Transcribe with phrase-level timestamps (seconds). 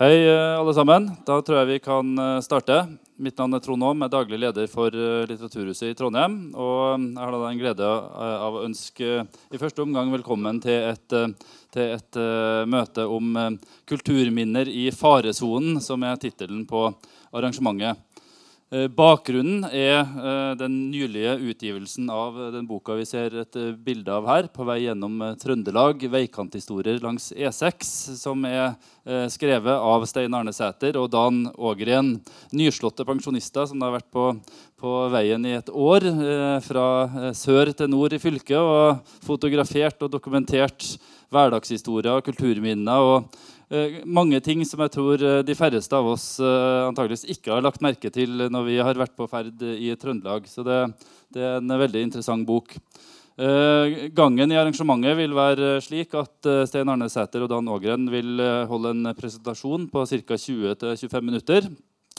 [0.00, 1.10] Hei, eh, alle sammen.
[1.28, 2.78] Da tror jeg vi kan eh, starte.
[3.20, 6.38] Mitt navn er Trond Aam, er daglig leder for eh, Litteraturhuset i Trondheim.
[6.56, 7.90] Og jeg har da den glede
[8.46, 9.10] av å ønske
[9.52, 11.18] i første omgang velkommen til et,
[11.76, 12.20] til et
[12.64, 13.36] møte om
[13.92, 16.86] kulturminner i faresonen, som er tittelen på
[17.36, 18.00] arrangementet.
[18.70, 24.14] Eh, bakgrunnen er eh, den nylige utgivelsen av den boka vi ser et eh, bilde
[24.14, 28.78] av her, 'På vei gjennom Trøndelag veikanthistorier langs E6', som er
[29.32, 32.20] skrevet av Stein Arne Sæter og Dan Ågren.
[32.54, 34.30] Nyslåtte pensjonister som har vært på,
[34.78, 36.04] på veien i et år,
[36.62, 40.84] fra sør til nord i fylket, og fotografert og dokumentert
[41.32, 43.00] hverdagshistorier og kulturminner.
[43.00, 43.59] og Eh,
[44.04, 47.82] mange ting som jeg tror eh, de færreste av oss uh, antageligvis ikke har lagt
[47.84, 50.48] merke til når vi har vært på ferd i Trøndelag.
[50.50, 50.80] Så det,
[51.30, 52.76] det er en veldig interessant bok.
[54.12, 58.90] gangen i arrangementet vil være slik at Stein Arne Sæter og Dan Ågren vil holde
[58.92, 60.36] en presentasjon på ca.
[60.36, 61.70] 20-25 minutter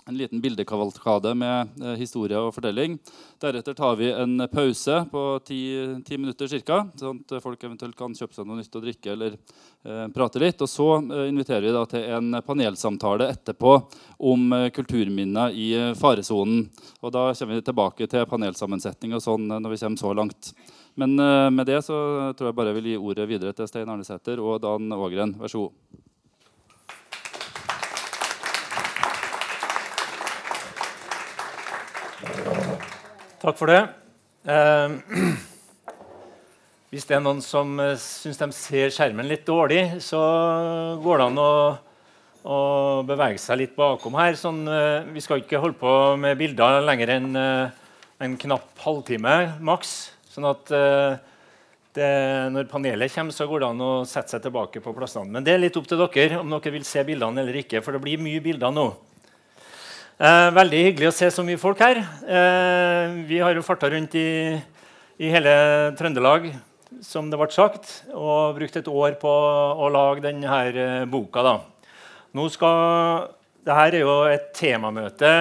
[0.05, 2.97] en liten bildekavalkade med eh, historie og fortelling.
[3.41, 5.59] Deretter tar vi en pause på ti,
[6.07, 9.37] ti minutter ca., sånn at folk eventuelt kan kjøpe seg noe nytt å drikke eller
[9.37, 10.61] eh, prate litt.
[10.61, 13.77] Og så eh, inviterer vi da til en panelsamtale etterpå
[14.31, 16.67] om eh, kulturminner i eh, faresonen.
[17.01, 20.53] Og da kommer vi tilbake til panelsammensetning og sånn når vi kommer så langt.
[20.99, 21.97] Men eh, med det så
[22.37, 25.37] tror jeg bare jeg vil gi ordet videre til Stein Arnesæter og Dan Ågren.
[25.39, 26.09] Vær så god.
[33.41, 33.79] Takk for det.
[34.45, 34.91] Eh,
[36.93, 40.19] hvis det er noen som eh, syns de ser skjermen litt dårlig, så
[41.01, 41.53] går det an å,
[42.45, 42.59] å
[43.09, 44.37] bevege seg litt bakom her.
[44.37, 47.73] Sånn, eh, vi skal ikke holde på med bilder lenger enn eh,
[48.21, 49.95] en knapp halvtime maks.
[50.29, 51.17] Sånn at eh,
[51.97, 52.13] det,
[52.53, 55.33] når panelet kommer, så går det an å sette seg tilbake på plassene.
[55.33, 57.81] Men det er litt opp til dere om dere vil se bildene eller ikke.
[57.81, 58.91] for det blir mye bilder nå.
[60.21, 61.97] Eh, veldig hyggelig å se så mye folk her.
[61.97, 64.53] Eh, vi har jo farta rundt i,
[65.17, 65.53] i, hele
[65.97, 66.43] Trøndelag
[67.01, 69.31] som det ble sagt, og brukt et år på
[69.81, 71.41] å lage denne eh, boka.
[71.41, 71.55] Da.
[72.37, 73.31] Nå skal,
[73.65, 75.31] dette er jo et temamøte,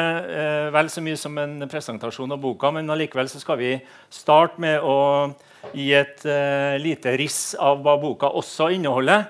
[0.40, 2.70] eh, vel så mye som en presentasjon av boka.
[2.72, 3.74] Men allikevel skal vi
[4.08, 5.34] starte med å
[5.74, 9.28] gi et eh, lite riss av hva boka også inneholder.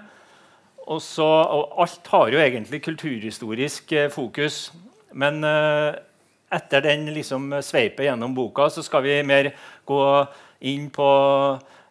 [0.94, 4.69] Også, og alt har jo egentlig kulturhistorisk eh, fokus.
[5.19, 5.94] Men uh,
[6.50, 9.53] etter den liksom, sveipet gjennom boka så skal vi mer
[9.88, 10.03] gå
[10.71, 11.09] inn på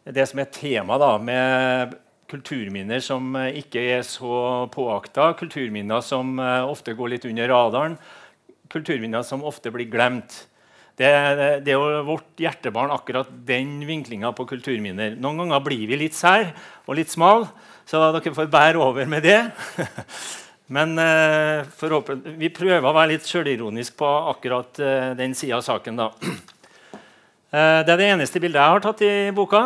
[0.10, 1.98] det som er tema, da, med
[2.30, 7.98] kulturminner som uh, ikke er så påakta, kulturminner som uh, ofte går litt under radaren,
[8.70, 10.46] kulturminner som ofte blir glemt.
[11.00, 11.08] Det,
[11.64, 15.14] det, er jo vårt hjertebarn, akkurat den vinklinga på kulturminner.
[15.16, 16.50] Noen ganger blir vi litt sær
[16.84, 17.48] og litt smal,
[17.88, 19.40] så dere får bære over med det.
[20.70, 21.66] Men eh,
[22.38, 25.98] vi prøver å være litt sjølironisk på akkurat eh, den sida av saken.
[25.98, 26.12] da.
[27.50, 29.64] Eh, det er det eneste bildet jeg har tatt i boka.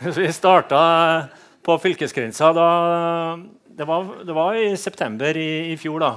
[0.16, 0.78] Vi starta
[1.64, 2.68] på fylkesgrensa da
[3.76, 6.00] det var, det var, i september i, i, fjor.
[6.00, 6.12] da.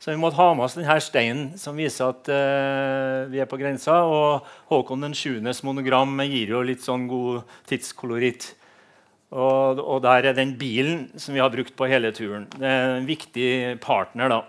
[0.00, 3.56] Så vi måtte ha med oss denne steinen som viser at uh, vi er på
[3.60, 4.00] grensa.
[4.04, 5.40] Og Håkon den 7.
[5.64, 8.50] monogram gir jo litt sånn god tidskoloritt.
[9.30, 12.48] Og, og, der er den bilen som vi har brukt på hele turen.
[12.56, 13.50] Det er en viktig
[13.82, 14.32] partner.
[14.32, 14.40] da.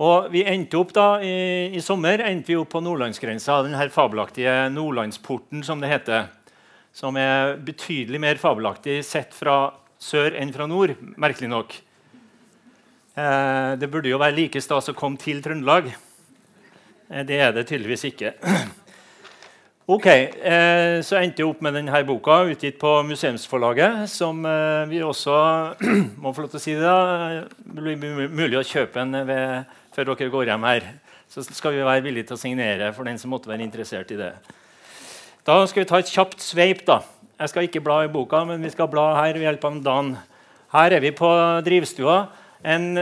[0.00, 3.62] Og vi endte opp da, i, i sommer endte vi opp på nordlandsgrensa.
[3.66, 6.30] denne fabelaktige Nordlandsporten, som det heter.
[6.94, 10.94] Som er betydelig mer fabelaktig sett fra sør enn fra nord.
[11.16, 11.74] merkelig nok.
[13.20, 15.90] Eh, det burde jo være like stas å komme til Trøndelag.
[17.10, 18.32] Eh, det er det tydeligvis ikke.
[19.90, 24.04] Ok, eh, Så endte jeg opp med denne boka, utgitt på Museumsforlaget.
[24.12, 25.34] Som eh, vi også
[26.22, 26.92] må få lov til å si det
[27.74, 27.96] blir
[28.30, 30.86] mulig å kjøpe en ved, før dere går hjem her.
[31.26, 34.18] Så skal vi være villige til å signere for den som måtte være interessert i
[34.20, 34.28] det.
[35.48, 36.84] Da skal vi ta et kjapt sveip.
[36.86, 37.00] da.
[37.40, 40.12] Jeg skal ikke bla i boka, men vi skal bla her ved hjelp av Dan.
[40.76, 41.32] Her er vi på
[41.66, 42.20] drivstua.
[42.62, 42.92] En,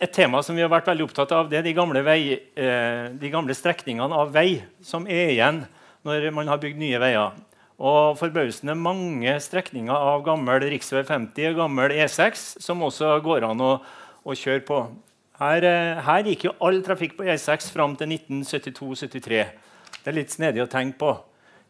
[0.00, 2.22] et tema som vi har vært veldig opptatt av, det er de gamle, vei,
[2.56, 5.60] eh, de gamle strekningene av vei som er igjen
[6.06, 7.36] når man har bygd nye veier.
[7.80, 10.76] Og forbausende mange strekninger av gammel rv.
[10.80, 13.70] 50 og gammel E6 som også går an å,
[14.24, 14.82] å kjøre på.
[15.40, 19.46] Her, eh, her, gikk jo all trafikk på E6 fram til 1972-73.
[20.00, 21.14] Det er litt snedig å tenke på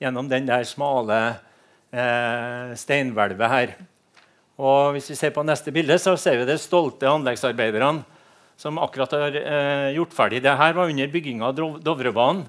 [0.02, 1.20] gjennom den der smale
[1.94, 3.76] eh, steinhvelvet her.
[4.60, 8.02] Og hvis vi ser på neste bilde, så ser vi de stolte anleggsarbeiderne
[8.60, 10.42] som akkurat har eh, gjort ferdig.
[10.44, 12.48] Dette var under bygginga av Dovrebanen.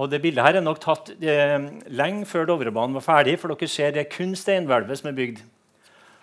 [0.00, 1.56] Og det Bildet her er nok tatt eh,
[1.92, 3.36] lenge før Dovrebanen var ferdig.
[3.40, 5.42] for dere ser Det er kun steinhvelvet som er bygd.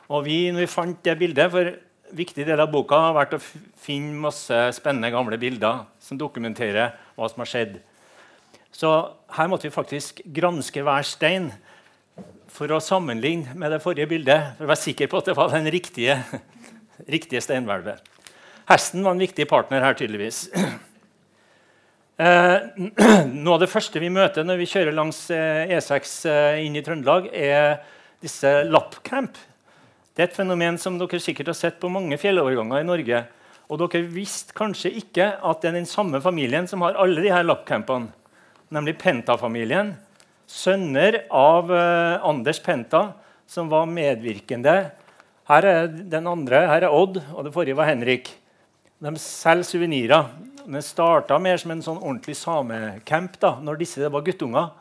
[0.09, 1.75] Og vi, når vi fant det bildet, for
[2.17, 3.43] viktig del av boka har vært å
[3.83, 7.77] finne masse spennende gamle bilder som dokumenterer hva som har skjedd.
[8.71, 8.89] Så
[9.35, 11.51] her måtte vi faktisk granske hver stein
[12.49, 14.55] for å sammenligne med det forrige bildet.
[14.57, 16.17] For å være sikker på at det var den riktige,
[17.15, 18.01] riktige steinhvelvet.
[18.71, 20.47] Hesten var en viktig partner her, tydeligvis.
[22.17, 22.59] Eh,
[23.29, 25.91] noe av det første vi møter når vi kjører langs E6
[26.25, 27.77] eh, e eh, inn i Trøndelag, er
[28.23, 29.37] disse lappcamp.
[30.17, 33.21] Det er et fenomen som dere sikkert har sett på mange fjelloverganger i Norge.
[33.69, 37.29] Og dere visste kanskje ikke at det er den samme familien som har alle de
[37.29, 38.09] her lappcampene,
[38.73, 39.93] nemlig Penta-familien
[40.49, 43.11] sønner av Anders Penta,
[43.47, 44.77] som var medvirkende.
[45.51, 48.31] Her er den andre, her er Odd, og det forrige var Henrik.
[49.03, 50.31] De selger suvenirer.
[50.67, 54.73] Det starta mer som en sånn ordentlig samecamp da når disse var guttunger.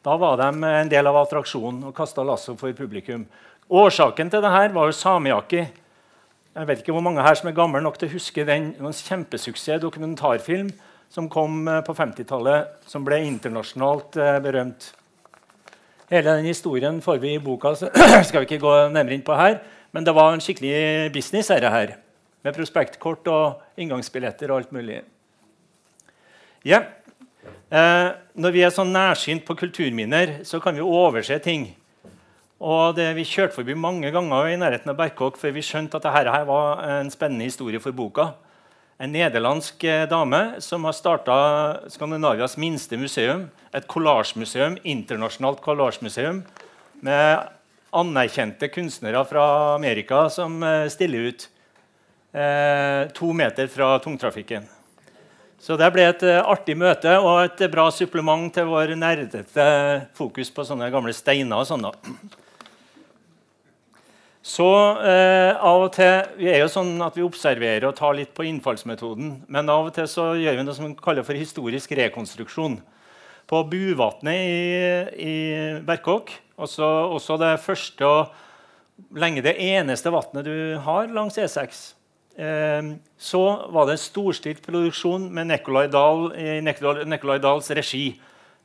[0.00, 3.26] Da var de en del av attraksjonen og kasta lasso for publikum.
[3.68, 5.60] Årsaken til dette var jo samejakki.
[6.54, 8.96] Jeg vet ikke hvor mange her som er gamle nok til å huske den en
[8.96, 10.72] kjempesuksess dokumentarfilm
[11.12, 14.94] som kom eh, på 50-tallet, som ble internasjonalt eh, berømt.
[16.08, 17.92] Hele den historien får vi i boka, så
[18.30, 19.60] skal vi ikke gå nærmere inn på her.
[19.92, 21.98] Men det var en skikkelig business her, her
[22.44, 25.04] med prospektkort og inngangsbilletter og alt mulig.
[26.64, 26.82] Ja.
[27.70, 31.74] Eh, når vi er så nærsynt på kulturminner, så kan vi overse ting.
[32.60, 36.06] Og det, Vi kjørte forbi mange ganger i nærheten av Berkåk før vi skjønte at
[36.06, 38.32] dette var en spennende historie for boka
[38.98, 41.36] en nederlandsk eh, dame som har starta
[41.90, 43.48] Skandinavias minste museum.
[43.74, 46.42] Et kollasjmuseum, internasjonalt kollasjmuseum
[47.04, 47.50] med
[47.94, 51.48] anerkjente kunstnere fra Amerika som eh, stiller ut
[52.32, 54.70] eh, to meter fra tungtrafikken.
[55.64, 59.68] Så det ble et eh, artig møte og et bra supplement til vår nerdete
[60.16, 61.62] fokus på sånne gamle steiner.
[61.62, 61.92] og sånne.
[64.44, 64.68] Så
[65.00, 68.44] eh, av og til, Vi er jo sånn at vi observerer og tar litt på
[68.44, 69.38] innfallsmetoden.
[69.48, 72.76] Men av og til så gjør vi noe som vi kaller for historisk rekonstruksjon.
[73.48, 75.34] På Buvatnet i, i
[75.84, 76.84] Berkåk, også,
[77.16, 82.03] også, det første og lenge det eneste vannet du har langs E6, eh,
[82.34, 88.08] så var det en storstilt produksjon med Nicolai Dahl i Nicolai Dahls regi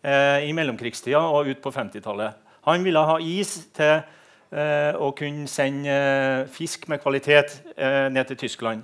[0.02, 2.40] eh, i mellomkrigstida og ut på 50-tallet.
[2.66, 4.00] Han ville ha is til
[4.50, 8.82] Eh, og kunne sende eh, fisk med kvalitet eh, ned til Tyskland.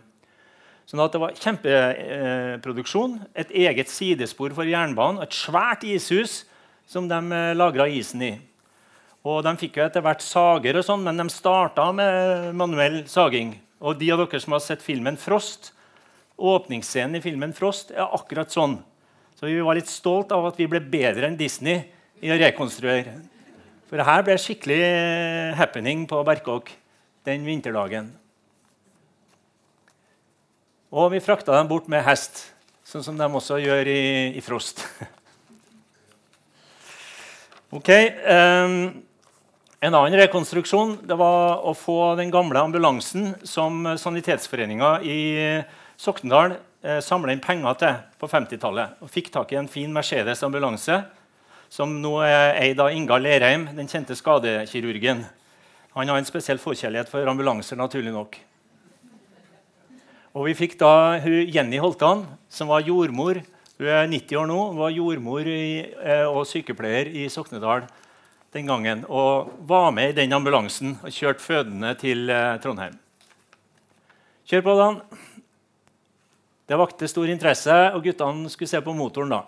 [0.85, 3.15] Sånn at Det var kjempeproduksjon.
[3.33, 5.23] Et eget sidespor for jernbanen.
[5.25, 6.43] Et svært ishus
[6.85, 7.17] som de
[7.57, 8.35] lagra isen i.
[9.25, 13.55] Og De fikk jo etter hvert sager, og sånn, men de starta med manuell saging.
[13.85, 15.71] Og De av dere som har sett filmen 'Frost',
[16.37, 18.79] åpningsscenen i filmen 'Frost' er akkurat sånn.
[19.37, 21.83] Så vi var litt stolt av at vi ble bedre enn Disney
[22.21, 23.21] i å rekonstruere
[23.85, 26.71] for her ble skikkelig happening på Berkåk
[27.27, 28.09] den vinterdagen.
[30.95, 32.41] Og vi frakta dem bort med hest,
[32.83, 34.01] sånn som de også gjør i,
[34.35, 34.81] i Frost.
[37.77, 37.91] ok,
[38.25, 38.75] um,
[39.85, 45.17] En annen rekonstruksjon det var å få den gamle ambulansen som Sanitetsforeninga i
[46.01, 48.95] Soknedal eh, samla inn penger til på 50-tallet.
[49.05, 51.03] Og fikk tak i en fin Mercedes ambulanse
[51.69, 55.21] som nå er eid av Inga Lerheim, den kjente skadekirurgen.
[55.93, 58.39] Han har en spesiell forkjærlighet for ambulanser, naturlig nok.
[60.33, 63.43] Og vi fikk da Jenny Holtan, som var jordmor.
[63.77, 67.85] Hun er 90 år nå, var jordmor i, eh, og sykepleier i Soknedal
[68.55, 69.03] den gangen.
[69.11, 72.95] Og var med i den ambulansen og kjørte fødende til eh, Trondheim.
[74.45, 75.01] Kjør på, Dan.
[76.65, 79.41] Det vakte stor interesse, og guttene skulle se på motoren da.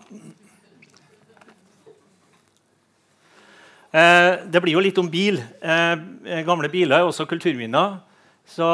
[3.94, 5.40] Eh, det blir jo litt om bil.
[5.62, 8.02] Eh, gamle biler er også kulturminner.
[8.48, 8.68] Så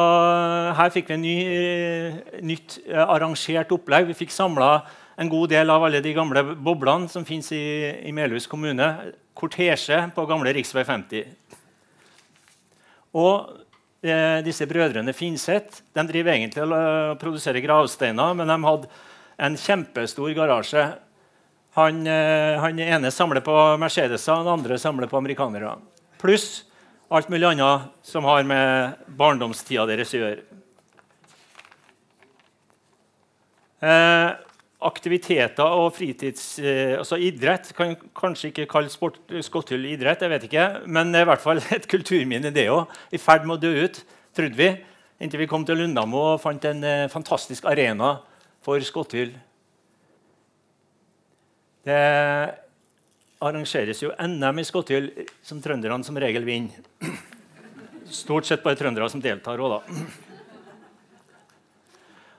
[0.78, 1.38] her fikk vi en ny,
[2.46, 4.06] nytt arrangert opplegg.
[4.12, 4.84] Vi fikk samla
[5.18, 7.64] en god del av alle de gamle boblene som fins i,
[8.06, 8.86] i Melhus kommune.
[9.34, 10.84] Kortesje på gamle rv.
[10.86, 11.24] 50.
[13.14, 13.54] Og
[14.06, 18.92] eh, disse brødrene Finseth de driver egentlig og produserer gravsteiner, men de hadde
[19.44, 20.86] en kjempestor garasje
[21.74, 25.80] han, eh, han ene samler på Mercedeser, den andre samler på amerikanere.
[26.22, 26.66] Pluss
[27.14, 30.44] alt mulig annet som har med barndomstida deres å gjøre.
[33.84, 34.30] Eh,
[34.88, 36.58] aktiviteter og fritids...
[36.62, 41.22] Eh, altså idrett kan kanskje ikke kalle sport, Skotthull idrett, jeg vet ikke, men det
[41.22, 42.92] er i hvert fall et kulturminne, det òg.
[43.14, 44.02] I ferd med å dø ut,
[44.36, 44.70] trodde vi,
[45.24, 48.18] inntil vi kom til Lundamo og fant en eh, fantastisk arena
[48.64, 49.34] for Skotthull.
[51.84, 52.02] Det
[53.44, 55.10] arrangeres jo NM i Skotthyll,
[55.44, 56.84] som trønderne som regel vinner.
[58.24, 60.04] Stort sett bare trøndere som deltar òg, da.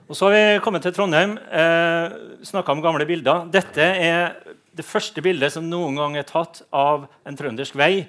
[0.05, 1.31] Og Så har vi kommet til Trondheim.
[1.33, 2.11] Eh,
[2.45, 3.47] Snakka om gamle bilder.
[3.49, 4.35] Dette er
[4.77, 8.05] det første bildet som noen gang er tatt av en trøndersk vei.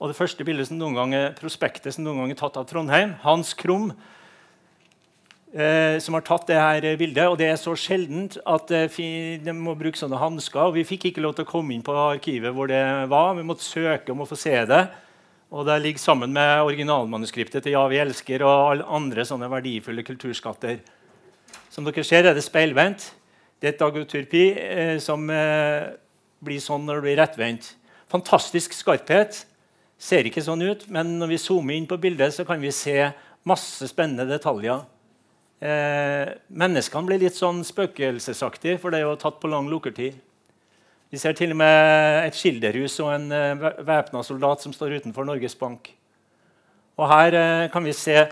[0.00, 2.66] Og det første bildet som noen gang er prospektet som noen gang er tatt av
[2.66, 3.14] Trondheim.
[3.22, 3.92] Hans Krum
[5.54, 7.30] eh, som har tatt det her bildet.
[7.30, 10.74] Og det er så sjeldent at eh, de må bruke sånne hansker.
[10.74, 13.38] Vi fikk ikke lov til å komme inn på arkivet hvor det var.
[13.38, 14.82] Vi måtte søke om å få se det.
[15.54, 20.02] Og det ligger sammen med originalmanuskriptet til 'Ja, vi elsker' og alle andre sånne verdifulle
[20.02, 20.82] kulturskatter.
[21.76, 23.10] Som dere ser, er det speilvendt.
[23.60, 25.90] Det er et dagoturpi eh, som eh,
[26.40, 27.66] blir sånn når det blir rettvendt.
[28.08, 29.42] Fantastisk skarphet.
[30.00, 32.96] Ser ikke sånn ut, men når vi zoomer inn på bildet, så kan vi se
[33.44, 34.86] masse spennende detaljer.
[35.60, 40.16] Eh, menneskene blir litt sånn spøkelsesaktige, for det er jo tatt på lang lukkertid.
[41.12, 45.28] Vi ser til og med et skilderhus og en eh, væpna soldat som står utenfor
[45.28, 45.92] Norges Bank.
[46.96, 48.26] Og her eh, kan Vi se,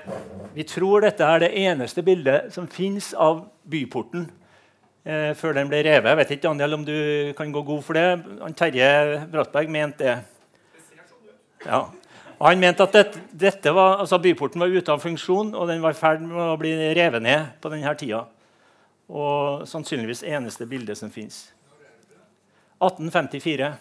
[0.54, 4.28] vi tror dette er det eneste bildet som fins av byporten
[5.04, 6.08] eh, før den ble revet.
[6.08, 8.06] Jeg vet ikke Daniel, om du kan gå god for det.
[8.40, 10.16] Han Terje Brattberg mente det.
[11.66, 11.84] Ja.
[12.38, 15.94] Og han mente at dette var, altså byporten var ute av funksjon, og den var
[15.94, 18.24] i ferd med å bli revet ned på denne tida.
[19.08, 21.50] Og sannsynligvis eneste bilde som fins.
[22.80, 23.74] 1854.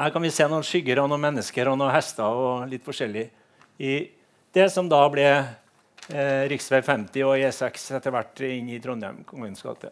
[0.00, 3.26] Her kan vi se noen skygger og noen mennesker og noen hester og litt forskjellig
[3.84, 3.96] i
[4.56, 6.62] det som da ble eh, rv.
[6.86, 9.18] 50 og E6 etter hvert inn i Trondheim.
[9.28, 9.90] Kongens gate.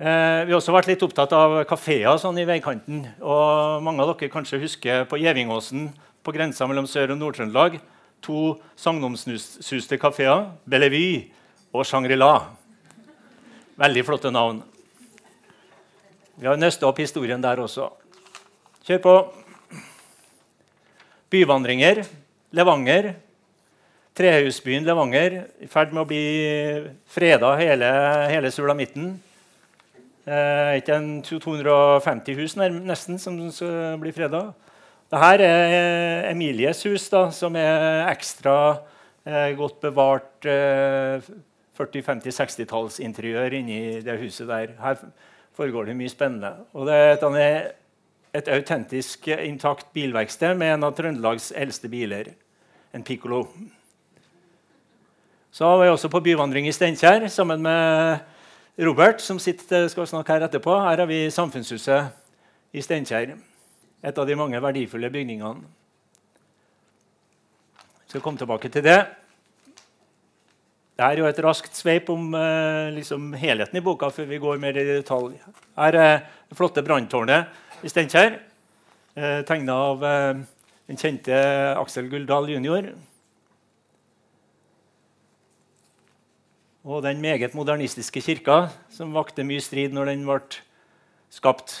[0.00, 3.04] Eh, vi har også vært litt opptatt av kafeer sånn i veikanten.
[3.22, 5.92] og Mange av dere kanskje husker på Gjevingåsen,
[6.26, 7.78] på grensa mellom Sør- og Nord-Trøndelag.
[8.26, 11.28] To sagnomsuste kafeer, Bellevue
[11.70, 12.34] og Shangri-La.
[13.78, 14.64] Veldig flotte navn.
[16.40, 17.90] Vi har nøsta opp historien der også.
[18.88, 19.12] Kjør på.
[21.28, 22.00] Byvandringer.
[22.56, 23.10] Levanger.
[24.16, 26.22] Trehusbyen Levanger i ferd med å bli
[27.12, 27.90] freda hele,
[28.32, 29.12] hele sulamitten.
[30.24, 34.46] Eh, ikke en 250 hus nesten som skal bli freda.
[35.12, 38.54] Dette er eh, Emilies hus, da, som er ekstra
[39.28, 41.20] eh, godt bevart eh,
[41.76, 44.72] 40-50-60-tallsinteriør inni det huset der.
[44.80, 45.04] Her
[45.56, 46.52] foregår det mye spennende.
[46.72, 47.72] Og det er
[48.34, 52.32] et, autentisk intakt bilverksted med en av Trøndelags eldste biler,
[52.94, 53.44] en Piccolo.
[55.50, 58.18] Så var jeg også på byvandring i Steinkjer sammen med
[58.78, 60.76] Robert, som sitter, skal snakke her etterpå.
[60.78, 62.12] Her har vi Samfunnshuset
[62.72, 63.34] i Steinkjer.
[64.00, 65.66] Et av de mange verdifulle bygningene.
[68.06, 69.00] Jeg skal komme tilbake til det.
[71.00, 74.58] Det er jo et raskt sveip om eh, liksom helheten i boka før vi går
[74.60, 75.38] mer i detalj.
[75.80, 77.48] Her er det flotte branntårnet
[77.80, 78.34] i Steinkjer,
[79.16, 80.42] eh, tegna av eh,
[80.92, 81.38] den kjente
[81.80, 82.90] Aksel Guldal jr.
[86.84, 90.60] og den meget modernistiske kirka, som vakte mye strid når den ble
[91.32, 91.78] skapt.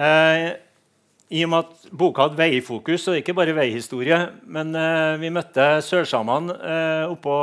[0.00, 0.54] Eh,
[1.28, 4.16] I og med at boka hadde veifokus, og ikke bare veihistorie
[4.48, 7.34] Men eh, vi møtte sørsamene eh, oppå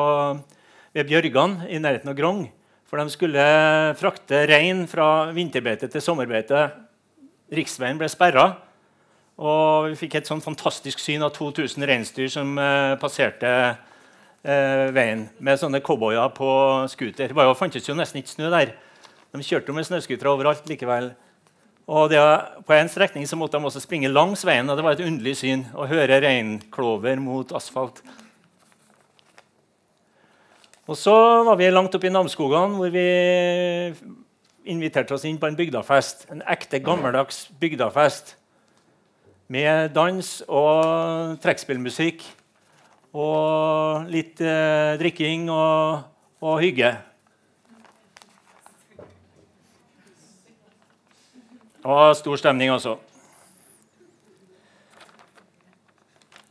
[0.95, 2.45] ved Bjørgan i nærheten av Grong.
[2.89, 3.45] For de skulle
[3.99, 6.69] frakte rein fra vinterbeite til sommerbeite.
[7.53, 8.45] Riksveien ble sperra.
[9.35, 15.27] Og vi fikk et sånn fantastisk syn av 2000 reinsdyr som eh, passerte eh, veien
[15.43, 16.49] med sånne cowboyer på
[16.93, 17.35] scooter.
[17.35, 18.73] Det fantes jo nesten ikke snø der.
[19.35, 21.11] De kjørte jo med snøscootere overalt likevel.
[21.85, 22.19] Og det,
[22.65, 25.35] På en strekning så måtte de også springe langs veien, og det var et underlig
[25.37, 28.01] syn å høre reinklover mot asfalt.
[30.85, 31.13] Og Så
[31.45, 33.05] var vi langt oppe i Namsskogan, hvor vi
[34.65, 36.25] inviterte oss inn på en bygdafest.
[36.33, 38.35] En ekte, gammeldags bygdafest
[39.47, 42.23] med dans og trekkspillmusikk
[43.15, 46.05] og litt eh, drikking og,
[46.41, 46.91] og, hygge.
[51.85, 52.95] Og stor stemning, altså.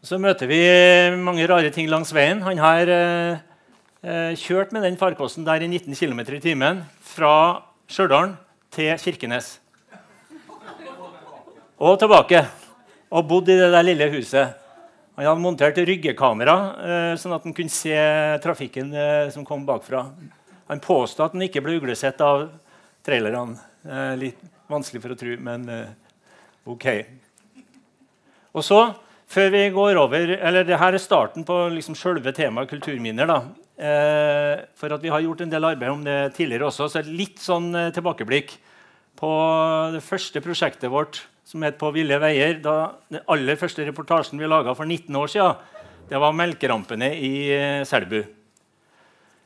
[0.04, 0.60] Så møter vi
[1.18, 2.42] mange rare ting langs veien.
[2.44, 3.42] Han har eh,
[4.04, 8.36] eh kjørt med den farkosten der i 19 km i timen fra Stjørdal
[8.70, 9.58] til Kirkenes.
[11.80, 12.44] Og tilbake.
[13.10, 14.54] Og bodd i det der lille huset.
[15.16, 17.98] Han hadde montert ryggekamera, eh, sånn at han kunne se
[18.42, 20.06] trafikken eh, som kom bakfra.
[20.70, 22.48] Han påstod at han ikke ble uglesett av
[23.02, 23.58] trailerne.
[23.82, 24.30] Eh,
[24.70, 25.66] vanskelig for å tro, men
[26.70, 26.86] OK.
[28.54, 28.80] Og så,
[29.28, 33.26] før vi går over, eller Dette er starten på liksom selve temaet kulturminner.
[33.26, 33.42] da.
[34.78, 37.40] for at vi har gjort en del arbeid om det tidligere også, så det litt
[37.42, 38.54] sånn tilbakeblikk
[39.18, 39.30] på
[39.94, 42.62] det første prosjektet vårt som het 'På ville veier'.
[42.62, 45.56] Da, den aller første reportasjen vi laga for 19 år siden,
[46.06, 48.26] Det var melkerampene i eh, Selbu.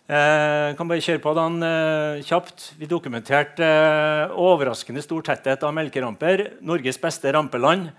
[0.08, 2.70] Eh, kan bare kjøre på den eh, kjapt.
[2.80, 6.46] Vi dokumenterte eh, overraskende stor tetthet av melkeramper.
[6.64, 7.90] Norges beste rampeland.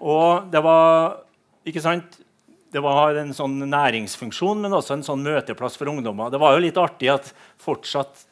[0.00, 1.18] Og det var
[1.68, 2.16] ikke sant,
[2.72, 6.32] det var en sånn næringsfunksjon, men også en sånn møteplass for ungdommer.
[6.32, 7.28] Det var jo litt artig at
[7.60, 8.24] fortsatt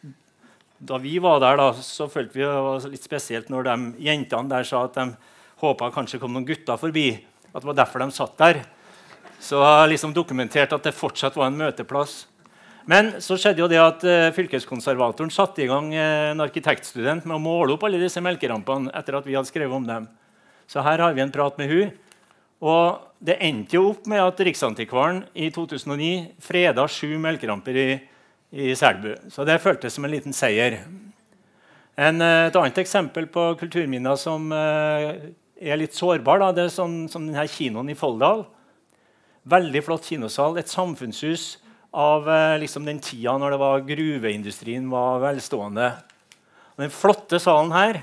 [0.78, 3.76] da vi var der, da, så følte vi det var litt spesielt når de
[4.06, 5.10] jentene der sa at de
[5.60, 7.10] håpa kanskje kom noen gutter forbi.
[7.52, 8.64] At det var derfor de satt der.
[9.44, 9.60] Så
[9.92, 12.22] liksom dokumentert at det fortsatt var en møteplass.
[12.88, 17.36] Men så skjedde jo det at uh, fylkeskonservatoren satte i gang uh, en arkitektstudent med
[17.36, 20.06] å måle opp alle disse melkerampene etter at vi hadde skrevet om dem.
[20.68, 21.90] Så her har vi en prat med hun.
[22.64, 27.86] Og det endte jo opp med at Riksantikvaren i 2009 freda sju melkeramper i,
[28.56, 29.12] i Selbu.
[29.36, 30.80] Så det føltes som en liten seier.
[31.98, 37.02] En, uh, et annet eksempel på kulturminner som er litt sårbar, da, det er sånn,
[37.12, 38.46] som denne kinoen i Folldal.
[39.48, 40.56] Veldig flott kinosal.
[40.56, 41.58] Et samfunnshus
[41.92, 45.92] av eh, liksom, den tida når det var gruveindustrien var velstående.
[46.78, 48.00] Den flotte salen her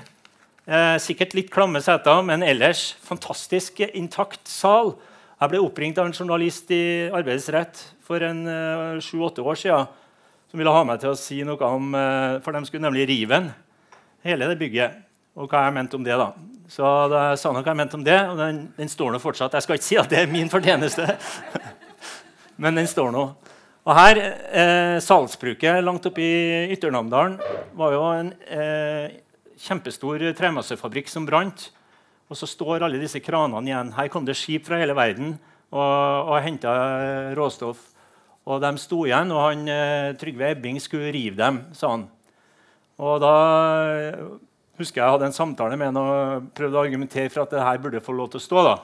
[0.66, 4.94] eh, Sikkert litt klamme seter, men ellers fantastisk intakt sal.
[5.36, 9.94] Jeg ble oppringt av en journalist i Arbeidets Rett for eh, sju-åtte år siden
[10.50, 13.38] som ville ha meg til å si noe om eh, For de skulle nemlig rive
[13.38, 13.50] den,
[14.26, 15.02] hele det bygget.
[15.36, 16.16] Og hva jeg mente om det.
[16.16, 16.30] da.
[16.72, 19.52] Så da sa han hva jeg mente om det, og den, den står nå fortsatt.
[19.52, 21.04] Jeg skal ikke si at det er min fortjeneste,
[22.62, 23.26] men den står nå.
[23.86, 27.36] Og her, eh, Salsbruket langt oppe i Ytternamdalen
[27.78, 29.20] var jo en eh,
[29.62, 31.68] kjempestor tremassefabrikk som brant.
[32.26, 33.92] Og så står alle disse kranene igjen.
[33.94, 35.36] Her kom det skip fra hele verden
[35.70, 37.78] og, og henta eh, råstoff.
[38.46, 42.08] Og de sto igjen, og han, eh, Trygve Ebbing skulle rive dem, sa han.
[42.98, 43.32] Og da
[44.10, 44.42] husker
[44.76, 47.80] husker jeg hadde en samtale med han og prøvde å argumentere for at det her
[47.80, 48.66] burde få lov til å stå.
[48.66, 48.76] da.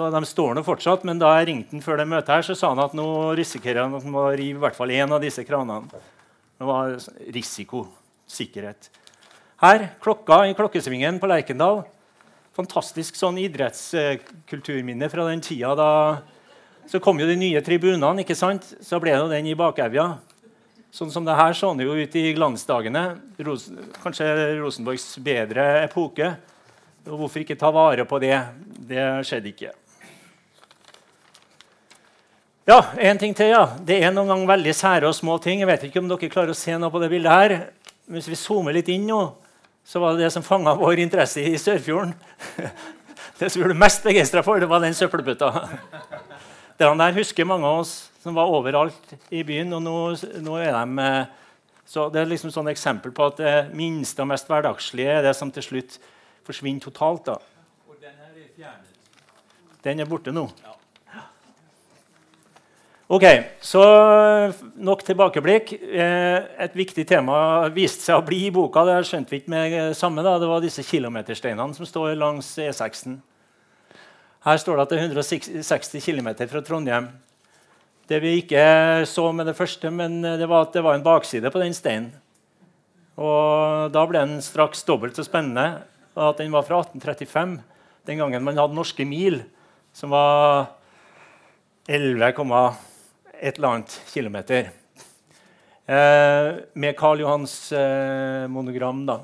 [0.00, 2.54] Så De står nå fortsatt, men da jeg ringte han før det møtet, her, så
[2.56, 3.04] sa han at nå
[3.36, 5.90] risikerer han at han må rive i hvert fall én av disse kranene.
[6.56, 6.94] Det var
[7.36, 7.82] risiko.
[8.30, 8.88] Sikkerhet.
[9.60, 11.82] Her, klokka i klokkesvingen på Lerkendal.
[12.56, 15.90] Fantastisk sånn idrettskulturminne fra den tida da
[16.88, 18.70] Så kom jo de nye tribunene, ikke sant?
[18.80, 20.14] Så ble det den i bakevja.
[20.96, 23.04] Sånn som det her så det jo ut i glansdagene.
[23.44, 23.68] Ros
[24.00, 24.30] kanskje
[24.62, 26.32] Rosenborgs bedre epoke.
[27.04, 28.38] Og hvorfor ikke ta vare på det?
[28.88, 29.76] Det skjedde ikke.
[32.70, 33.48] Ja, en ting til.
[33.50, 33.64] ja.
[33.82, 35.58] Det er noen ganger veldig sære og små ting.
[35.58, 37.54] Jeg vet ikke om dere klarer å se noe på det bildet her.
[38.14, 39.18] Hvis vi zoomer litt inn nå,
[39.82, 42.14] så var det det som fanga vår interesse i Sørfjorden.
[43.40, 45.48] Det som vi ble mest begeistra for, det var den søppelbøtta.
[46.78, 49.72] Den der husker mange av oss som var overalt i byen.
[49.78, 49.94] og nå,
[50.44, 51.06] nå er de...
[51.88, 55.32] Så Det er liksom sånn eksempel på at det minste og mest hverdagslige er det
[55.38, 55.96] som til slutt
[56.46, 57.32] forsvinner totalt.
[57.32, 57.38] da.
[57.88, 58.92] Og den her er fjernet.
[59.88, 60.44] Den er borte nå.
[60.60, 60.69] Ja.
[63.10, 63.24] Ok,
[63.58, 63.82] så
[64.78, 65.72] Nok tilbakeblikk.
[65.82, 68.84] Eh, et viktig tema viste seg å bli i boka.
[68.86, 70.22] Det skjønte vi ikke med samme.
[70.22, 73.20] da, Det var disse kilometersteinene som står langs E6-en.
[74.46, 77.08] Her står det at det er 160 km fra Trondheim.
[78.06, 81.50] Det vi ikke så med det første, men det var at det var en bakside
[81.50, 82.12] på den steinen.
[83.18, 85.82] Og Da ble den straks dobbelt så spennende
[86.16, 87.58] at den var fra 1835,
[88.06, 89.42] den gangen man hadde norske mil,
[89.92, 90.70] som var
[91.88, 92.32] 11,
[93.40, 94.70] et eller annet kilometer.
[95.90, 99.06] Eh, med Karl Johans eh, monogram.
[99.06, 99.20] da.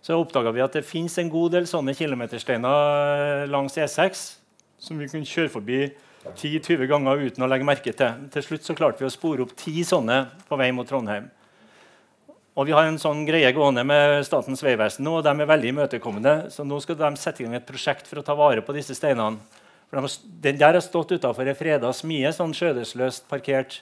[0.00, 4.22] Så oppdaga vi at det fins en god del sånne kilometersteiner langs E6
[4.80, 5.80] som vi kunne kjøre forbi
[6.36, 8.24] 10-20 ganger uten å legge merke til.
[8.32, 11.28] Til slutt så klarte vi å spore opp ti sånne på vei mot Trondheim.
[12.58, 15.70] Og Vi har en sånn greie gående med Statens vegvesen nå, og de er veldig
[15.70, 16.34] imøtekommende.
[16.52, 18.96] Så nå skal de sette i gang et prosjekt for å ta vare på disse
[18.98, 19.38] steinene.
[19.90, 23.80] For de, den der har stått utafor ei freda smie, sånn skjødesløst parkert.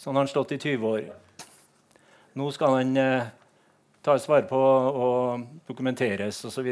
[0.00, 1.08] Sånn har den stått i 20 år.
[2.40, 3.28] Nå skal den eh,
[4.02, 6.70] tas vare på og dokumenteres osv.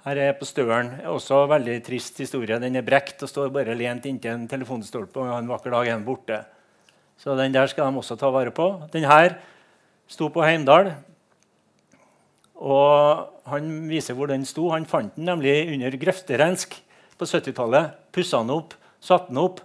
[0.00, 2.60] Her er på Støren også en veldig trist historie.
[2.62, 5.98] Den er brekt og står bare lent inntil en telefonstolpe, og en vakker dag er
[5.98, 6.38] den borte.
[7.20, 8.70] Så den der skal de også ta vare på.
[8.94, 9.34] Den her
[10.08, 10.94] sto på Heimdal.
[12.60, 14.70] Og han viser hvor den sto.
[14.72, 16.78] Han fant den nemlig under grøfterensk
[17.20, 17.98] på 70-tallet.
[18.14, 19.60] Pussa den opp, satte den opp.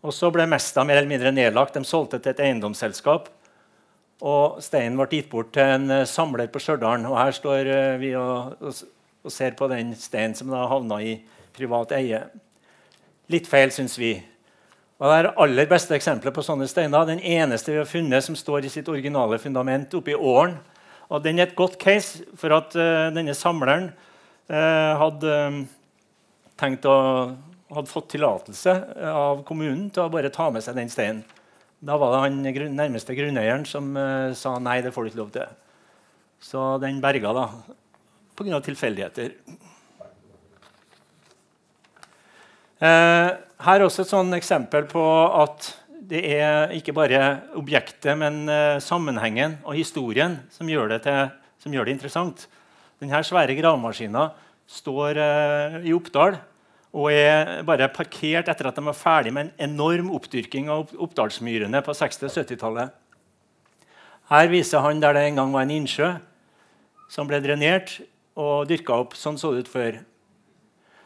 [0.00, 1.76] Og så ble Mesta mer eller mindre nedlagt.
[1.76, 3.28] De solgte til et eiendomsselskap.
[4.20, 7.04] Og steinen ble gitt bort til en eh, samler på Stjørdal.
[7.08, 8.82] Og her står eh, vi og, og,
[9.24, 11.14] og, ser på den steinen som da havna i
[11.56, 12.22] privat eie.
[13.32, 14.14] Litt feil, syns vi.
[15.00, 17.08] Og det er aller beste eksempelet på sånne steiner.
[17.08, 20.58] Den eneste vi har funnet som står i sitt originale fundament oppe i åren.
[21.10, 23.88] Og den er et godt case for at uh, denne samleren
[24.52, 25.62] uh, hadde um,
[26.60, 26.98] tenkt å
[27.74, 28.74] hadde fått tillatelse
[29.10, 31.22] av kommunen til å bare ta med seg den steinen.
[31.80, 35.22] Da var det han grunn, nærmeste grunneieren som uh, sa nei, det får du ikke
[35.22, 35.52] lov til.
[36.44, 37.46] Så den berga da,
[38.36, 38.60] pga.
[38.64, 39.32] tilfeldigheter.
[42.80, 45.04] Uh, her er også et sånn eksempel på
[45.40, 45.72] at
[46.10, 47.22] det er ikke bare
[47.56, 52.48] objektet, men uh, sammenhengen og historien som gjør det, til, som gjør det interessant.
[53.00, 54.34] Denne svære gravemaskinen
[54.70, 55.18] står
[55.82, 56.36] i Oppdal
[56.90, 61.82] og er bare parkert etter at de var ferdig med en enorm oppdyrking av Oppdalsmyrene
[61.86, 62.96] på 60- og 70-tallet.
[64.30, 66.12] Her viser han der det en gang var en innsjø
[67.10, 67.96] som ble drenert
[68.38, 69.14] og dyrka opp.
[69.18, 70.00] Sånn så det ut før.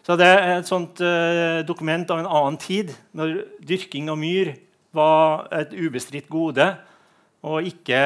[0.04, 4.52] Så Det er et sånt uh, dokument av en annen tid, når dyrking av myr
[4.92, 6.66] var et ubestridt gode
[7.44, 8.00] og ikke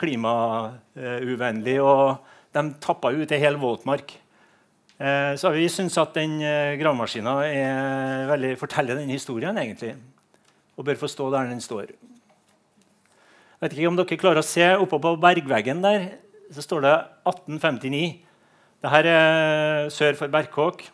[0.00, 1.76] klimauvennlig.
[1.84, 2.24] Og
[2.56, 4.16] de tappa ut ei hel våtmark.
[4.98, 7.38] Eh, så vi syns at den eh, gravemaskina
[8.58, 9.94] forteller den historien, egentlig.
[10.76, 11.92] Og bør få stå der den står.
[13.58, 16.10] Jeg vet ikke om dere klarer å se Oppå på bergveggen der
[16.54, 16.94] så står det
[17.28, 18.04] 1859.
[18.84, 20.86] Dette er sør for Berkåk.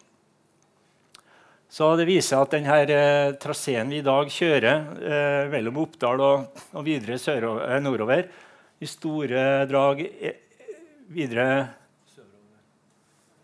[1.74, 4.66] Så det viser at denne eh, traseen vi i dag kjører
[5.02, 8.28] eh, mellom Oppdal og, og videre sørover, nordover,
[8.78, 10.38] i store drag eh,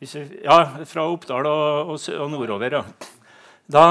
[0.01, 2.81] videre ja, fra Oppdal og, og, og nordover.
[2.81, 2.85] Ja.
[3.71, 3.85] Da,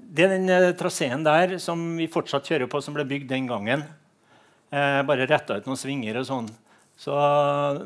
[0.00, 3.48] det er den eh, traseen der som vi fortsatt kjører på, som ble bygd den
[3.50, 3.84] gangen.
[4.70, 6.48] Eh, bare retta ut noen svinger og sånn.
[7.00, 7.16] Så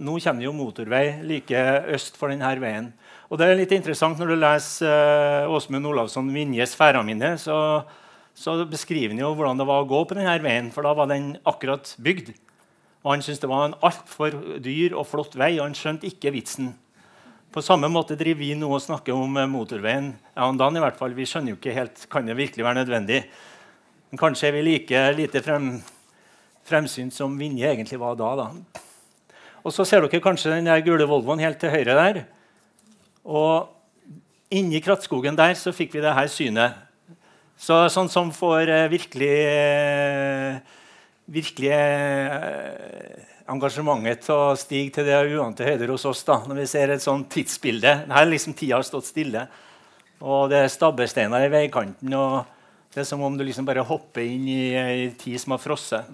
[0.02, 2.92] nå kommer det jo motorvei like øst for denne veien.
[3.30, 7.82] Og det er litt interessant Når du leser eh, Åsmund Olavsson Vinjes 'Færaminne', så,
[8.34, 11.10] så beskriver han jo hvordan det var å gå på denne veien, for da var
[11.10, 12.34] den akkurat bygd.
[13.04, 16.32] Og Han syntes det var en altfor dyr og flott vei, og han skjønte ikke
[16.32, 16.72] vitsen.
[17.54, 20.08] På samme måte driver vi nå og snakker om eh, motorveien.
[20.34, 23.20] Ja, Dan i hvert fall, Vi skjønner jo ikke helt kan det virkelig være nødvendig.
[24.10, 25.68] Men kanskje er vi like lite frem,
[26.66, 28.32] fremsynt som Vinje egentlig var da.
[28.34, 28.48] da.
[29.62, 32.24] Og Så ser dere kanskje den der gule Volvoen helt til høyre der.
[33.24, 33.70] Og
[34.50, 36.74] inni krattskogen der så fikk vi det her synet.
[37.56, 40.58] Så, sånn som får uh, virkelig uh,
[41.30, 41.70] virkelig
[43.50, 46.22] engasjementet til å stige til det uante høyder hos oss.
[46.24, 47.92] da, når vi ser et sånt tidsbilde.
[48.08, 49.46] Her liksom tida har stått stille.
[50.24, 52.14] Og det er stabbesteiner i veikanten.
[52.14, 52.46] og
[52.94, 56.06] Det er som om du liksom bare hopper inn i ei tid som har frosset.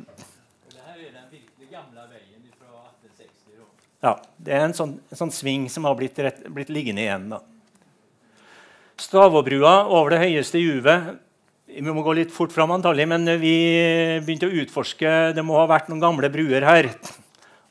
[0.70, 3.62] Dette den virkelig gamle veien fra 1860.
[4.02, 7.28] Ja, Det er en sånn, en sånn sving som har blitt, rett, blitt liggende igjen.
[7.28, 7.40] da.
[8.96, 11.18] Stavåbrua over det høyeste juvet
[11.70, 13.54] vi må gå litt fort fram, antallet, men vi
[14.26, 16.90] begynte å utforske Det må ha vært noen gamle bruer her.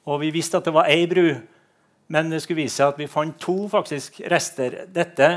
[0.09, 1.35] Og vi visste at det var ei bru,
[2.09, 4.83] men det skulle vise seg at vi fant to faktisk rester.
[4.89, 5.27] Dette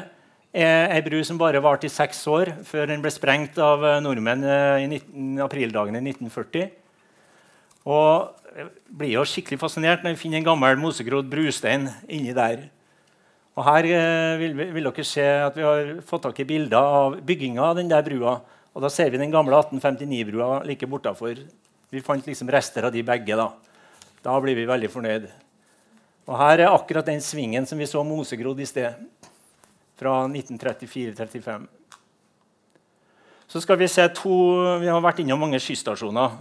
[0.52, 4.46] er ei bru som bare varte i seks år, før den ble sprengt av nordmenn
[4.80, 6.70] i 19, i 1940.
[7.92, 8.68] Og jeg
[9.00, 12.68] blir jo skikkelig fascinert når vi finner en gammel mosegrodd brustein inni der.
[13.58, 17.18] Og Her eh, vil, vil, dere se at vi har fått tak i bilder av
[17.26, 18.38] bygginga av den der brua.
[18.72, 21.42] Og Da ser vi den gamle 1859-brua like bortafor.
[21.92, 23.37] Vi fant liksom rester av de begge.
[23.37, 23.50] Da
[24.22, 25.26] Da blir vi veldig fornøyd.
[26.30, 28.94] Og Her er akkurat den svingen som vi så mosegrodd i sted.
[29.98, 31.66] Fra 1934-35.
[33.50, 34.37] Så skal vi se to
[34.80, 36.38] Vi har vært innom mange skystasjoner.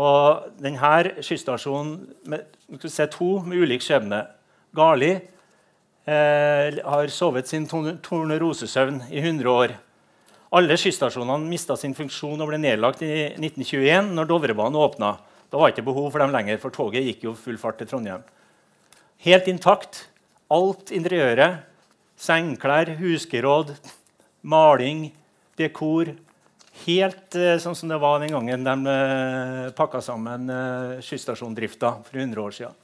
[0.00, 1.92] Og denne skystasjonen
[2.30, 2.46] med,
[2.86, 4.22] se to med ulik skjebne.
[4.76, 9.74] Gali eh, har sovet sin tornerosesøvn i 100 år.
[10.56, 15.18] Alle skystasjonene mista sin funksjon og ble nedlagt i 1921 når Dovrebanen åpna.
[15.50, 17.90] Da var det ikke behov for dem lenger, for toget gikk jo full fart til
[17.90, 18.22] Trondheim.
[19.24, 20.04] Helt intakt.
[20.50, 21.66] Alt interiøret.
[22.20, 23.74] Sengklær, husgeråd,
[24.42, 25.08] maling,
[25.58, 26.12] dekor.
[26.84, 32.20] Helt eh, sånn som det var den gangen de eh, pakka sammen eh, skysstasjondrifta for
[32.20, 32.76] 100 år siden.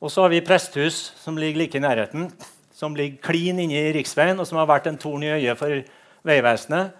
[0.00, 2.30] Og så har vi presthus, som ligger like i nærheten
[2.76, 5.80] som ligger klin inne i riksveien, og som har vært en torn i øyet for
[6.26, 6.92] Vegvesenet,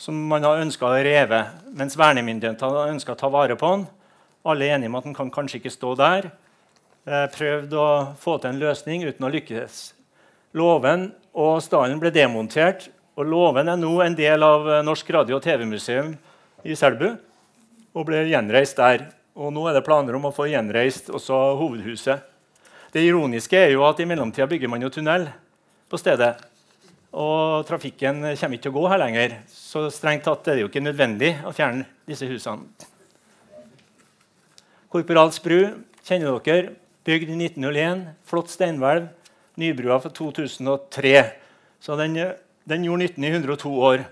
[0.00, 1.42] som man har ønska å reve,
[1.76, 3.82] mens vernemyndighetene har ønska å ta vare på den.
[4.48, 6.30] Alle er enige om at den kan kanskje ikke stå der.
[7.04, 7.88] Eh, prøvd å
[8.20, 9.80] få til en løsning uten å lykkes.
[10.56, 12.88] Låven og stallen ble demontert,
[13.20, 16.14] og låven er nå en del av eh, Norsk radio- og TV-museum
[16.64, 19.10] i Selbu og ble gjenreist der.
[19.36, 22.24] Og nå er det planer om å få gjenreist også hovedhuset.
[22.90, 25.28] Det ironiske er jo at i mellomtida bygger man jo tunnel
[25.92, 26.38] på stedet.
[27.10, 29.36] Og trafikken kommer ikke til å gå her lenger.
[29.50, 32.68] Så strengt tatt er det jo ikke nødvendig å fjerne disse husene.
[34.90, 35.58] Korporals bru
[36.06, 36.76] kjenner dere.
[37.06, 38.04] Bygd i 1901.
[38.28, 39.08] Flott steinhvelv.
[39.58, 41.14] Nybrua fra 2003.
[41.82, 42.16] Så den,
[42.68, 44.04] den gjorde nytten i 102 år.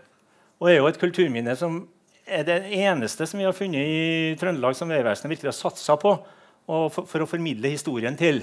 [0.58, 1.84] Og er jo et kulturminne som
[2.28, 6.16] er det eneste som vi har funnet i Trøndelag som Vegvesenet virkelig har satsa på
[6.68, 8.42] for, for, å formidle historien til.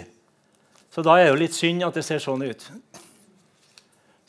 [0.89, 2.65] Så da er det jo litt synd at det ser sånn ut.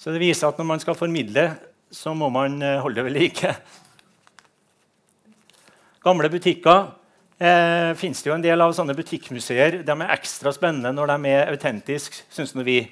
[0.06, 1.48] Så det viser at når man skal formidle,
[1.90, 3.50] så må man eh, holde det ved like.
[6.06, 6.92] Gamle butikker
[7.42, 9.80] eh, finnes det jo en del av sånne butikkmuseer.
[9.82, 12.84] De er ekstra spennende når de er autentiske, syns vi.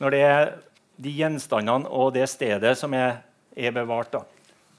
[0.00, 0.56] Når det er
[1.04, 3.20] de gjenstandene og det stedet som er,
[3.52, 4.16] er bevart.
[4.16, 4.24] Da.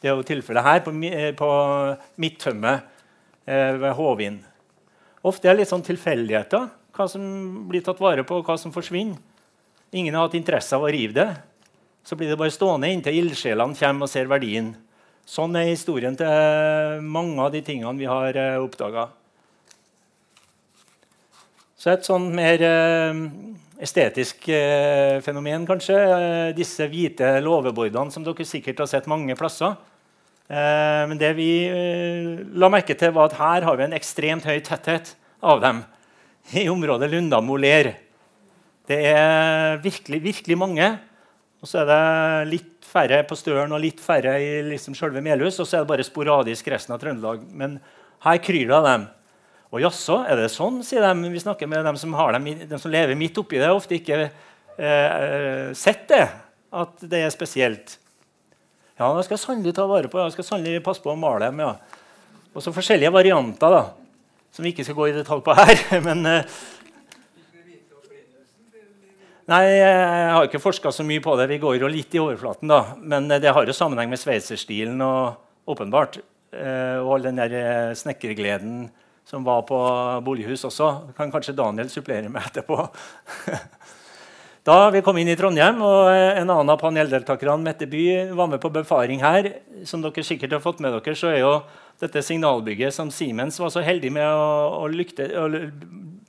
[0.01, 1.53] Det er jo tilfellet her på, eh, på
[2.17, 2.81] Midttømmet
[3.45, 4.41] eh, ved Håvin.
[5.21, 6.71] Ofte er det litt sånn tilfeldigheter.
[6.97, 7.25] Hva som
[7.69, 9.21] blir tatt vare på, og hva som forsvinner.
[9.93, 11.33] Ingen har hatt interesse av å rive det.
[12.05, 14.75] Så blir det bare stående inntil ildsjelene kommer og ser verdien.
[15.25, 19.07] Sånn er historien til mange av de tingene vi har eh, oppdaga.
[21.73, 23.23] Så et sånn mer eh,
[23.81, 25.97] estetisk eh, fenomen, kanskje.
[25.97, 29.73] Eh, disse hvite låvebordene som dere sikkert har sett mange plasser.
[30.45, 34.45] Eh, men det vi eh, la merke til, var at her har vi en ekstremt
[34.45, 35.81] høy tetthet av dem
[36.53, 37.95] i området Lundamo-Ler.
[38.85, 40.93] Det er virkelig, virkelig mange.
[41.65, 45.57] Og så er det litt færre på Støren og litt færre i liksom selve Melhus.
[45.57, 47.41] Og så er det bare sporadisk resten av Trøndelag.
[47.57, 47.79] Men
[48.21, 49.07] her kryr det av dem.
[49.73, 51.31] Og jaså, er det sånn, sier de.
[51.33, 53.71] Vi snakker med dem som, dem, dem som lever midt oppi det.
[53.73, 56.21] Ofte ikke eh, sett det,
[56.69, 57.97] at det er spesielt.
[59.01, 60.21] Ja, det skal jeg sannelig ta vare på.
[60.21, 61.65] Jeg skal sannelig passe på å male dem.
[61.65, 61.73] ja.
[62.53, 65.85] Og så forskjellige varianter, da, som vi ikke skal gå i detalj på her.
[66.11, 66.27] men...
[66.29, 66.57] Eh,
[69.45, 71.45] Nei, Jeg har ikke forska så mye på det.
[71.51, 72.67] Vi går jo litt i overflaten.
[72.67, 72.95] da.
[72.97, 75.37] Men det har jo sammenheng med sveitserstilen og
[75.69, 76.17] åpenbart.
[76.55, 78.87] Eh, og all den der eh, snekkergleden
[79.25, 79.77] som var på
[80.25, 80.89] bolighus også.
[81.09, 82.77] Det kan kanskje Daniel supplere med etterpå.
[84.69, 88.05] da vi kom inn i Trondheim, og eh, en annen av paneldeltakerne, Mette By,
[88.37, 89.51] var med på befaring her.
[89.85, 91.57] Som dere sikkert har fått med dere, så er jo
[92.01, 95.49] dette signalbygget som Siemens var så heldig med å, å lykte, å,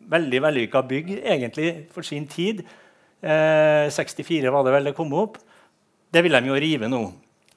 [0.07, 2.61] Veldig vellykka bygg egentlig for sin tid.
[3.27, 5.41] Eh, 64 var det vel det kom opp.
[6.12, 7.03] Det vil de jo rive nå.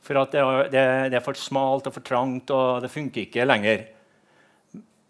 [0.01, 0.41] For det,
[0.73, 3.85] det, det, er for smalt og for trangt, og det funker ikke lenger.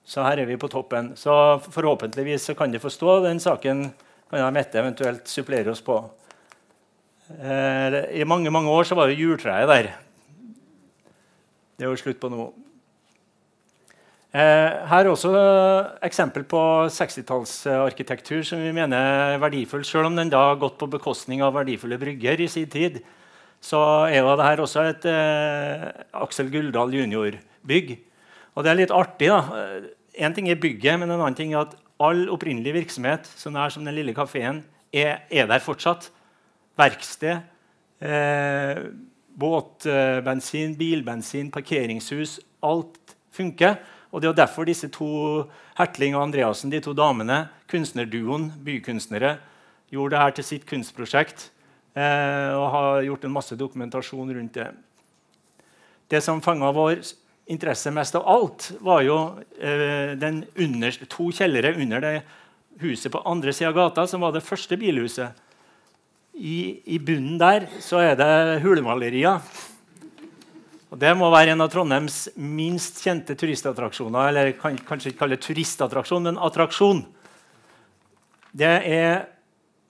[0.04, 1.14] Så her er vi på toppen.
[1.16, 1.32] Så
[1.70, 3.92] forhåpentligvis så kan de forstå den saken.
[4.30, 6.02] kan de eventuelt supplere oss på.
[7.40, 9.94] Eh, I mange mange år så var det juletreet der.
[11.78, 12.52] Det er jo slutt på nå.
[14.30, 15.30] Eh, her er også
[16.06, 16.60] eksempel på
[16.94, 19.82] 60-tallsarkitektur som vi mener er verdifull.
[19.88, 23.00] Selv om den da har gått på bekostning av verdifulle brygger i sin tid,
[23.60, 25.90] så er jo dette også et eh,
[26.22, 27.96] Aksel Guldal jr.-bygg.
[28.54, 29.34] Og det er litt artig.
[29.34, 29.66] da.
[30.14, 33.74] En ting er bygget, men en annen ting er at all opprinnelig virksomhet så nær
[33.74, 34.62] som den lille kafeen,
[34.94, 36.12] er, er, der fortsatt.
[36.78, 37.42] Verksted,
[38.00, 38.78] eh,
[39.40, 42.40] båtbensin, bilbensin, parkeringshus.
[42.62, 43.80] Alt funker.
[44.12, 45.46] Og Det er derfor disse to
[45.78, 49.38] Hertling og Andreassen, de to damene, kunstnerduoen, bykunstnere,
[49.92, 51.50] gjorde det her til sitt kunstprosjekt
[51.98, 54.68] eh, og har gjort en masse dokumentasjon rundt det.
[56.10, 57.02] Det som fanga vår
[57.50, 59.18] interesse mest av alt, var jo
[59.62, 60.18] eh,
[60.58, 62.16] underste, to kjellere under det
[62.82, 65.46] huset på andre sida av gata, som var det første bilhuset.
[66.40, 69.42] I, I, bunnen der så er det hulemalerier
[70.90, 74.32] og Det må være en av Trondheims minst kjente turistattraksjoner.
[74.32, 77.04] Eller kan, kanskje ikke kalle det turistattraksjon, men attraksjon.
[78.58, 79.28] Det er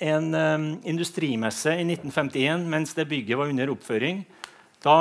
[0.03, 4.25] en um, industrimesse i 1951 mens det bygget var under oppføring.
[4.83, 4.97] Da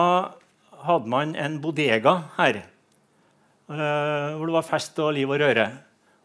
[0.86, 5.66] hadde man en bodega her uh, hvor det var fest og liv og røre.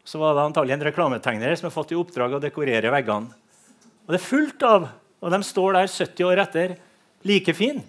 [0.06, 3.34] Så var det antagelig en reklametegner som har fått i oppdrag å dekorere veggene.
[4.04, 4.86] Og det er fullt av,
[5.18, 6.76] og de står der 70 år etter
[7.26, 7.82] like fin.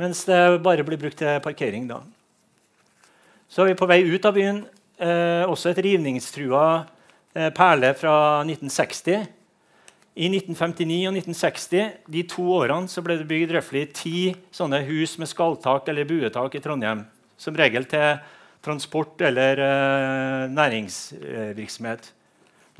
[0.00, 1.88] Mens det bare blir brukt til parkering.
[1.88, 2.00] da.
[3.48, 4.64] Så er vi på vei ut av byen.
[4.96, 6.86] Eh, også et rivningstrua
[7.34, 9.26] eh, perle fra 1960.
[10.20, 15.18] I 1959 og 1960, de to årene, så ble det bygd røftlig ti sånne hus
[15.20, 17.04] med skalltak eller buetak i Trondheim.
[17.40, 18.20] Som regel til
[18.64, 22.12] transport eller eh, næringsvirksomhet.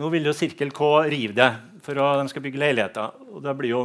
[0.00, 1.50] Nå vil jo Sirkel K rive det
[1.84, 3.12] for at de skal bygge leiligheter.
[3.32, 3.82] og det blir jo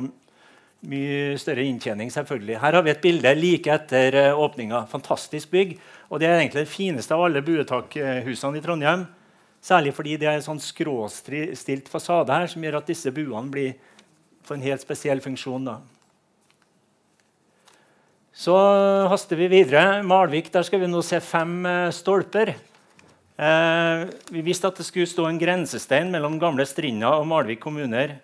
[0.86, 2.12] mye større inntjening.
[2.12, 2.60] selvfølgelig.
[2.60, 4.86] Her har vi et bilde like etter uh, åpninga.
[4.92, 5.80] Fantastisk bygg.
[6.10, 9.08] Og det er egentlig det fineste av alle buetakhusene i Trondheim.
[9.62, 13.74] Særlig fordi det er en sånn skråstilt fasade her som gjør at disse buene blir
[14.46, 15.66] for en helt spesiell funksjon.
[15.66, 15.80] da.
[18.36, 18.54] Så
[19.10, 20.04] haster vi videre.
[20.04, 22.54] Malvik der skal vi nå se fem uh, stolper.
[23.36, 28.18] Uh, vi visste at det skulle stå en grensestein mellom gamle Strinda og Malvik kommuner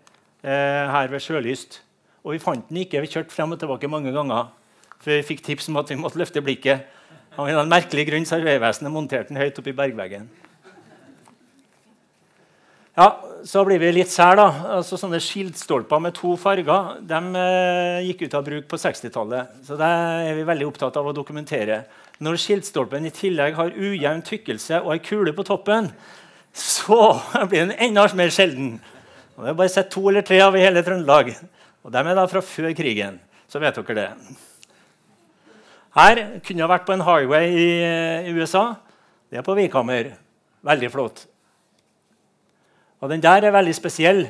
[0.43, 1.81] uh, her ved Sjølyst.
[2.21, 3.01] Og vi fant den ikke.
[3.01, 4.51] Vi kjørte frem og tilbake mange ganger
[5.01, 6.85] før vi fikk tips om at vi måtte løfte blikket.
[7.39, 10.27] Av en merkelig grunn så har Vegvesenet montert den høyt oppe i bergveggen.
[12.97, 13.07] Ja,
[13.43, 14.35] Så blir vi litt sær.
[14.35, 14.47] da.
[14.77, 19.55] Altså, sånne Skiltstolper med to farger de eh, gikk ut av bruk på 60-tallet.
[19.65, 19.87] Så det
[20.27, 21.85] er vi veldig opptatt av å dokumentere.
[22.21, 25.89] Når skiltstolpen i tillegg har ujevn tykkelse og ei kule på toppen,
[26.53, 27.15] så
[27.49, 28.75] blir den enda mer sjelden.
[29.33, 31.33] Og det er bare sett to eller tre av i hele Trøndelag.
[31.81, 33.19] Og de er da fra før krigen.
[33.49, 34.09] Så vet dere det.
[35.97, 37.71] Her kunne jeg vært på en highway i,
[38.29, 38.69] i USA.
[39.31, 40.13] Det er på Vikhammer.
[40.63, 41.25] Veldig flott.
[43.01, 44.27] Og den der er veldig spesiell.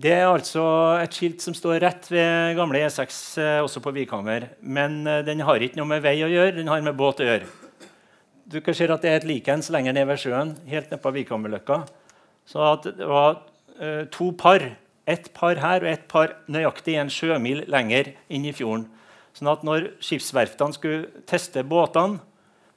[0.00, 0.62] Det er altså
[1.02, 4.46] et skilt som står rett ved gamle E6, eh, også på Vikhammer.
[4.62, 7.26] Men eh, den har ikke noe med vei å gjøre, den har med båt å
[7.26, 7.48] gjøre.
[8.50, 11.12] Du kan se at Det er et likens lenger ned ved sjøen, helt nede på
[11.18, 11.82] Vikhammerløkka.
[12.48, 13.42] Så det var
[13.78, 14.64] uh, to par.
[15.10, 18.86] Ett par her og ett par nøyaktig en sjømil lenger inn i fjorden.
[19.36, 22.20] Sånn at når skipsverftene skulle teste båtene,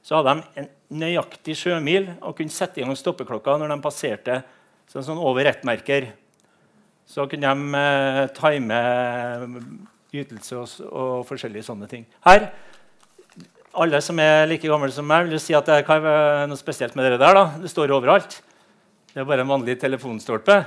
[0.04, 0.68] så hadde de en
[1.00, 4.42] nøyaktig sjømil og kunne sette i gang stoppeklokka når de passerte
[4.90, 6.10] så sånn over ett-merker.
[7.08, 8.78] Så kunne de eh, time
[10.14, 12.06] ytelse og, og, forskjellige sånne ting.
[12.26, 12.48] Her,
[13.74, 17.08] Alle som er like gamle som meg, vil si at det være noe spesielt med
[17.10, 17.34] det der.
[17.34, 17.44] da.
[17.58, 18.36] Det står overalt.
[19.10, 20.60] Det er bare en vanlig telefonstolpe.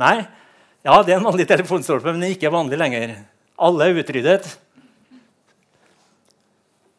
[0.00, 0.22] Nei,
[0.80, 3.10] ja, det er en vanlig telefonstolpe, men den er ikke vanlig lenger.
[3.60, 4.46] Alle er utryddet.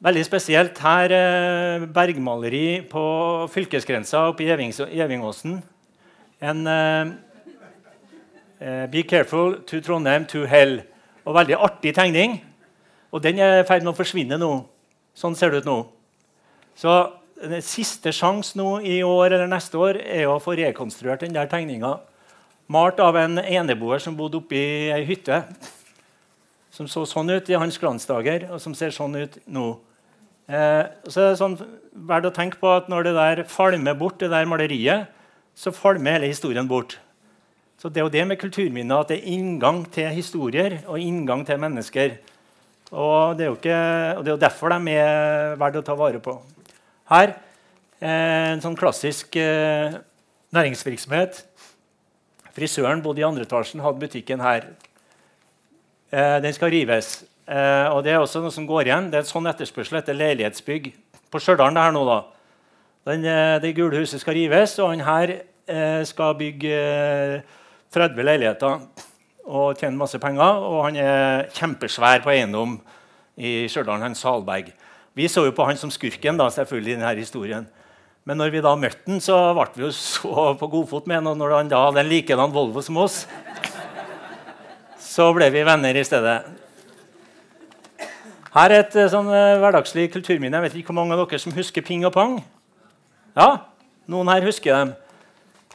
[0.01, 3.03] Veldig spesielt her eh, bergmaleri på
[3.53, 5.59] fylkesgrensa oppe i Gjevingåsen.
[6.41, 7.11] En uh,
[8.89, 10.79] Be careful to Trondheim to hell.
[11.25, 12.39] Og veldig artig tegning.
[13.13, 14.51] Og den er i ferd med å forsvinne nå.
[15.17, 15.79] Sånn ser det ut nå.
[16.77, 16.93] Så
[17.41, 21.49] den siste sjanse nå i år eller neste år er å få rekonstruert den der
[21.49, 21.97] tegninga.
[22.71, 24.61] Malt av en eneboer som bodde oppi
[24.93, 25.41] ei hytte.
[26.71, 29.73] Som så sånn ut i hans glansdager, og som ser sånn ut nå.
[30.47, 31.57] Eh, så er det sånn,
[31.91, 35.11] verdt å tenke på at Når det der falmer bort, det der maleriet,
[35.55, 36.97] så falmer hele historien bort.
[37.81, 41.45] Så Det er jo det med kulturminner at det er inngang til historier og inngang
[41.45, 42.19] til mennesker.
[42.91, 43.79] Og Det er jo, ikke,
[44.23, 46.39] det er jo derfor de er verdt å ta vare på.
[47.09, 47.35] Her
[47.99, 49.99] eh, en sånn klassisk eh,
[50.53, 51.43] næringsvirksomhet.
[52.55, 54.67] Frisøren bodde i andre etasjen, hadde butikken her.
[56.11, 57.23] Eh, den skal rives.
[57.47, 59.11] Eh, og Det er også noe som går igjen.
[59.11, 60.91] Det er en sånn etterspørsel etter leilighetsbygg.
[61.31, 62.19] På Stjørdal det da.
[63.05, 67.41] Den, eh, det gule huset skal rives, og han her eh, skal bygge
[67.91, 68.81] 30 eh, leiligheter
[69.45, 70.61] og tjene masse penger.
[70.67, 72.79] Og han er kjempesvær på eiendom
[73.37, 74.73] i Stjørdal, han Salberg.
[75.15, 77.67] Vi så jo på han som skurken da, selvfølgelig i denne historien.
[78.29, 81.29] Men når vi da møtte han, så ble vi jo så på godfot med han.
[81.31, 83.23] Og når han da hadde en likedan Volvo som oss,
[85.01, 86.37] så ble vi venner i stedet.
[88.51, 90.59] Her er et sånn hverdagslig kulturminne.
[90.59, 92.37] Jeg vet ikke hvor mange av dere som husker Ping og Pang?
[93.37, 93.63] Ja,
[94.11, 94.93] noen her husker dem.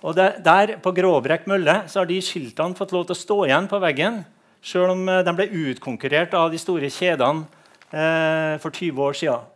[0.05, 3.39] Og det, Der på Gråbrekk mølle så har de skiltene fått lov til å stå
[3.47, 4.21] igjen på veggen,
[4.61, 7.47] sjøl om eh, de ble utkonkurrert av de store kjedene
[7.91, 9.49] eh, for 20 år siden.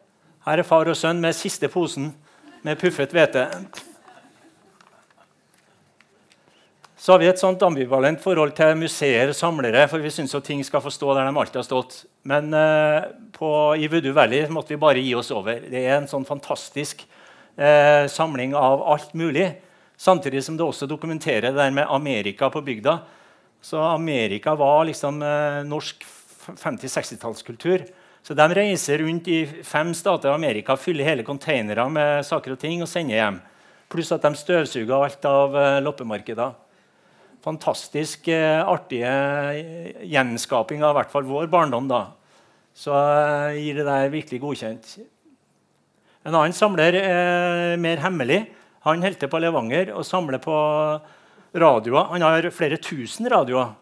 [0.48, 2.09] Her er far og sønn med siste posen
[2.66, 3.46] med puffet hvete.
[7.00, 9.86] Så har vi et sånt ambivalent forhold til museer og samlere.
[9.88, 11.94] For vi syns ting skal få stå der de alltid har stått.
[12.28, 13.48] Men eh, på,
[13.80, 15.62] i Voodoo Valley måtte vi bare gi oss over.
[15.64, 17.06] Det er en sånn fantastisk
[17.56, 19.48] eh, samling av alt mulig.
[19.96, 22.98] Samtidig som det også dokumenterer det der med Amerika på bygda.
[23.64, 26.04] Så Amerika var liksom eh, norsk
[26.50, 27.88] 50-60-tallskultur.
[28.30, 32.60] Så De reiser rundt i fem stater i Amerika, fyller hele containere med saker og
[32.62, 33.38] ting og sender hjem.
[33.90, 36.52] Pluss at de støvsuger alt av eh, loppemarkeder.
[37.42, 41.88] Fantastisk eh, artige eh, gjenskaping av hvert fall vår barndom.
[41.90, 42.04] da.
[42.70, 42.94] Så
[43.56, 44.94] gir det der virkelig godkjent.
[46.22, 48.44] En annen samler er mer hemmelig.
[48.86, 50.55] Han holder til på Levanger og samler på
[51.50, 52.12] radioer.
[52.14, 53.74] Han har flere tusen radioer.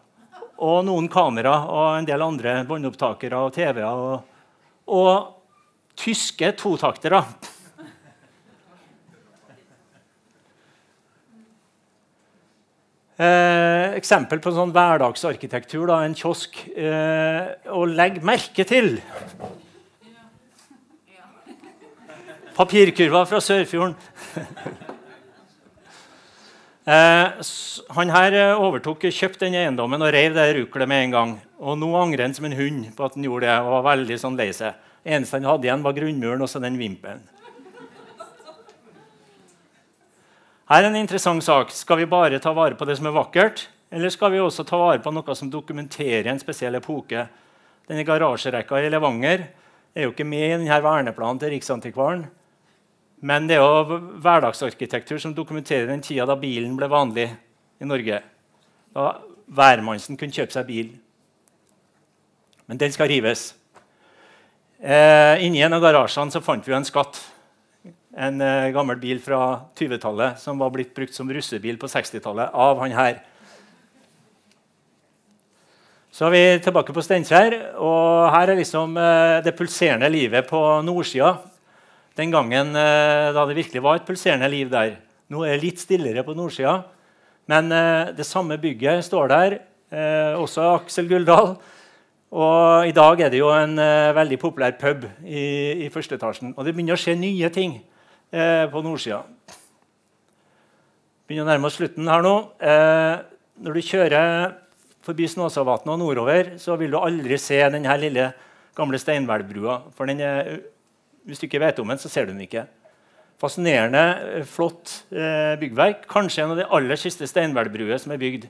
[0.57, 4.25] Og noen kamera og en del andre båndopptakere og TV-er.
[4.89, 5.35] Og,
[5.99, 7.23] tyske totaktere.
[13.19, 15.89] Eh, eksempel på sånn hverdagsarkitektur.
[15.89, 16.61] Da, en kiosk.
[16.71, 18.95] Eh, og legg merke til
[22.55, 23.95] Papirkurva fra Sørfjorden.
[26.89, 27.49] eh,
[27.95, 31.33] han her eh, overtok, kjøpte den eiendommen og reiv det ruklet med en gang.
[31.61, 33.57] Og Nå angrer han som en hund på at han gjorde det.
[33.61, 34.77] og var veldig sånn lei seg.
[35.03, 37.21] eneste han hadde igjen, var grunnmuren og så den vimpelen.
[40.69, 41.71] Her er en interessant sak.
[41.73, 44.77] Skal vi bare ta vare på det som er vakkert, Eller skal vi også ta
[44.77, 47.23] vare på noe som dokumenterer en spesiell epoke?
[47.89, 49.47] Denne garasjerekka i Levanger
[49.95, 52.27] er jo ikke med i denne verneplanen til Riksantikvaren.
[53.19, 57.27] Men det er jo hverdagsarkitektur som dokumenterer den tida da bilen ble vanlig
[57.79, 58.21] i Norge.
[58.95, 59.07] Da
[59.49, 60.93] hvermannsen kunne kjøpe seg bil.
[62.69, 63.49] Men den skal rives.
[64.79, 67.19] Eh, inni en av garasjene så fant vi en skatt.
[68.15, 72.79] En eh, gammel bil fra 20-tallet som var blitt brukt som russebil på 60-tallet av
[72.83, 73.19] han her.
[76.15, 77.57] Så er vi tilbake på Steinkjer.
[77.75, 81.35] og Her er liksom eh, det pulserende livet på nordsida.
[82.17, 84.97] Den gangen eh, da det virkelig var et pulserende liv der.
[85.29, 86.79] Nå er det litt stillere på nordsida.
[87.49, 89.59] Men eh, det samme bygget står der.
[90.37, 91.55] også Aksel Guldal.
[92.29, 93.73] Og i dag er det jo en
[94.13, 96.53] veldig populær pub i, i første etasjen.
[96.53, 97.79] Og det begynner å skje nye ting
[98.29, 99.23] på nordsida.
[101.25, 102.35] Begynner å nærme oss slutten her nå.
[103.65, 104.53] når du kjører
[105.05, 108.29] forbi Snåsavatnet og nordover, så vil du aldri se denne lille
[108.77, 109.81] gamle Steinhvelbrua.
[109.97, 110.59] For den er,
[111.29, 112.65] hvis du ikke vet om den, så ser du den ikke.
[113.39, 114.05] Fascinerende,
[114.39, 116.07] eh, flott eh, byggverk.
[116.11, 118.49] Kanskje en av de aller siste steinhvelbruer som er bygd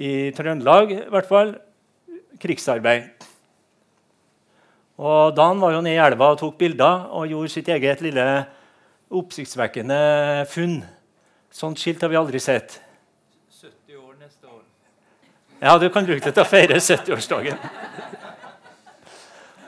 [0.00, 0.94] i Trøndelag.
[0.94, 1.56] i hvert fall.
[2.40, 3.10] Krigsarbeid.
[5.00, 8.24] Og Dan var jo nede i elva og tok bilder og gjorde sitt eget lille
[9.10, 10.80] oppsiktsvekkende funn.
[11.50, 12.78] Sånt skilt har vi aldri sett.
[13.60, 14.62] 70 år neste år.
[15.60, 17.58] Ja, du kan bruke det til å feire 70-årsdagen.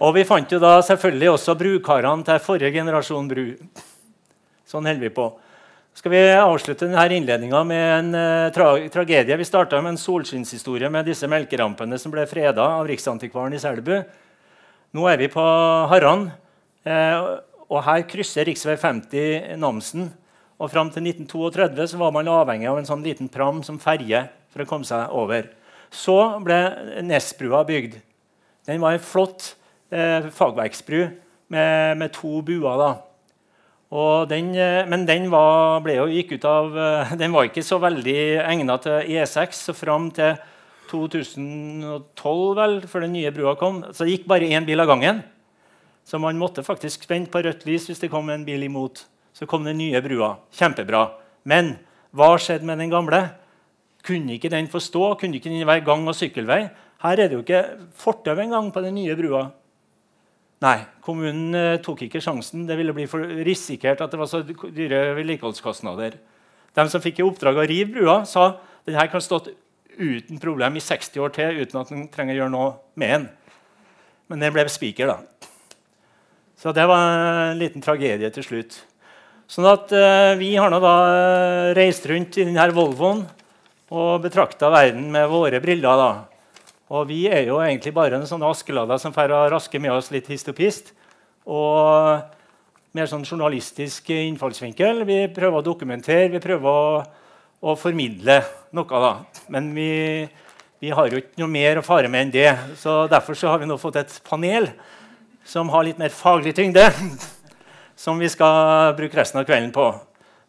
[0.02, 3.44] Og vi fant jo da selvfølgelig også brukarene til forrige generasjon bru.
[4.66, 5.28] Sånn holder vi på.
[5.94, 9.36] Skal vi avslutte denne innledninga med en uh, tra tragedie?
[9.38, 13.94] Vi starta med en solskinnshistorie med disse melkerampene som ble freda av Riksantikvaren i Selbu.
[14.96, 15.44] Nå er vi på
[15.92, 16.26] Harran,
[16.84, 17.28] eh,
[17.72, 18.74] og her krysser rv.
[18.76, 20.10] 50 Namsen.
[20.60, 24.64] Og Fram til 1932 var man avhengig av en sånn liten pram som ferje for
[24.64, 25.48] å komme seg over.
[25.92, 26.58] Så ble
[27.06, 28.00] Nesbrua bygd.
[28.68, 29.54] Den var en flott
[29.92, 31.00] eh, fagverksbru
[31.52, 32.96] med, med, to buer.
[34.30, 38.18] Den, eh, men den var, jo, gikk ut av, eh, den var ikke så veldig
[38.42, 40.34] egnet til E6 så fram til
[40.92, 43.82] 2012, vel, før den nye brua kom.
[43.92, 45.22] Så det gikk bare én bil av gangen.
[46.04, 49.04] Så man måtte faktisk spenne på rødt lys hvis det kom en bil imot.
[49.32, 50.34] Så kom den nye brua.
[50.52, 51.06] Kjempebra.
[51.48, 51.76] Men
[52.12, 53.22] hva skjedde med den gamle?
[54.04, 55.14] Kunne ikke den få stå?
[55.20, 56.66] Kunne ikke den være gang- og sykkelvei?
[57.02, 57.62] Her er det jo ikke
[57.98, 59.46] fortau engang på den nye brua.
[60.62, 62.68] Nei, kommunen eh, tok ikke sjansen.
[62.68, 66.14] Det ville bli for risikert at det var så dyre vedlikeholdskostnader.
[66.72, 68.54] De som fikk i oppdrag å rive brua, sa
[68.86, 69.50] den her kan stått
[69.98, 73.28] uten problem i 60 år til uten at den trenger å gjøre noe med den.
[74.30, 75.48] Men den ble spiker, da.
[76.56, 78.78] Så det var en liten tragedie til slutt.
[79.50, 83.24] Sånn at uh, Vi har nå da uh, reist rundt i denne Volvoen
[83.92, 85.98] og betrakta verden med våre briller.
[85.98, 86.31] da.
[86.92, 90.28] Og vi er jo egentlig bare en sånn askeladder som får raske med oss litt
[90.28, 90.90] histopist.
[91.48, 92.20] Og
[92.92, 95.00] mer sånn journalistisk innfallsvinkel.
[95.08, 96.98] Vi prøver å dokumentere, vi prøver å,
[97.64, 98.42] å formidle
[98.76, 99.00] noe.
[99.06, 99.12] da.
[99.54, 99.88] Men vi,
[100.84, 102.50] vi, har jo ikke noe mer å fare med enn det.
[102.76, 104.68] Så Derfor så har vi nå fått et panel
[105.48, 106.90] som har litt mer faglig tyngde.
[108.02, 109.84] Som vi skal bruke resten av kvelden på.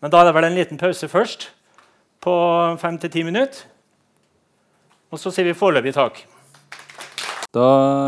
[0.02, 1.50] Men da er det vel en liten pause først
[2.24, 2.34] på
[2.82, 3.68] fem til ti minutter.
[5.14, 6.24] Og så sier vi foreløpig takk.
[7.54, 7.66] Da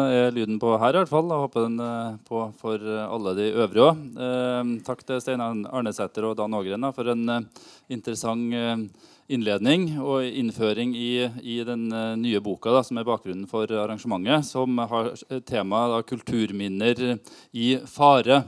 [0.10, 1.28] er lyden på her, i hvert fall.
[1.30, 4.00] Jeg håper den er på for alle de øvrige òg.
[4.26, 7.46] Eh, takk til Stein Arnesæter og Dan Ågren for en eh,
[7.93, 8.82] interessant eh,
[9.30, 14.50] innledning og innføring i, i den eh, nye boka da, som er bakgrunnen for arrangementet,
[14.50, 15.14] som har
[15.46, 17.20] temaet 'Kulturminner
[17.54, 18.41] i fare'.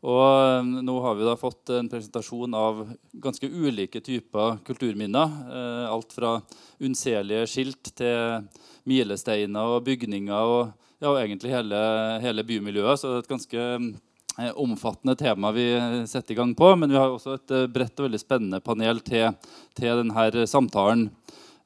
[0.00, 5.36] Og eh, nå har vi da fått en presentasjon av ganske ulike typer kulturminner.
[5.52, 6.38] Eh, alt fra
[6.80, 8.48] unnselige skilt til
[8.90, 11.80] milesteiner og bygninger og, ja, og egentlig hele,
[12.24, 13.00] hele, bymiljøet.
[13.00, 15.68] Så det er et ganske eh, omfattende tema vi
[16.10, 16.72] setter i gang på.
[16.80, 19.30] Men vi har også et eh, bredt og veldig spennende panel til,
[19.78, 21.10] til denne samtalen.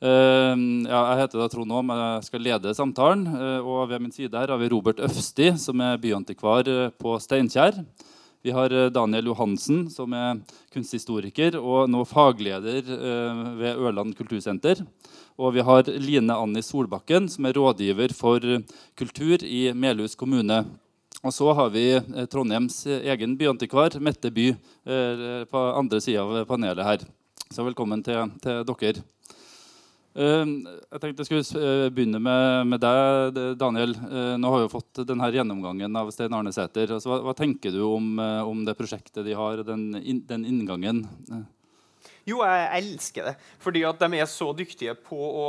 [0.04, 0.52] Uh,
[0.84, 3.22] ja, jeg heter da Trond Aam, jeg skal lede samtalen.
[3.30, 6.68] Uh, og ved min side her har vi Robert Øfsti, som er byantikvar
[7.00, 7.78] på Steinkjer.
[8.44, 10.36] Vi har eh, Daniel Johansen, som er
[10.74, 14.82] kunsthistoriker og nå fagleder eh, ved Ørland kultursenter.
[15.40, 18.44] Og vi har Line Anni Solbakken, som er rådgiver for
[19.00, 20.60] kultur i Melhus kommune.
[21.24, 24.50] Og så har vi eh, Trondheims egen byantikvar, Mette By,
[25.48, 27.08] på andre sida av panelet her.
[27.48, 29.08] Så velkommen til, til dere.
[30.14, 30.60] Ehm,
[30.94, 33.96] jeg tenkte jeg skulle eh, begynne med, med deg, Daniel.
[33.98, 36.92] Eh, nå har vi jo fått denne gjennomgangen av Stein Arne Sæter.
[36.94, 39.88] Altså, hva, hva, tenker du om, eh, om, det prosjektet de har, den,
[40.28, 41.02] den inngangen?
[42.28, 43.34] Jo, jeg elsker det.
[43.60, 45.48] Fordi at de er så dyktige på å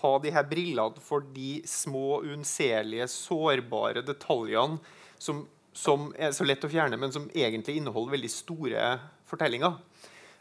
[0.00, 4.80] ha de her brillene for de små, unnselige, sårbare detaljene
[5.20, 5.44] som,
[5.76, 8.88] som, er så lett å fjerne, men som egentlig inneholder veldig store
[9.28, 9.76] fortellinger.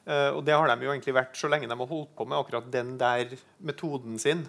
[0.06, 2.38] Uh, og det har de jo egentlig vært så lenge de har holdt på med
[2.38, 3.32] akkurat den der
[3.66, 4.44] metoden sin.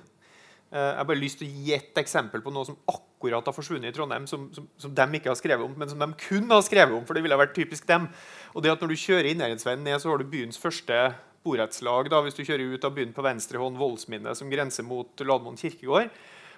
[0.68, 3.57] Uh, jeg har bare lyst til å gi et eksempel på noe som akkurat har
[3.57, 6.52] forsvunnet i Trondheim, som, som, som de ikke har skrevet om, men som de kun
[6.52, 7.07] har skrevet om.
[7.09, 8.11] for det ville vært typisk dem.
[8.52, 10.98] Og det at Når du kjører Innherredsveien ned, så har du byens første
[11.46, 12.11] borettslag.
[12.11, 15.57] da, Hvis du kjører ut av byen på venstre hånd, Voldsminnet, som grenser mot Lademoen
[15.57, 16.11] kirkegård.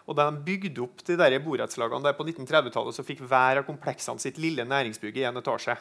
[0.09, 4.18] Og Da de bygde opp de der borettslagene på 1930-tallet, så fikk hver av kompleksene
[4.18, 5.76] sitt lille næringsbygg i én etasje.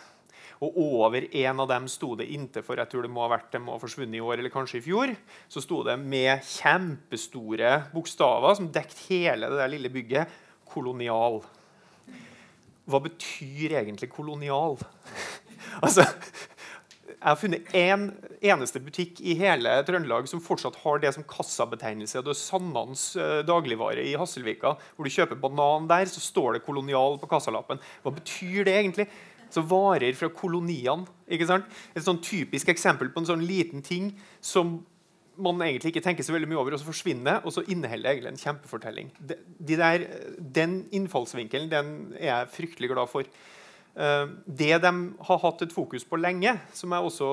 [0.65, 3.51] Og over en av dem sto det inntil for jeg tror det må ha vært,
[3.53, 5.13] det må ha forsvunnet i år eller kanskje i fjor,
[5.51, 10.33] så sto det med kjempestore bokstaver som dekket hele det der lille bygget
[10.67, 11.43] 'kolonial'.
[12.87, 14.77] Hva betyr egentlig kolonial?
[15.85, 16.05] altså,
[17.07, 21.25] jeg har funnet én en eneste butikk i hele Trøndelag som fortsatt har det som
[21.27, 22.21] kassabetegnelse.
[22.21, 24.75] Det er Sandans uh, dagligvare i Hasselvika.
[24.95, 27.81] Hvor du kjøper banan der, så står det 'kolonial' på kassalappen.
[28.03, 29.07] Hva betyr det egentlig?
[29.53, 31.07] Så Varer fra koloniene.
[31.27, 31.65] ikke sant?
[31.95, 34.79] Et sånn typisk eksempel på en sånn liten ting som
[35.37, 38.31] man egentlig ikke tenker så veldig mye over, og så forsvinner og så inneholder egentlig
[38.33, 39.11] en kjempefortelling.
[39.19, 39.37] De,
[39.69, 40.05] de der,
[40.39, 43.29] den innfallsvinkelen den er jeg fryktelig glad for.
[43.97, 44.93] Eh, det de
[45.29, 47.29] har hatt et fokus på lenge, som jeg også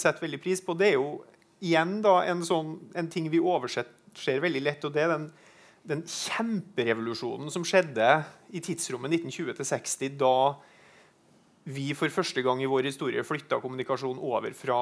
[0.00, 1.20] setter veldig pris på, det er jo
[1.60, 4.84] igjen da en, sånn, en ting vi overser veldig lett.
[4.84, 5.28] og det er den,
[5.86, 8.08] den kjemperevolusjonen som skjedde
[8.50, 10.34] i tidsrommet 1920-60, da
[11.68, 14.80] vi for første gang i vår historie flytta kommunikasjon over fra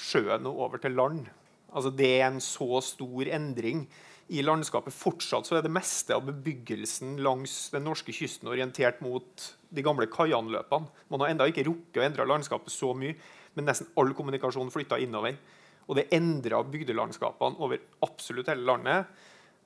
[0.00, 1.26] sjøen og over til land.
[1.72, 3.86] Altså Det er en så stor endring
[4.30, 4.94] i landskapet.
[4.94, 10.06] Fortsatt så er det meste av bebyggelsen langs den norske kysten orientert mot de gamle
[10.10, 10.90] kaianløpene.
[11.10, 13.16] Man har ennå ikke rukket å endre landskapet så mye,
[13.56, 15.38] men nesten all kommunikasjon flytta innover.
[15.90, 19.10] Og det endra bygdelandskapene over absolutt hele landet.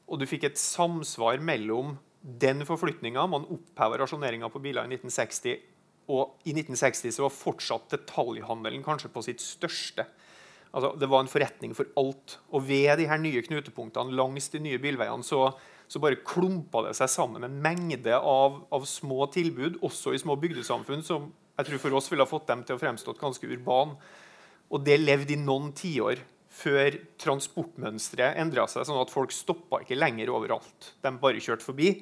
[0.09, 5.74] Og du fikk et samsvar mellom den forflytninga Man oppheva rasjoneringa på biler i 1960.
[6.13, 10.07] Og i 1960 så var fortsatt detaljhandelen kanskje på sitt største.
[10.75, 12.37] Altså, det var en forretning for alt.
[12.51, 15.47] Og ved de her nye knutepunktene langs de nye bilveiene så,
[15.87, 20.37] så bare klumpa det seg sammen en mengde av, av, små tilbud, også i små
[20.43, 23.95] bygdesamfunn, som jeg tror for oss ville ha fått dem til å fremstått ganske urban.
[24.75, 26.25] Og det levde i noen tiår
[26.55, 30.95] før transportmønsteret endra seg, sånn at folk stoppa ikke lenger overalt.
[31.03, 31.95] De bare kjørte forbi.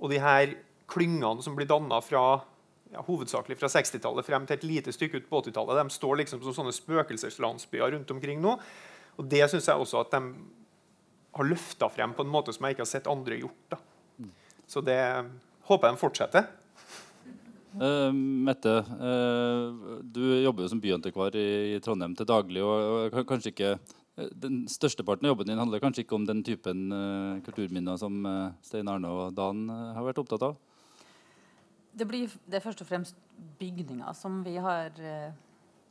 [0.00, 0.56] Og de her
[0.88, 2.40] klyngene som blir danna fra
[2.92, 5.82] ja, hovedsakelig fra 60-tallet frem til et lite stykke ut på 80-tallet.
[5.82, 8.54] De står liksom som sånne spøkelseslandsbyer rundt omkring nå.
[9.18, 10.22] Og det syns jeg også at de
[11.38, 13.74] har løfta frem på en måte som jeg ikke har sett andre gjort.
[13.74, 13.82] Da.
[14.68, 15.00] Så det
[15.68, 16.48] håper jeg de fortsetter.
[17.78, 22.64] Uh, Mette, uh, du jobber jo som byantikvar i, i Trondheim til daglig.
[22.64, 26.40] og, og kanskje ikke uh, Den størsteparten av jobben din handler kanskje ikke om den
[26.46, 26.88] typen
[27.46, 28.24] kulturminner som
[28.66, 30.56] Stein Arne og Dan har vært opptatt av?
[31.98, 33.18] Det, blir, det er først og fremst
[33.58, 35.30] bygninger som vi, har, eh,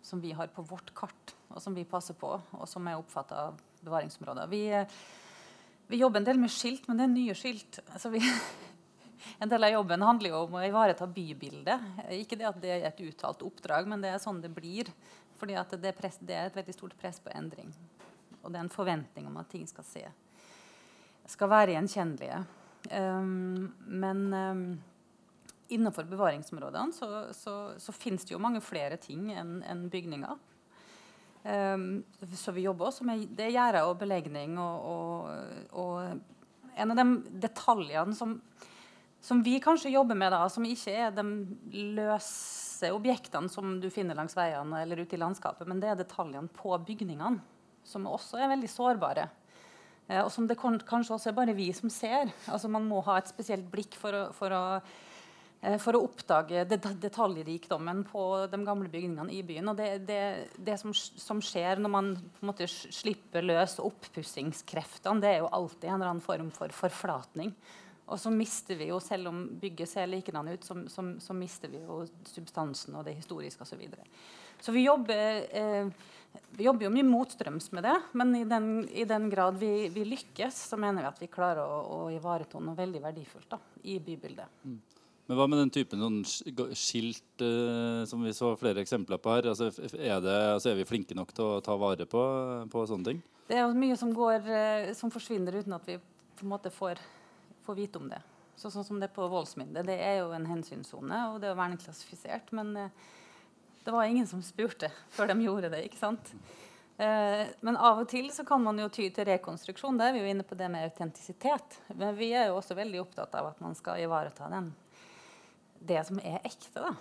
[0.06, 3.48] som vi har på vårt kart, og som vi passer på, og som er oppfatta
[3.50, 4.50] av bevaringsområder.
[4.52, 4.96] Vi, eh,
[5.92, 7.82] vi, jobber en del med skilt, men det er nye skilt.
[7.92, 8.22] Altså vi,
[9.44, 12.06] en del av jobben handler jo om å ivareta bybildet.
[12.20, 14.92] Ikke det at det er et uttalt oppdrag, men det er sånn det blir.
[15.38, 17.70] Fordi det, det, er et veldig stort press på endring.
[18.42, 20.08] Og det er en forventning om at ting skal se
[21.28, 22.42] skal være gjenkjennelige.
[22.92, 24.62] Um, men um,
[25.74, 30.38] innenfor bevaringsområdene så, så, så finnes det jo mange flere ting enn en bygninger.
[31.48, 32.04] Um,
[32.36, 36.42] så vi jobber også med det gjerder og belegning og, og, og,
[36.78, 37.06] en av de
[37.46, 38.34] detaljene som,
[39.24, 41.24] som, vi kanskje jobber med, da, som ikke er de
[41.96, 46.52] løse objektene som du finner langs veiene eller ute i landskapet, men det er detaljene
[46.54, 47.40] på bygningene,
[47.88, 49.30] som også er veldig sårbare.
[50.08, 52.32] Eh, og som det kanskje også er bare vi som ser.
[52.46, 54.64] Altså Man må ha et spesielt blikk for å, for å
[55.82, 59.72] for å oppdage detaljrikdommen på de gamle bygningene i byen.
[59.72, 60.22] Og det, det,
[60.56, 65.52] det som, som, skjer når man på en måte slipper løs oppussingskreftene, det er jo
[65.52, 67.52] alltid en eller annen form for forflatning.
[68.08, 71.72] Og så mister vi jo, selv om bygget ser likedan ut, så, så, så, mister
[71.72, 73.74] vi jo substansen og det historiske osv.
[73.74, 74.06] Så, videre.
[74.64, 75.90] så vi jobber, eh,
[76.56, 80.06] vi jobber jo mye motstrøms med det, men i den, i den grad vi, vi,
[80.08, 84.00] lykkes, så mener vi at vi klarer å, å ivareta noe veldig verdifullt da, i
[84.00, 84.64] bybildet.
[84.64, 84.80] Mm.
[85.28, 86.22] Men hva med den typen sånn
[86.76, 89.50] skilt uh, som vi så flere eksempler på her?
[89.52, 92.22] Altså, er, det, altså, er, vi flinke nok til å ta vare på,
[92.72, 93.20] på sånne ting?
[93.48, 97.02] Det er mye som, går, uh, som forsvinner uten at vi på en måte får,
[97.68, 98.22] får vite om det.
[98.58, 99.84] Så, sånn som det på voldsmynde.
[99.86, 102.56] Det er jo en hensynssone, og det er verneklassifisert.
[102.56, 103.04] Men uh,
[103.84, 105.84] det var ingen som spurte før de gjorde det.
[105.90, 106.34] ikke sant?
[106.98, 110.00] Eh, men av og til så kan man jo ty til rekonstruksjon.
[110.00, 111.78] Da er vi jo inne på det med autentisitet.
[111.94, 114.72] Men vi er jo også veldig opptatt av at man skal ivareta den,
[115.80, 116.82] det som er ekte.
[116.82, 116.94] da,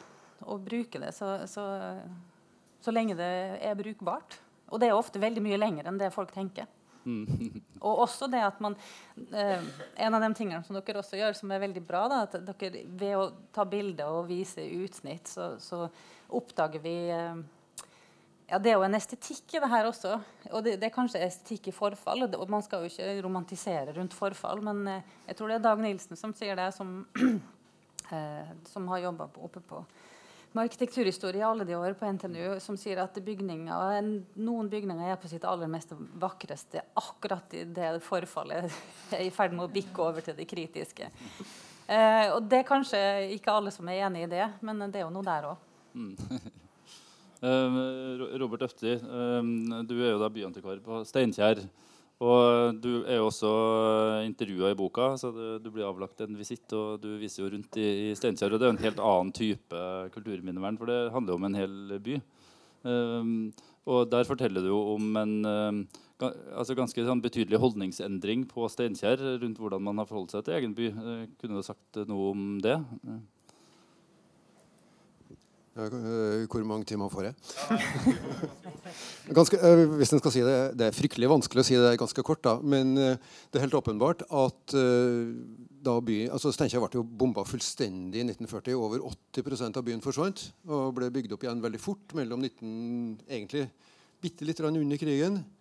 [0.46, 1.66] Og bruke det så, så,
[2.80, 4.40] så lenge det er brukbart.
[4.72, 6.66] Og det er ofte veldig mye lenger enn det folk tenker.
[7.86, 8.74] Og også det at man
[9.30, 9.66] eh,
[10.02, 12.86] En av de tingene som dere også gjør, som er veldig bra, da, at dere
[12.86, 15.86] ved å ta bilder og vise utsnitt, så, så
[16.34, 17.44] oppdager vi eh,
[18.46, 20.16] ja, Det er jo en estetikk i det her også.
[20.52, 22.26] Og det, det er kanskje estetikk i forfall.
[22.28, 25.82] Og man skal jo ikke romantisere rundt forfall, men eh, jeg tror det er Dag
[25.82, 27.00] Nilsen som sier det, som,
[28.12, 29.84] eh, som har jobba oppe på
[30.56, 34.06] med arkitekturhistorie alle de år på NTNU, som sier at bygninger,
[34.40, 38.70] noen bygninger er på sitt aller mest vakreste akkurat i det forfallet
[39.12, 41.10] er i ferd med å bikke over til det kritiske.
[41.86, 43.00] Eh, og det er kanskje
[43.36, 45.66] ikke alle som er enig i det, men det er jo noe der òg.
[45.92, 46.16] Mm.
[48.40, 51.60] Robert Øfti, du er jo da byantikvar på Steinkjer.
[52.24, 53.50] Og du er jo også
[54.24, 56.64] intervjua i boka, så du, du, blir avlagt en visitt.
[56.72, 59.34] Og du viser jo rundt i, i Steinkjer, og det er jo en helt annen
[59.36, 59.82] type
[60.14, 62.16] kulturminnevern, for det handler jo om en hel by.
[62.86, 63.36] Um,
[63.86, 65.84] og der forteller du jo om en um,
[66.22, 70.76] altså ganske sånn betydelig holdningsendring på Steinkjer rundt hvordan man har forholdt seg til egen
[70.78, 70.90] by.
[70.96, 72.78] Uh, kunne du sagt noe om det?
[73.04, 73.20] Uh.
[75.76, 77.34] Eh, hvor mange timer får jeg?
[79.36, 82.42] ganske, eh, hvis skal si det, det er fryktelig vanskelig å si det ganske kort,
[82.46, 83.18] da, men eh,
[83.50, 84.76] det er helt åpenbart at
[85.86, 88.74] da byen, altså Steinkjer ble jo bomba fullstendig i 1940.
[88.74, 93.68] Over 80% av byen forsvant og ble bygd opp igjen veldig fort mellom 19, egentlig
[94.22, 95.55] bitte litt under krigen Eh,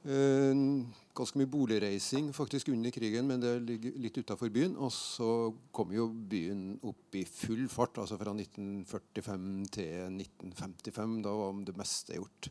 [0.00, 4.76] ganske mye boligreising faktisk under krigen, men det ligger litt utafor byen.
[4.80, 11.18] Og så kom jo byen opp i full fart, altså fra 1945 til 1955.
[11.26, 12.48] Da var det meste gjort.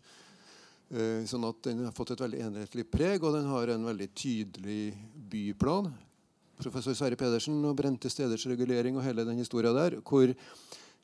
[0.90, 4.10] Eh, sånn at den har fått et veldig enhetlig preg, og den har en veldig
[4.18, 4.94] tydelig
[5.30, 5.92] byplan.
[6.60, 10.34] Professor Sverre Pedersen og brente steders regulering og hele den historia der, hvor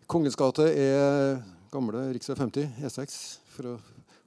[0.05, 1.39] Kongens gate er
[1.73, 2.19] gamle rv.
[2.21, 3.15] 50, E6,
[3.55, 3.77] for å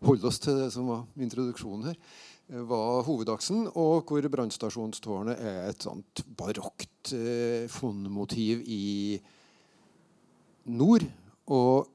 [0.04, 1.98] holde oss til det som var introduksjonen her,
[2.50, 9.18] eh, var hovedaksen, og hvor brannstasjonstårnet er et sånt barokt eh, fondmotiv i
[10.68, 11.06] nord.
[11.48, 11.88] Og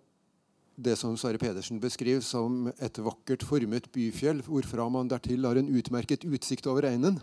[0.76, 5.70] det som Sverre Pedersen beskriver som et vakkert formet byfjell, hvorfra man dertil har en
[5.70, 7.20] utmerket utsikt over Einen.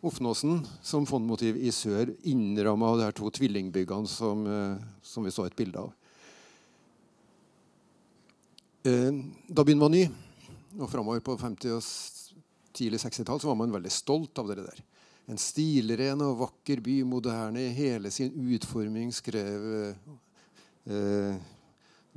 [0.00, 5.30] Ofnåsen som fondmotiv i sør, innramma av de her to tvillingbyggene som, eh, som vi
[5.30, 5.92] så et bilde av.
[8.82, 9.12] Eh,
[9.46, 10.06] da byen var ny,
[10.80, 11.84] og framover på 50- og
[12.72, 14.78] tidlig 60-tall, var man veldig stolt av det der.
[15.28, 19.66] En stilren og vakker by, moderne i hele sin utforming, skrev
[20.88, 21.42] eh,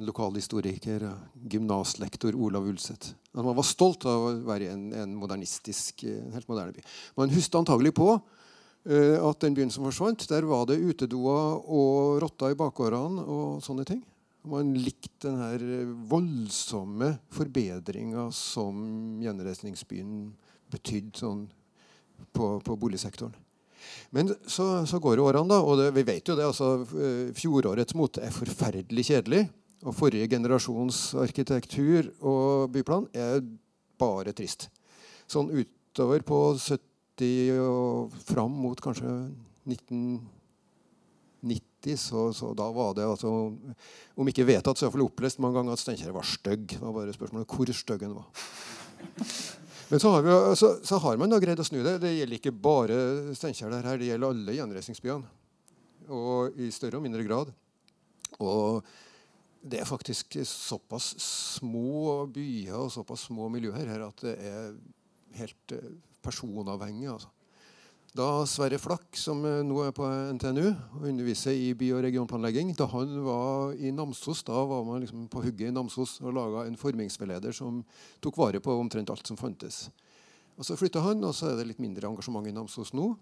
[0.07, 1.03] lokalhistoriker
[1.51, 3.11] gymnaslektor Olav Ulseth.
[3.35, 6.85] Man var stolt av å være en, en modernistisk, en helt moderne by.
[7.19, 12.23] Man husket antagelig på eh, at den byen som forsvant, der var det utedoer og
[12.23, 13.99] rotter i bakgårdene og sånne ting.
[14.43, 18.75] Man likte den voldsomme forbedringa som
[19.23, 20.33] gjenreisningsbyen
[20.73, 21.45] betydde sånn
[22.35, 23.35] på, på, boligsektoren.
[24.15, 26.45] Men så, så, går årene, da, og det, vi vet jo det.
[26.47, 29.43] altså eh, Fjorårets mote er forferdelig kjedelig.
[29.83, 33.41] Og forrige generasjons arkitektur og byplan er
[33.99, 34.69] bare trist.
[35.27, 39.11] Sånn utover på 70 og fram mot kanskje
[39.67, 43.29] 1990 så, så, da var det altså,
[44.15, 46.65] Om ikke vedtatt, så iallfall opplest mange ganger at Steinkjer var stygg.
[46.71, 48.29] Det var bare spørsmålet hvor stygg han var.
[49.91, 51.97] Men så har, vi, så, så har, man da greid å snu det.
[52.01, 52.97] Det gjelder ikke bare
[53.37, 53.73] Steinkjer.
[53.83, 55.33] Det gjelder alle gjenreisningsbyene.
[56.13, 57.51] Og i større og mindre grad.
[58.41, 58.81] Og
[59.63, 64.73] det er faktisk såpass små byer og såpass små miljøer her at det er
[65.37, 67.07] helt eh, personavhengig.
[67.11, 67.29] altså.
[68.13, 70.05] Da Sverre Flakk, som eh, nå er på
[70.37, 75.01] NTNU og underviser i by- og regionplanlegging, da han var i Namsos, da var man
[75.01, 77.81] liksom på hugget i Namsos og laga en formingsveileder som
[78.21, 79.87] tok vare på omtrent alt som fantes.
[80.53, 83.15] Og Så flytta han, og så er det litt mindre engasjement i Namsos nå.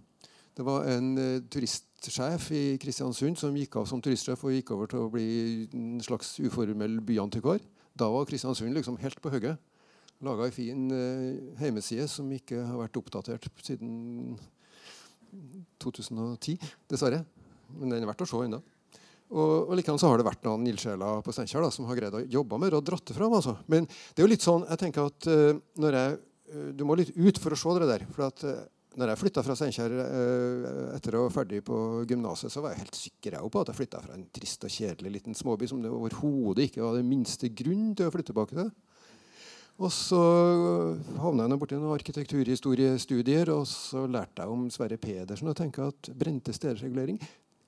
[0.59, 4.91] Det var en uh, turistsjef i Kristiansund som gikk av som turistsjef og gikk over
[4.91, 5.27] til å bli
[5.71, 7.63] en slags uformell byantikvar.
[7.95, 9.55] Da var Kristiansund liksom helt på hugget.
[10.19, 10.81] Laga ei en fin
[11.63, 14.35] heimeside som ikke har vært oppdatert siden
[15.82, 16.57] 2010,
[16.91, 17.23] dessverre.
[17.77, 18.61] Men den er verdt å se ennå.
[19.32, 22.25] Og, og likevel så har det vært noen ildsjeler på Steinkjer som har greid å
[22.34, 23.38] jobbe med det og dratt det fram.
[23.38, 23.55] Altså.
[23.71, 26.19] Men det er jo litt sånn, jeg tenker at uh, når jeg,
[26.51, 28.05] uh, Du må litt ut for å se det der.
[28.11, 28.59] for at uh,
[28.99, 29.93] når jeg flytta fra Steinkjer
[30.97, 31.75] etter å være ferdig på
[32.09, 35.13] gymnaset, så var jeg helt sikker på at jeg flytta fra en trist og kjedelig
[35.13, 38.67] liten småby som det overhodet ikke var den minste grunn til å flytte tilbake til.
[39.82, 40.17] Og så
[41.23, 46.11] havna jeg borti noen arkitekturhistoriestudier, og så lærte jeg om Sverre Pedersen og tenkte at
[46.17, 46.86] brente steders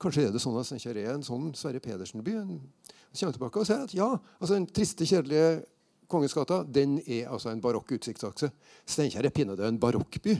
[0.03, 2.33] Kanskje er det sånn at Steinkjer er en sånn Sverre Pedersen-by.
[2.35, 4.09] Så kommer jeg tilbake og ser at ja,
[4.39, 5.63] altså den triste, kjedelige
[6.11, 8.51] Kongens gata den er altså en barokk utsiktsakse.
[8.85, 10.35] Steinkjer er pinadø en barokkby.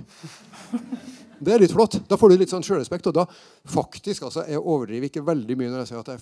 [1.43, 1.97] Det er litt flott.
[2.09, 3.07] Da får du litt sånn sjølrespekt.
[3.09, 3.23] Og da
[3.71, 6.21] faktisk, altså, jeg overdriver ikke veldig mye når jeg sier at jeg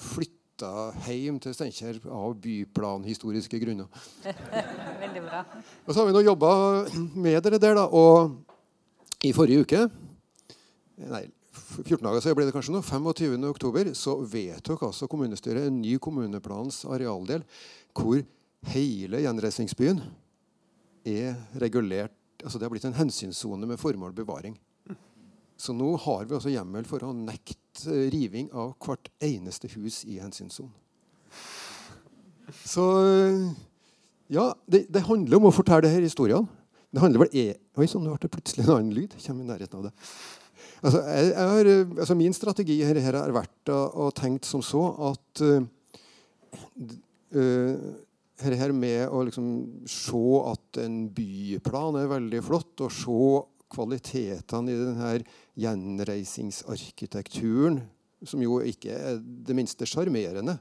[0.61, 3.87] flytta hjem til Steinkjer av byplanhistoriske grunner.
[5.01, 5.43] Veldig bra.
[5.85, 6.51] Og så har vi nå jobba
[7.15, 7.87] med dere der, da.
[7.89, 9.81] Og i forrige uke
[11.01, 11.23] Nei,
[11.81, 13.45] 14 dager så ble det kanskje nå, 25.
[13.49, 17.41] oktober, så vedtok altså kommunestyret en ny kommuneplans arealdel
[17.97, 18.19] hvor
[18.69, 20.03] hele gjenreisningsbyen
[21.09, 24.55] er regulert altså Det har blitt en hensynssone med formål bevaring.
[25.61, 30.19] Så nå har vi altså hjemmel for å nekte riving av hvert eneste hus i
[30.21, 30.73] hensynssonen.
[32.67, 32.83] Så
[34.31, 36.47] ja, det, det, handler om å fortelle disse historiene.
[36.91, 37.47] Det handler vel e
[37.79, 39.15] Oi sann, det ble plutselig en annen lyd.
[39.23, 39.93] Kommer i nærheten av det.
[40.81, 41.69] Altså, jeg, jeg har,
[42.01, 45.61] altså Min strategi her, her har vært å, tenke som så at uh,
[48.41, 49.47] her, her med å liksom
[49.89, 53.21] se at en byplan er veldig flott, og se
[53.71, 55.23] kvalitetene i denne
[55.59, 57.81] gjenreisingsarkitekturen,
[58.27, 60.55] som jo ikke er det minste sjarmerende.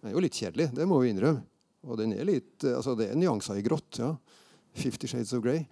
[0.00, 1.42] Den er jo litt kjedelig, det må vi innrømme.
[1.86, 3.98] Og den er litt, altså det er nyanser i grått.
[4.02, 4.10] ja.
[4.76, 5.62] Fifty Shades of Grey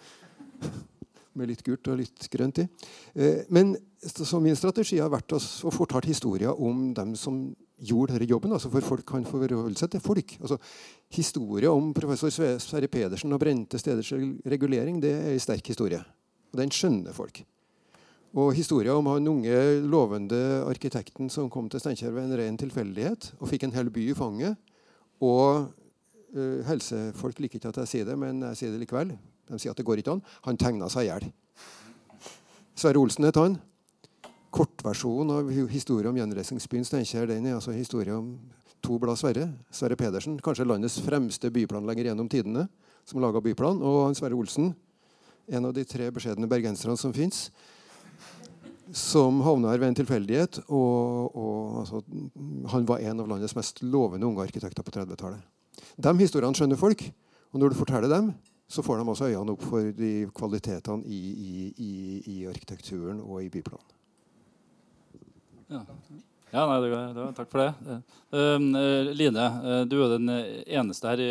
[1.37, 2.65] med litt gult og litt grønt i.
[3.19, 5.41] Eh, men så min strategi har vært å,
[5.75, 7.43] fortelle historier om dem som
[7.85, 10.37] gjorde denne jobben, altså for folk kan forholde seg til folk.
[10.41, 10.61] Altså,
[11.13, 12.31] historie om professor
[12.63, 14.13] Sverre Pedersen og brente steders
[14.47, 16.01] regulering det er en sterk historie.
[16.55, 17.43] Og den skjønner folk.
[18.35, 23.33] Og historien om han unge, lovende arkitekten som kom til Steinkjer ved en ren tilfeldighet
[23.39, 24.59] og fikk en hel by i fanget.
[25.23, 25.69] Og
[26.35, 29.15] uh, helsefolk liker ikke at jeg sier det, men jeg sier det likevel.
[29.51, 30.25] De sier at det går ikke an.
[30.49, 31.29] Han tegna seg i hjel.
[32.75, 33.59] Sverre Olsen het han.
[34.55, 38.33] Kortversjonen av historien om gjenreisningsbyen Steinkjer den er altså historien om
[38.85, 39.49] to blad Sverre.
[39.75, 42.67] Sverre Pedersen, kanskje landets fremste byplanlegger gjennom tidene,
[43.07, 43.79] som laga byplan.
[43.83, 44.73] Og Sverre Olsen,
[45.47, 47.49] en av de tre beskjedne bergenserne som fins.
[48.95, 50.61] Som havna her ved en tilfeldighet.
[50.69, 52.03] Og, og altså,
[52.73, 55.45] han var en av landets mest lovende unge arkitekter på 30-tallet.
[55.97, 57.07] De historiene skjønner folk.
[57.55, 58.33] Og når du forteller dem,
[58.69, 61.93] så får de også øynene opp for de kvalitetene i, i, i,
[62.35, 63.91] i arkitekturen og i byplanen.
[65.71, 65.85] Ja.
[66.55, 67.97] Ja nei, det, det, takk for det.
[68.35, 71.31] Uh, Line, uh, du er den eneste her i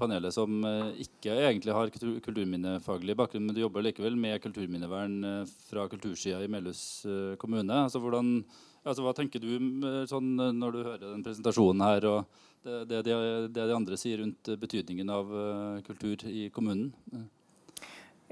[0.00, 0.60] panelet som
[1.00, 5.18] ikke egentlig har kulturminnefaglig bakgrunn, men du jobber likevel med kulturminnevern
[5.70, 6.84] fra kultursida i Melhus
[7.42, 7.82] kommune.
[7.88, 8.38] Altså, hvordan,
[8.84, 9.52] altså, hva tenker du
[10.10, 12.08] sånn, når du hører den presentasjonen her?
[12.12, 13.14] og det, det,
[13.50, 15.32] det, de andre sier rundt betydningen av
[15.88, 16.92] kultur i kommunen?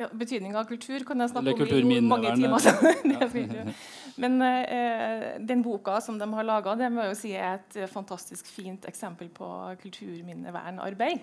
[0.01, 3.74] Ja, Betydninga av kultur kan jeg snakke om i mange timer.
[4.22, 6.72] Men eh, den boka som de har laga,
[7.18, 9.48] si er et fantastisk fint eksempel på
[9.82, 11.20] kulturminnevernarbeid.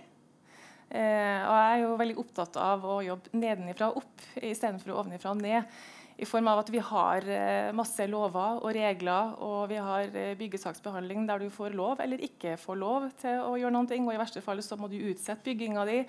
[0.88, 5.34] Eh, og jeg er jo veldig opptatt av å jobbe nedenifra og opp istedenfor ovenifra
[5.34, 5.80] og ned.
[6.18, 10.38] I form av at vi har eh, masse lover og regler, og vi har eh,
[10.38, 14.00] byggesaksbehandling der du får lov eller ikke får lov til å gjøre noe.
[14.06, 16.00] Og i verste fall så må du utsette bygginga di.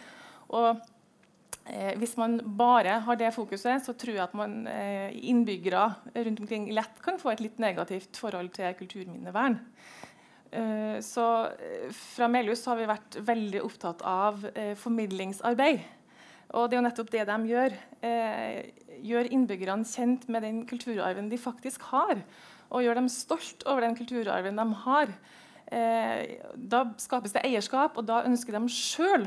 [0.53, 0.98] Og Eh,
[2.01, 5.83] hvis man bare har det fokuset, så tror jeg at man eh, innbyggere
[6.17, 9.59] rundt omkring lett kan få et litt negativt forhold til kulturminnevern.
[10.51, 11.27] Eh, så
[11.61, 15.83] eh, Fra Melhus har vi vært veldig opptatt av eh, formidlingsarbeid.
[16.57, 17.75] Og det er jo nettopp det de gjør.
[18.09, 18.61] Eh,
[19.05, 22.23] gjør innbyggerne kjent med den kulturarven de faktisk har.
[22.73, 25.13] Og gjør dem stolt over den kulturarven de har.
[25.69, 29.27] da skapes det eierskap, og da ønsker de sjøl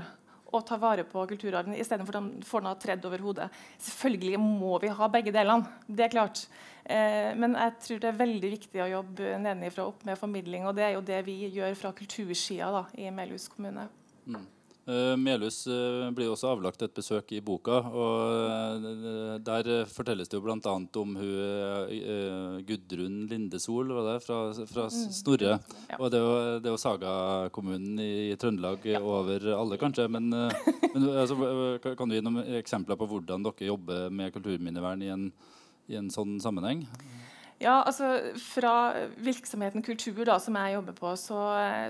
[0.52, 3.48] å ta vare på kulturarven istedenfor at de får noe tredd over hodet.
[3.82, 5.68] Selvfølgelig må vi ha begge delene.
[5.88, 6.46] det er klart.
[6.84, 10.66] Eh, men jeg tror det er veldig viktig å jobbe nedenifra opp med formidling.
[10.68, 13.88] Og det er jo det vi gjør fra kultursida i Melhus kommune.
[14.26, 14.48] Mm.
[14.82, 17.78] Uh, Melhus uh, blir også avlagt et besøk i boka.
[17.86, 20.58] og uh, Der fortelles det jo bl.a.
[20.74, 25.14] om hun, Gudrun Lindesol var det, fra, fra mm.
[25.14, 25.60] Snorre.
[25.92, 26.00] Ja.
[26.00, 29.04] og Det er jo, det er jo sagakommunen i Trøndelag ja.
[29.06, 30.10] over alle, kanskje.
[30.10, 30.34] Men,
[30.94, 31.38] men altså,
[31.86, 35.30] kan du gi noen eksempler på hvordan dere jobber med kulturminnevern i en,
[35.94, 36.88] i en sånn sammenheng?
[37.62, 41.42] Ja, altså Fra virksomheten kultur, da, som jeg jobber på, så,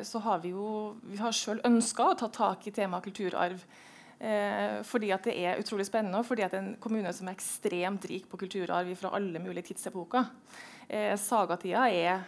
[0.04, 3.64] så har vi jo vi har sjøl ønska å ta tak i temaet kulturarv.
[4.22, 7.30] Eh, fordi at det er utrolig spennende, og fordi at det er en kommune som
[7.30, 10.28] er ekstremt rik på kulturarv fra alle mulige tidsepoker.
[10.86, 12.28] Eh, sagatida er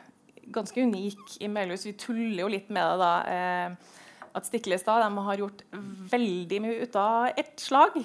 [0.54, 1.86] ganske unik i Melhus.
[1.86, 2.98] Vi tuller jo litt med det.
[3.04, 3.14] da.
[3.30, 4.00] Eh,
[4.34, 5.62] at Stiklestad har gjort
[6.10, 8.00] veldig mye ut av ett slag.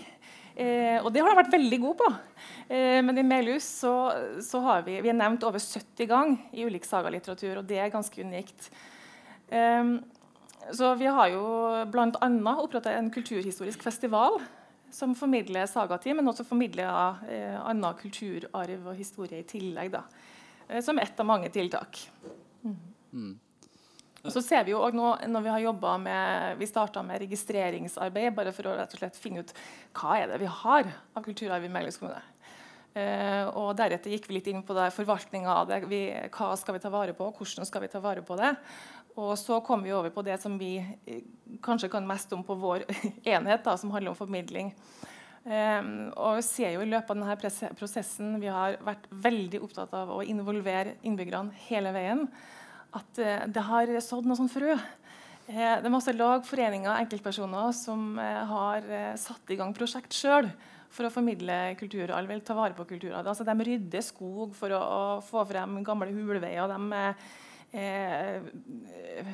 [0.58, 2.10] Eh, og det har de vært veldig gode på.
[2.66, 3.94] Eh, men i Melhus så,
[4.42, 7.92] så, har vi, vi er nevnt over 70 ganger i ulik sagalitteratur, og det er
[7.94, 8.70] ganske unikt.
[9.54, 9.96] Eh,
[10.74, 11.44] så vi har jo
[11.88, 12.30] bl.a.
[12.58, 14.40] opprettet en kulturhistorisk festival
[14.90, 19.92] som formidler sagatid, men også formidler eh, annen kulturarv og historie i tillegg.
[19.94, 20.02] Da,
[20.68, 22.00] eh, som ett av mange tiltak.
[22.64, 22.76] Mm.
[23.12, 23.34] Mm.
[24.24, 25.62] Og så ser Vi jo nå, når vi har
[26.02, 29.54] med, vi starta med registreringsarbeid bare for å rett og slett finne ut
[29.98, 32.22] hva er det vi har av kulturarv i Melhus kommune.
[32.98, 35.82] Uh, og Deretter gikk vi litt inn på forvaltninga av det.
[35.90, 36.02] Vi,
[36.34, 38.56] hva skal vi ta vare på, hvordan skal vi ta vare på det.
[39.18, 41.22] Og så kom vi over på det som vi eh,
[41.62, 42.86] kanskje kan mest om på vår
[43.34, 44.72] enhet, da, som handler om formidling.
[45.48, 49.94] Um, og vi ser jo i løpet av denne prosessen Vi har vært veldig opptatt
[49.96, 52.26] av å involvere innbyggerne hele veien
[52.96, 54.76] at uh, det har sådd noe sånn frø.
[55.48, 58.88] Uh, det er masse lag, foreninger og enkeltpersoner som uh, har
[59.20, 60.50] satt i gang prosjekt sjøl
[60.92, 63.28] for å formidle kulturarv eller ta vare på kulturarv.
[63.28, 66.72] Altså, de rydder skog for å, å få frem gamle hulveier.
[66.72, 67.02] De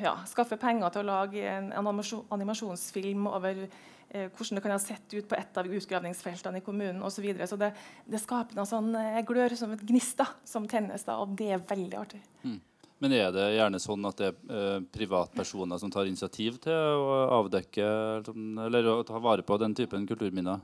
[0.02, 5.14] ja, skaffer penger til å lage en, animasjonsfilm over eh, hvordan det kan ha sett
[5.14, 7.20] ut på et av utgravningsfeltene i kommunen osv.
[7.20, 7.46] Så, videre.
[7.46, 7.70] så det,
[8.10, 8.90] det, skaper noe sånn
[9.30, 12.24] glør som et gnist som tennes, da, og det er veldig artig.
[12.42, 12.58] Mm.
[13.04, 17.18] Men er det gjerne sånn at det er eh, privatpersoner som tar initiativ til å
[17.42, 17.88] avdekke
[18.32, 20.62] eller å ta vare på den typen kulturminner?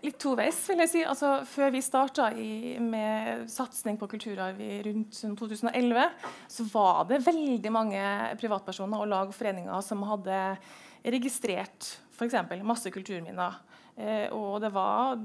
[0.00, 1.02] Litt toveis, vil jeg si.
[1.04, 2.30] Altså, før vi starta
[2.80, 6.16] med satsing på kulturarv i rundt 2011,
[6.48, 8.00] så var det veldig mange
[8.40, 10.40] privatpersoner og lag og foreninger som hadde
[11.04, 12.40] registrert f.eks.
[12.64, 13.60] masse kulturminner.
[14.00, 15.18] Eh, og det var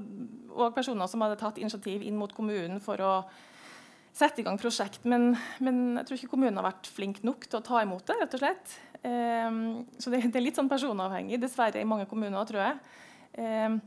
[0.52, 3.12] òg personer som hadde tatt initiativ inn mot kommunen for å
[4.16, 5.04] sette i gang prosjekt.
[5.08, 5.32] Men,
[5.64, 8.18] men, jeg tror ikke kommunen har vært flink nok til å ta imot det.
[8.22, 8.74] rett og slett.
[9.02, 9.60] Um,
[10.00, 12.78] så det, det, er litt sånn personavhengig, dessverre, i mange kommuner, tror jeg.
[13.38, 13.78] Um,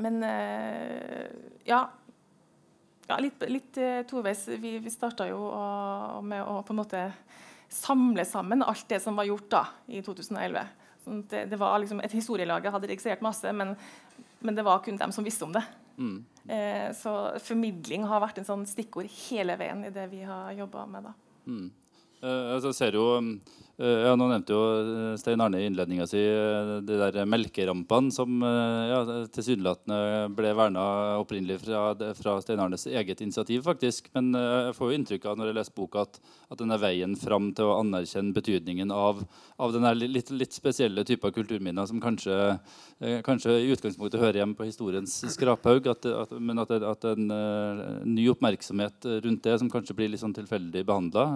[0.00, 1.26] men uh,
[1.68, 1.82] ja.
[3.08, 3.18] ja.
[3.20, 4.46] Litt, litt uh, toveis.
[4.60, 5.66] Vi, vi starta jo å,
[6.24, 7.04] med å på en måte
[7.74, 10.82] samle sammen alt det som var gjort da, i 2011.
[11.04, 13.74] Sånn det, det, var liksom, Et historielag hadde registrert masse, men,
[14.40, 15.64] men, det var kun dem som visste om det.
[15.98, 16.22] Mm.
[16.48, 20.84] Eh, så formidling har vært en sånn stikkord hele veien i det vi har jobba
[20.90, 21.08] med.
[21.08, 21.14] da.
[21.48, 21.70] Mm.
[22.24, 23.34] Uh, altså, ser jo Uh,
[23.82, 28.36] ja, nå nevnte jo eh, Stein Arne i innledninga si uh, de der melkerampene som
[28.46, 29.00] uh, ja,
[29.34, 30.84] tilsynelatende ble verna
[31.18, 33.64] opprinnelig fra, fra, Stein Arnes eget initiativ.
[33.66, 34.12] faktisk.
[34.14, 36.20] Men jeg får jo inntrykk av når jeg leser boka at,
[36.54, 39.24] at denne veien fram til å anerkjenne betydningen av,
[39.58, 42.36] av denne litt, litt spesielle typer kulturminner som kanskje,
[43.26, 47.26] kanskje, i utgangspunktet hører hjemme på historiens skraphaug, at, at, men at, at en
[48.06, 51.26] ny oppmerksomhet rundt det som kanskje blir litt sånn tilfeldig behandla.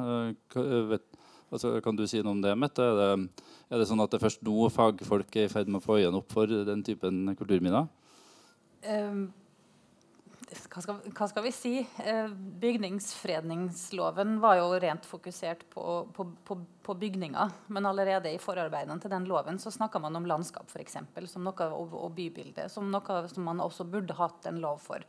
[1.48, 2.84] Altså, kan du si noe om det, Mette?
[2.84, 3.42] Er det,
[3.72, 6.20] er det sånn at det først nå fagfolk er i ferd med å få øynene
[6.20, 7.88] opp for den typen kulturminner?
[8.84, 9.30] Um,
[10.48, 11.72] hva, skal, hva, skal, vi si?
[12.04, 12.28] Uh,
[12.60, 17.56] bygningsfredningsloven var jo rent fokusert på, på, på, på, bygninger.
[17.72, 21.48] Men allerede i forarbeidene til den loven så snakka man om landskap for eksempel, som
[21.48, 25.04] noe, og, og bybilde som noe som man også burde hatt en lov for.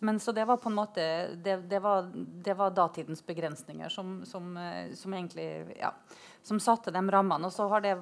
[0.00, 1.04] Men så det var på en måte
[1.36, 5.94] Det, det, var, det var, datidens begrensninger som, som, eh, som, egentlig ja,
[6.42, 7.48] som satte de rammene.
[7.48, 7.96] Og så har det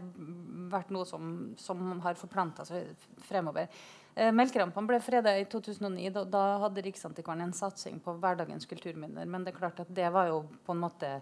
[0.72, 2.90] vært noe som, som har forplanta seg
[3.28, 3.70] fremover.
[4.14, 6.10] Eh, Melkerampene ble freda i 2009.
[6.14, 9.28] Da, da hadde Riksantikvaren en satsing på hverdagens kulturminner.
[9.28, 11.18] Men det er klart at det var jo på en måte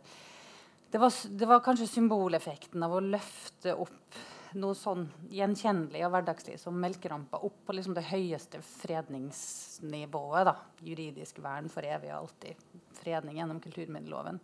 [0.94, 4.18] det var, det var kanskje symboleffekten av å løfte opp
[4.60, 10.46] noe sånn gjenkjennelig og hverdagslig som melkerampa opp på liksom det høyeste fredningsnivået.
[10.48, 10.54] Da.
[10.84, 12.62] Juridisk vern for evig og alltid.
[13.00, 14.40] Fredning gjennom kulturminneloven.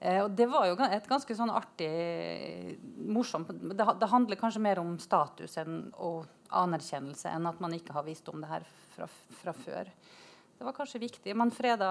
[0.00, 1.90] Eh, og det var jo et ganske sånn artig,
[3.12, 6.24] morsomt det, det, handler kanskje mer om status enn, og
[6.56, 8.64] anerkjennelse enn at man ikke har visst om det her
[8.94, 9.08] fra,
[9.42, 9.90] fra før.
[10.56, 11.36] Det var kanskje viktig.
[11.36, 11.90] Man freda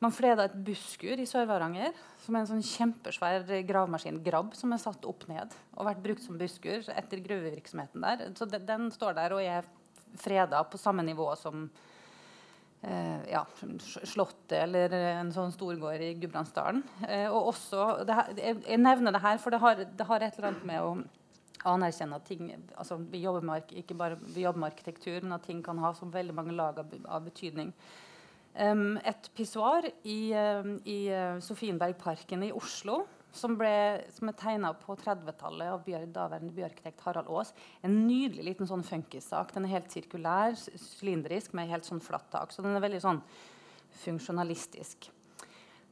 [0.00, 1.92] man freda et busskur i Sør-Varanger,
[2.22, 6.24] som er en sånn kjempesvær gravemaskin, grabb, som er satt opp ned og vært brukt
[6.24, 8.24] som busskur etter gruvevirksomheten der.
[8.38, 9.68] Så de, den står der og er
[10.18, 11.68] freda på samme nivå som
[12.82, 13.44] eh, ja,
[13.84, 16.82] Slottet eller en sånn storgård i Gudbrandsdalen.
[17.06, 20.52] Eh, og også, her, jeg, nevner det her, for det har, det har, et eller
[20.54, 20.94] annet med å
[21.70, 25.44] anerkjenne at ting altså vi, jobber med, ikke bare, vi jobber med arkitektur, men at
[25.44, 27.74] ting kan ha så veldig mange lag av, av betydning.
[28.54, 33.04] Et pissoar i, i uh, Sofienbergparken i Oslo.
[33.30, 33.70] Som, ble,
[34.10, 37.52] som er tegna på 30-tallet av bjør, daværende byarkitekt Harald Aas.
[37.86, 39.54] En nydelig liten sånn funkissak.
[39.54, 42.50] Den er helt sirkulær, sylindrisk, med helt sånn flatt tak.
[42.50, 43.22] Så den er veldig sånn
[44.02, 45.12] funksjonalistisk.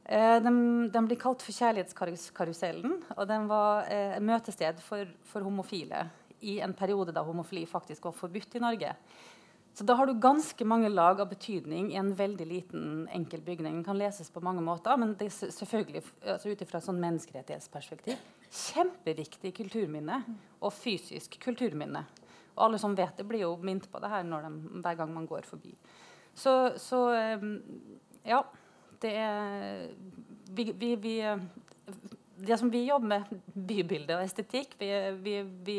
[0.09, 2.95] Eh, den, den, blir kalt for Kjærlighetskarusellen.
[3.15, 6.07] Og den var eh, møtested for, for, homofile
[6.41, 8.95] i en periode da homofili faktisk var forbudt i Norge.
[9.79, 13.77] Så da har du ganske mange lag av betydning i en veldig liten, enkel bygning.
[13.77, 16.01] Den kan leses på mange måter, men det er selvfølgelig
[16.33, 18.19] altså ut ifra sånn menneskerettighetsperspektiv
[18.49, 20.17] kjempeviktig kulturminne
[20.59, 22.01] og fysisk kulturminne.
[22.57, 24.51] Og alle som vet det, blir jo minnet på det her de,
[24.83, 25.71] hver gang man går forbi.
[26.35, 27.05] Så, så
[28.27, 28.43] ja.
[28.99, 29.85] Det er
[30.51, 31.13] vi, vi, vi,
[32.35, 35.77] Det som vi jobber med, bybilde og estetikk vi, vi,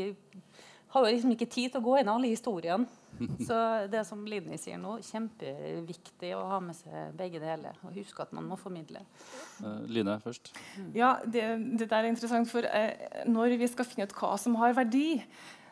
[0.95, 2.89] har jo liksom ikke tid til å gå inn alle historiene.
[3.49, 3.57] Så
[3.93, 7.79] det som Linni sier nå, kjempeviktig å ha med seg begge deler.
[7.85, 9.03] Og huske at man må formidle.
[9.61, 10.53] Uh, Line først.
[10.97, 11.47] Ja, det,
[11.79, 12.51] det der er interessant.
[12.51, 15.19] For eh, når vi skal finne ut hva som har verdi,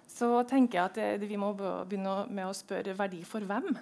[0.08, 3.72] så tenker jeg at det, det vi må begynne med å spørre verdi for hvem.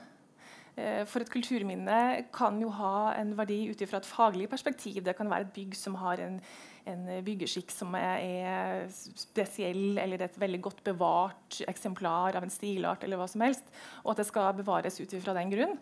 [0.76, 2.00] Eh, for et kulturminne
[2.36, 5.00] kan jo ha en verdi ut fra et faglig perspektiv.
[5.04, 6.40] Det kan være et bygg som har en,
[6.86, 13.20] en byggeskikk som er, spesiell, eller et veldig godt bevart eksemplar av en stilart, eller
[13.20, 13.66] hva som helst,
[14.04, 15.74] og at det skal bevares ut fra den grunn.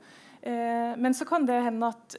[0.44, 2.16] Eh, men så kan det hende at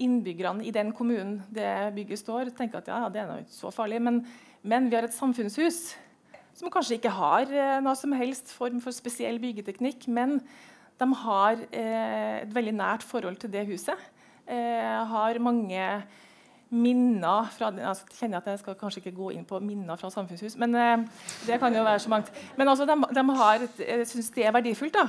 [0.00, 4.00] innbyggerne i den kommunen det bygget står, tenker at ja, det er ikke så farlig.
[4.04, 4.22] Men,
[4.62, 5.90] men vi har et samfunnshus
[6.60, 10.38] som kanskje ikke har eh, noe som helst form for spesiell byggeteknikk, men
[11.00, 14.08] de har eh, et veldig nært forhold til det huset.
[14.50, 15.86] Eh, har mange
[16.70, 20.54] minner fra altså, kjenner at Jeg skal kanskje ikke gå inn på minner fra samfunnshus,
[20.60, 21.08] men eh,
[21.46, 22.30] det kan jo være så mangt.
[22.56, 23.66] Men altså, de, de har,
[24.06, 24.94] syns det er verdifullt.
[24.94, 25.08] da.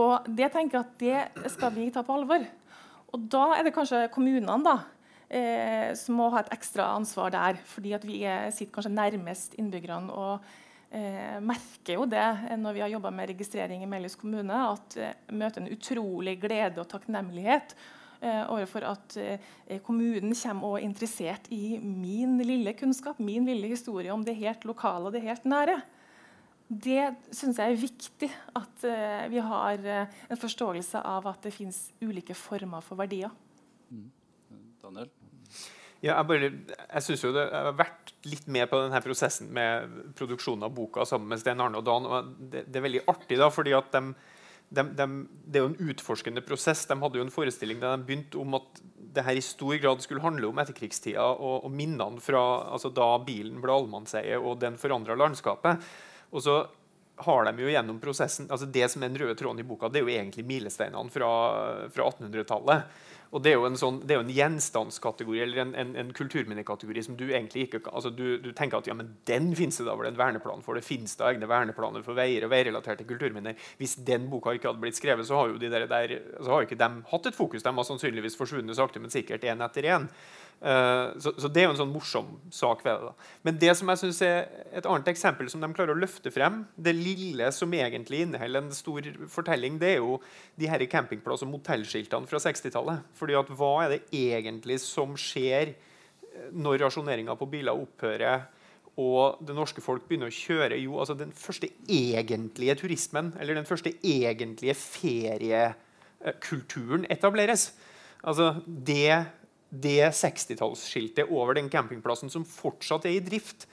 [0.00, 2.46] Og det tenker jeg at det skal vi ta på alvor.
[3.10, 4.76] Og da er det kanskje kommunene da,
[5.28, 7.60] eh, som må ha et ekstra ansvar der.
[7.64, 10.44] fordi vi er, sitter kanskje nærmest innbyggerne og
[10.90, 15.14] eh, merker jo det når vi har jobba med registrering i Melhus kommune, at eh,
[15.32, 17.74] møter en utrolig glede og takknemlighet
[18.22, 24.12] overfor at eh, kommunen kommer og er interessert i min lille kunnskap, min lille historie
[24.12, 25.80] om det helt lokale og det helt nære.
[26.70, 31.80] Det syns jeg er viktig at uh, vi har en forståelse av at det finnes
[31.98, 33.32] ulike former for verdier.
[33.90, 34.06] Mm.
[34.78, 35.10] Daniel?
[36.00, 36.48] Ja, jeg bare,
[36.80, 41.04] jeg syns jo det, har vært litt med på denne prosessen med produksjonen av boka
[41.08, 42.06] sammen med Sten Arne og Dan.
[42.08, 44.14] og Det, det er veldig artig, da, fordi at de,
[44.70, 45.06] de, de,
[45.50, 46.84] det er jo en utforskende prosess.
[46.86, 50.02] De hadde jo en forestilling der de begynte om at det her i stor grad
[50.04, 54.78] skulle handle om etterkrigstida og, og minnene fra altså da bilen ble allemannseie og den
[54.78, 55.82] forandra landskapet.
[56.30, 56.60] Og så
[57.24, 60.00] har de jo gjennom prosessen altså Det som er den røde tråden i boka, det
[60.00, 61.30] er jo egentlig milesteinene fra,
[61.92, 63.00] fra 1800-tallet.
[63.30, 66.08] Og Det er jo en, sånn, det er jo en gjenstandskategori eller en, en, en,
[66.16, 69.86] kulturminnekategori som du egentlig ikke altså du, du, tenker at ja, men den finnes det
[69.86, 70.74] da vel en verneplan for.
[70.74, 73.54] Det finnes da egne verneplaner for veier og veirelaterte kulturminner.
[73.78, 76.66] Hvis den boka ikke hadde blitt skrevet, så har jo de der, der så har
[76.66, 77.62] ikke de hatt et fokus.
[77.62, 80.10] De har sannsynligvis forsvunnet sakte, men sikkert én etter én.
[80.60, 83.08] Uh, så, så, det er jo en sånn morsom sak ved det.
[83.08, 83.28] da.
[83.48, 86.58] Men det som jeg synes er et annet eksempel som de klarer å løfte frem,
[86.76, 90.18] det lille som egentlig inneholder en stor fortelling, det er jo
[90.60, 93.08] de her campingplass- og motellskiltene fra 60-tallet.
[93.16, 98.44] Fordi at hva er det egentlig som skjer eh, når rasjoneringa på biler opphører?
[99.00, 103.68] og det norske folk begynner å kjøre jo, altså den første egentlige turismen, eller den
[103.68, 107.72] første egentlige feriekulturen etableres.
[108.20, 109.26] Altså det
[109.70, 113.68] det 60-tallsskiltet over den campingplassen som fortsatt er i drift,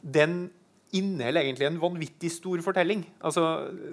[0.00, 0.50] den
[0.92, 3.02] inneholder egentlig en vanvittig stor fortelling.
[3.24, 3.42] Altså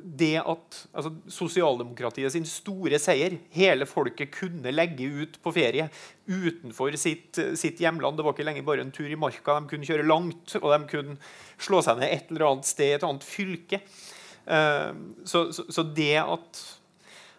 [0.04, 5.88] det at altså, Sosialdemokratiet sin store seier Hele folket kunne legge ut på ferie
[6.28, 8.20] utenfor sitt, sitt, hjemland.
[8.20, 9.56] Det var ikke lenger bare en tur i marka.
[9.62, 11.16] De kunne kjøre langt, og de kunne
[11.60, 13.80] slå seg ned et eller annet sted, et annet fylke.
[14.50, 14.92] Uh,
[15.30, 16.62] så, så, så det at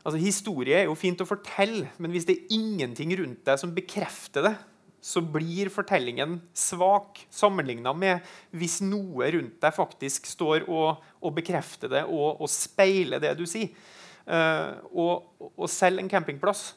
[0.00, 3.72] Altså, historie er jo fint å fortelle, men hvis det er ingenting rundt deg som
[3.76, 4.54] bekrefter det,
[5.00, 8.26] så blir fortellingen svak sammenligna med
[8.56, 13.46] hvis noe rundt deg faktisk står og, og bekrefter det og, og, speiler det du
[13.48, 13.72] sier.
[14.28, 16.74] Uh, og, og, selv en campingplass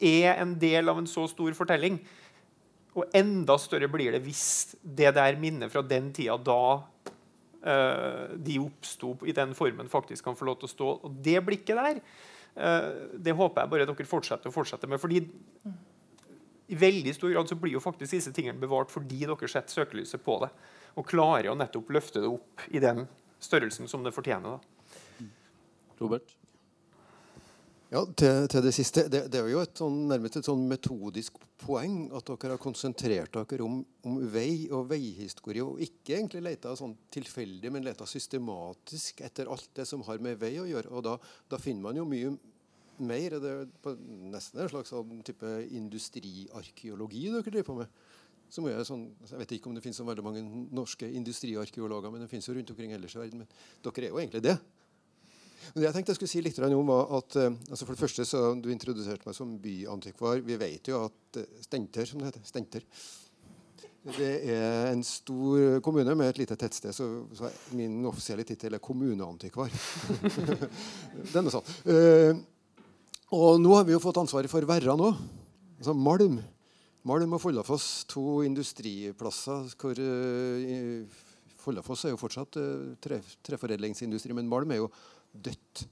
[0.00, 2.00] eh, er en del av en så stor fortelling.
[2.96, 8.58] Og enda større blir det hvis det der minnet fra den tida da uh, de
[8.62, 10.92] oppsto i den formen, faktisk kan få lov til å stå.
[11.04, 12.00] Og det blikket der
[12.54, 15.00] det håper jeg bare dere fortsetter å fortsette med.
[15.02, 15.24] fordi
[16.66, 20.22] i veldig stor grad så blir jo faktisk disse tingene bevart fordi dere setter søkelyset
[20.24, 20.50] på det.
[20.94, 23.04] Og klarer å nettopp løfte det opp i den
[23.42, 24.56] størrelsen som det fortjener.
[24.56, 25.26] Da.
[26.00, 26.36] Robert?
[27.94, 29.04] Ja, til, til, det siste.
[29.06, 33.36] Det, det er jo et sånn, nærmest et sånn metodisk poeng at dere har konsentrert
[33.36, 39.22] dere om, om vei og veihistorie, og ikke egentlig leta sånn tilfeldig, men leta systematisk
[39.22, 40.90] etter alt det som har med vei å gjøre.
[40.90, 41.14] Og da,
[41.46, 42.34] da finner man jo mye
[42.98, 43.38] mer?
[43.38, 43.54] Er det
[43.86, 43.94] på
[44.34, 48.04] nesten en slags sånn type industriarkeologi dere driver på med?
[48.50, 50.42] Som er sånn, jeg vet ikke om det finnes så veldig mange
[50.74, 53.46] norske industriarkeologer, men det finnes jo rundt omkring ellers i verden.
[53.46, 54.58] Men dere er jo egentlig det.
[55.72, 58.54] Men jeg tenkte jeg skulle si litt om at eh, altså For det første så
[58.60, 60.42] Du introduserte meg som byantikvar.
[60.44, 62.86] Vi vet jo at eh, Stenter, som det heter, Stenter
[64.04, 68.82] det er en stor kommune med et lite tettsted, så, så min offisielle tittel er
[68.84, 69.72] kommuneantikvar.
[71.32, 71.70] Denne sånn.
[71.88, 72.42] Uh,
[73.32, 75.22] og nå har vi jo fått ansvaret for Verran òg.
[75.78, 76.36] Altså Malm.
[77.08, 81.24] Malm og Follafoss, to industriplasser hvor uh,
[81.64, 84.92] Follafoss er jo fortsatt uh, tre, treforedlingsindustri, men Malm er jo
[85.34, 85.84] dødt.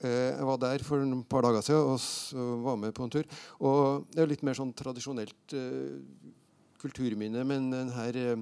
[0.00, 1.90] Jeg var der for et par dager siden
[2.40, 3.26] og var med på en tur.
[3.60, 5.56] Og det er litt mer sånn tradisjonelt
[6.80, 8.40] kulturminne, men denne eh,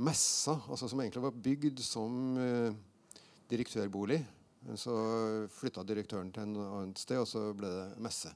[0.00, 2.76] messa, altså som egentlig var bygd som eh,
[3.50, 4.20] direktørbolig
[4.76, 4.92] Så
[5.56, 8.28] flytta direktøren til en annet sted, og så ble det messe.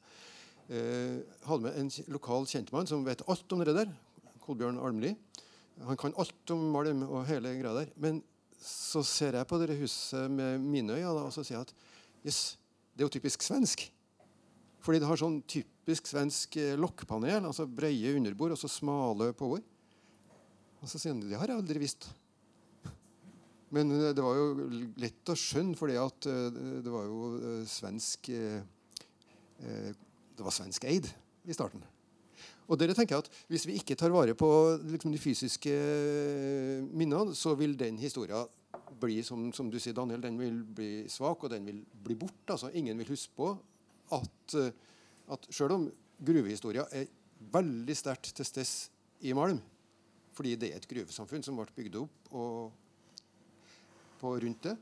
[0.71, 3.91] Jeg hadde med en lokal kjentmann som vet alt om det der.
[4.41, 5.11] Kolbjørn Almli.
[5.85, 7.93] Han kan alt om Malm og hele greia der.
[8.01, 8.23] Men
[8.65, 11.75] så ser jeg på det huset med mine øyne og så sier jeg at
[12.25, 12.41] yes,
[12.95, 13.85] det er jo typisk svensk.
[14.85, 19.65] Fordi det har sånn typisk svensk eh, lokkpanel, altså breie underbord og så smale påbord.
[20.81, 22.09] Og så sier han det har jeg aldri visst.
[23.75, 24.69] Men eh, det var jo
[25.01, 28.33] lett å skjønne, fordi at eh, det var jo svensk
[30.35, 31.07] Det var svensk eid
[31.49, 31.81] i starten.
[32.65, 34.49] Og dere tenker at Hvis vi ikke tar vare på
[34.89, 35.75] liksom, de fysiske
[36.93, 38.47] minnene, så vil den historien
[39.01, 42.55] bli som, som, du sier, Daniel, den vil bli svak, og den vil bli borte.
[42.55, 43.51] Altså, ingen vil huske på
[44.15, 44.73] at, eh,
[45.35, 45.87] at selv om
[46.25, 47.11] gruvehistoria er
[47.53, 49.61] veldig sterkt til stede i Malm,
[50.35, 52.73] fordi det er et gruvesamfunn som ble bygd opp og,
[54.21, 54.75] på rundt det,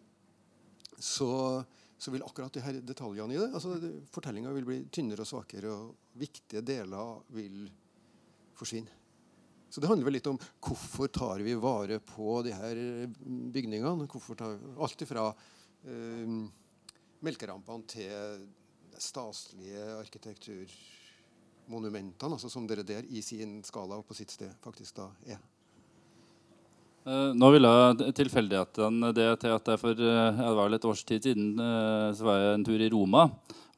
[1.03, 1.63] så,
[2.03, 3.77] så, vil akkurat de her detaljene i det altså
[4.11, 7.69] Fortellinga vil bli tynnere og svakere, og viktige deler vil
[8.59, 8.91] forsvinne.
[9.73, 12.77] Så det handler vel litt om hvorfor tar vi vare på de her
[13.55, 14.05] bygningene.
[14.11, 15.23] Hvorfor tar, alt ifra
[15.89, 16.29] eh,
[17.25, 18.45] melkerampene til
[19.01, 25.09] staselige arkitekturmonumentene, altså som dere der i sin skala og på sitt sted faktisk da
[25.25, 25.41] er.
[27.03, 27.71] Uh, nå ville
[28.15, 31.57] tilfeldighetene det til at jeg for uh, det var et års tid siden
[32.15, 33.25] så var jeg en tur i Roma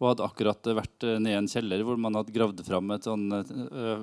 [0.03, 3.29] og hadde akkurat vært nede i en kjeller hvor man hadde gravd fram et sånn,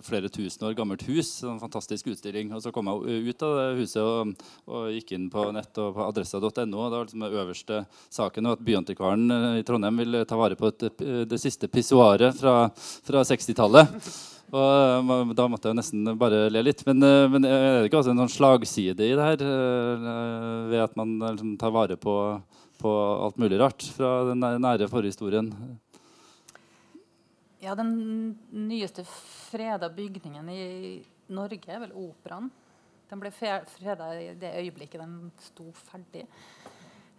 [0.08, 1.30] flere tusen år gammelt hus.
[1.44, 2.50] En fantastisk utstilling.
[2.56, 4.32] Og så kom jeg ut av det huset og,
[4.72, 6.64] og gikk inn på nett og på adressa.no.
[6.64, 10.88] Det var liksom den øverste saken at Byantikvaren i Trondheim ville ta vare på et,
[11.28, 12.56] det siste pissoaret fra,
[13.06, 14.12] fra 60-tallet.
[14.52, 16.82] Og Da måtte jeg nesten bare le litt.
[16.88, 17.00] Men,
[17.32, 19.46] men er det ikke også en sånn slagside i det her?
[20.72, 22.16] Ved at man liksom tar vare på
[22.82, 22.92] på
[23.26, 25.52] alt mulig rart fra den nære forhistorien.
[27.62, 27.94] Ja, den
[28.50, 30.64] nyeste freda bygningen i
[31.32, 32.50] Norge er vel Operaen.
[33.12, 36.26] Den ble freda i det øyeblikket den sto ferdig.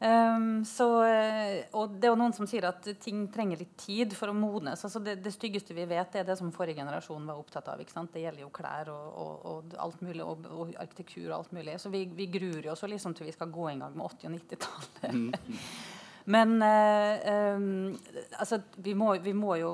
[0.03, 4.14] Um, så, eh, og det er jo noen som sier at ting trenger litt tid
[4.18, 4.80] for å modnes.
[4.82, 7.78] Altså det, det, styggeste vi vet, er det som forrige generasjon var opptatt av.
[7.78, 11.76] Det gjelder jo klær og, og, og alt mulig, og, og, arkitektur og alt mulig.
[11.78, 14.34] Så vi, vi gruer oss liksom til vi skal gå en gang med 80- og
[14.40, 15.14] 90-tallet.
[15.14, 15.62] Mm.
[16.34, 17.94] Men uh, um,
[18.40, 19.72] altså, vi må, vi må jo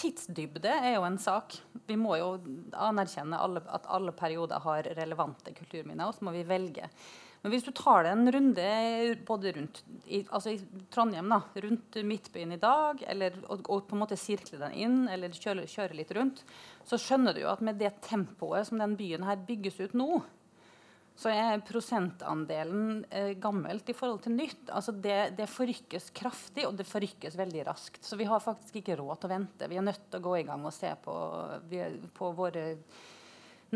[0.00, 1.56] Tidsdybde er jo en sak.
[1.88, 2.30] Vi må jo
[2.72, 6.88] anerkjenne alle, at alle perioder har relevante kulturminner, og så må vi velge.
[7.40, 8.64] Men hvis du tar deg en runde
[9.28, 10.58] både rundt i, altså i
[10.92, 14.98] Trondheim, da, rundt Midtbyen i dag, eller, og, og, på en måte sirkle den inn,
[15.08, 16.42] eller kjøre, kjøre, litt rundt,
[16.84, 20.20] så skjønner du jo at med det tempoet som den byen her bygges ut nå,
[21.20, 24.70] så er prosentandelen eh, gammelt i forhold til nytt.
[24.72, 28.00] Altså det, det, forrykkes kraftig, og det forrykkes veldig raskt.
[28.04, 29.68] Så vi har faktisk ikke råd til å vente.
[29.68, 31.16] Vi er nødt til å gå i gang og se på,
[32.16, 32.64] på våre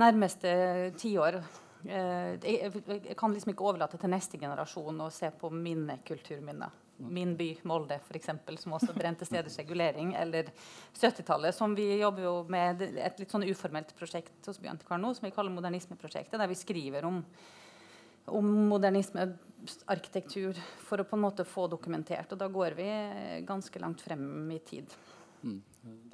[0.00, 0.54] nærmeste
[1.00, 1.42] tiår.
[1.88, 6.80] Eh, jeg, kan liksom ikke overlate til neste generasjon å se på mine kulturminner.
[6.96, 10.14] Min by, Molde, for eksempel, som også brente steders regulering.
[10.16, 10.52] Eller
[10.94, 15.26] 70-tallet, som vi jobber jo med et litt sånn uformelt prosjekt hos Byantikvaren nå, som
[15.26, 17.20] vi kaller Modernismeprosjektet, der vi skriver om,
[18.30, 22.32] om modernismearkitektur for å på en måte få dokumentert.
[22.32, 22.88] Og da går vi
[23.44, 24.24] ganske langt frem
[24.54, 24.94] i tid.
[25.42, 25.60] Mm.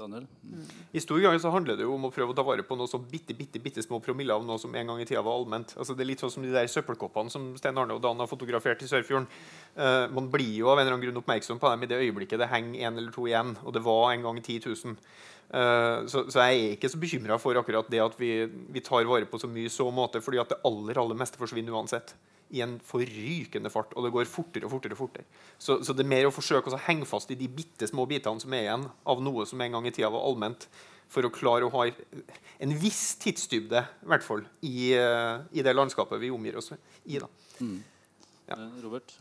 [0.01, 0.27] Daniel?
[0.43, 0.65] Mm.
[0.93, 2.91] I stor grad så handler det jo om å prøve å ta vare på noe
[2.91, 5.75] så bitte, bitte, bitte små promiller av noe som en gang i tida var allment.
[5.77, 8.31] Altså det er litt sånn som de der søppelkoppene som Sten Arne og Dan har
[8.31, 9.29] fotografert i Sørfjorden.
[9.77, 12.43] Uh, man blir jo av en eller annen grunn oppmerksom på dem i det øyeblikket
[12.43, 13.55] det henger en eller to igjen.
[13.63, 14.99] Og det var en gang 10 000.
[15.51, 19.09] Uh, så, så, jeg er ikke så bekymra for akkurat det at vi, vi, tar
[19.09, 22.15] vare på så mye i så måte, fordi at det aller, aller meste forsvinner uansett.
[22.51, 24.97] I en forrykende fart, og det går fortere og fortere.
[24.97, 25.25] og fortere.
[25.59, 28.43] Så, så det er mer å forsøke å henge fast i de bitte små bitene
[28.43, 30.69] som er igjen av noe som en gang i tida var allment,
[31.11, 31.89] for å klare å ha
[32.63, 37.19] en viss tidsdybde i hvert fall, i, uh, i det landskapet vi omgir oss i.
[37.19, 37.27] da.
[37.59, 37.81] Mm.
[38.47, 38.59] Ja.
[38.59, 39.15] Eh, Robert?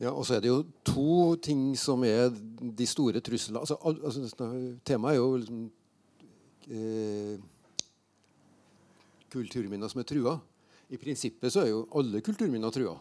[0.00, 3.60] Ja, og så er det jo to ting som er de store truslene.
[3.60, 4.48] Altså, altså,
[4.84, 5.60] temaet er jo liksom,
[6.68, 7.36] eh,
[9.32, 10.34] kulturminner som er trua.
[10.92, 12.96] I prinsippet så er jo alle kulturminner trua.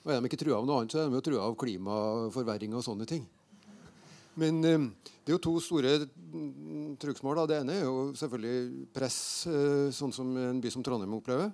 [0.00, 2.74] Og er de ikke trua av noe annet, så er de jo trua av klimaforverring
[2.74, 3.26] og sånne ting.
[4.40, 4.86] Men eh,
[5.24, 7.42] det er jo to store mm, trugsmål.
[7.50, 9.18] Det ene er jo selvfølgelig press,
[9.50, 11.50] eh, sånn som en by som Trondheim opplever.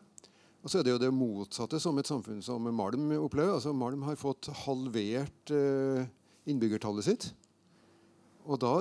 [0.62, 3.54] Og så er det jo det motsatte som et samfunn som Malm opplever.
[3.54, 6.06] Altså Malm har fått halvert eh,
[6.50, 7.28] innbyggertallet sitt.
[8.46, 8.72] Og da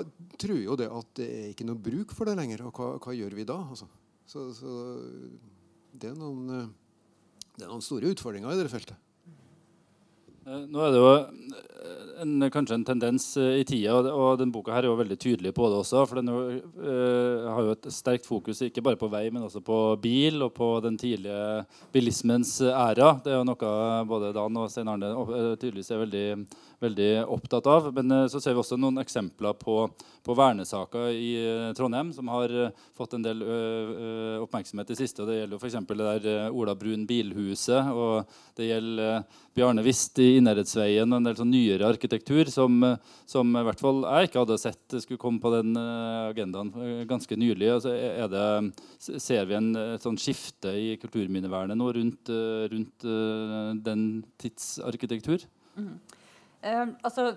[0.42, 2.66] tror jo det at det er ikke noe bruk for det lenger.
[2.68, 3.60] Og hva, hva gjør vi da?
[3.74, 3.90] Altså?
[4.26, 4.74] Så, så
[5.94, 6.74] det, er noen,
[7.56, 8.98] det er noen store utfordringer i det feltet.
[10.46, 14.52] Eh, nå er det jo eh, en, kanskje en tendens eh, i tida, og den
[14.54, 16.04] boka her er jo veldig tydelig på det også.
[16.06, 16.44] For den jo,
[16.86, 20.54] eh, har jo et sterkt fokus ikke bare på vei, men også på bil og
[20.58, 21.66] på den tidlige
[21.96, 23.16] bilismens æra.
[23.26, 23.74] Det er jo noe
[24.12, 25.16] både Dan og Stein Arne
[25.58, 26.28] tydeligvis er veldig,
[26.84, 27.92] veldig opptatt av.
[27.96, 29.78] Men uh, så ser vi også noen eksempler på,
[30.26, 32.54] på vernesaker i uh, Trondheim som har
[32.98, 33.42] fått en del
[34.42, 35.24] oppmerksomhet i siste.
[35.24, 35.80] og Det gjelder f.eks.
[35.88, 39.26] det der Ola Brun bilhuset, og det gjelder
[39.56, 42.76] Bjarne Wist i Innherredsveien og en del sånn nyere arkitektur som,
[43.30, 47.04] som, i hvert fall jeg ikke hadde sett skulle komme på den eh, agendaen eh,
[47.08, 47.70] ganske nylig.
[47.78, 47.94] Altså,
[48.32, 53.08] det, ser vi en, et sånn skifte i kulturminnevernet nå rundt, eh, rundt
[53.86, 54.08] den
[54.42, 55.48] tidsarkitektur?
[55.76, 55.96] Mm.
[56.66, 57.30] Eh, altså,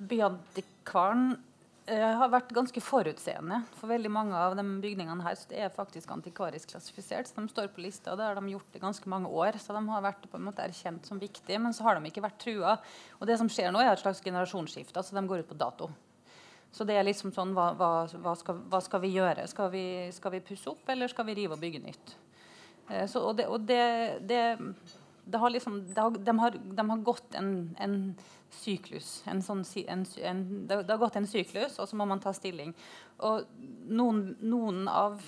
[0.00, 1.36] Byantikvaren
[1.90, 3.64] Eh, har vært ganske forutseende.
[3.80, 7.26] For veldig mange av de bygningene her Så det er faktisk antikvarisk klassifisert.
[7.26, 9.58] Så de står på lista, det har de gjort i ganske mange år.
[9.58, 12.22] Så de har vært på en måte erkjent som viktige, men så har de ikke
[12.22, 12.78] vært trua.
[13.18, 14.96] Og det som skjer nå, er et slags generasjonsskifte.
[14.96, 15.90] Altså de går ut på dato.
[16.70, 19.48] Så det er liksom sånn Hva, hva, hva, skal, hva skal, vi gjøre?
[19.48, 22.16] Skal vi, skal vi, pusse opp, eller skal vi rive og bygge nytt?
[22.86, 24.44] Eh, så, og det, og det det
[25.32, 27.96] har liksom, har, de, har, de, har, gått en, en
[28.50, 29.22] syklus.
[29.30, 30.06] En sånn, en,
[30.66, 32.74] det, har gått en syklus, og så må man ta stilling.
[33.26, 33.46] Og
[33.88, 35.20] noen, noen av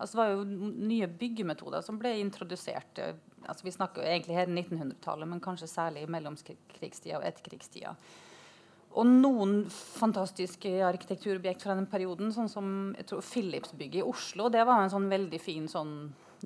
[0.00, 0.44] altså Det var jo
[0.88, 3.02] nye byggemetoder som ble introdusert.
[3.44, 7.92] altså Vi snakker jo egentlig her 1900-tallet, men kanskje særlig i mellomkrigstida og etterkrigstida.
[8.98, 14.64] Og noen fantastiske arkitekturobjekt fra den perioden, sånn som jeg tror Philips-bygget i Oslo, det
[14.66, 15.92] var en sånn veldig fin sånn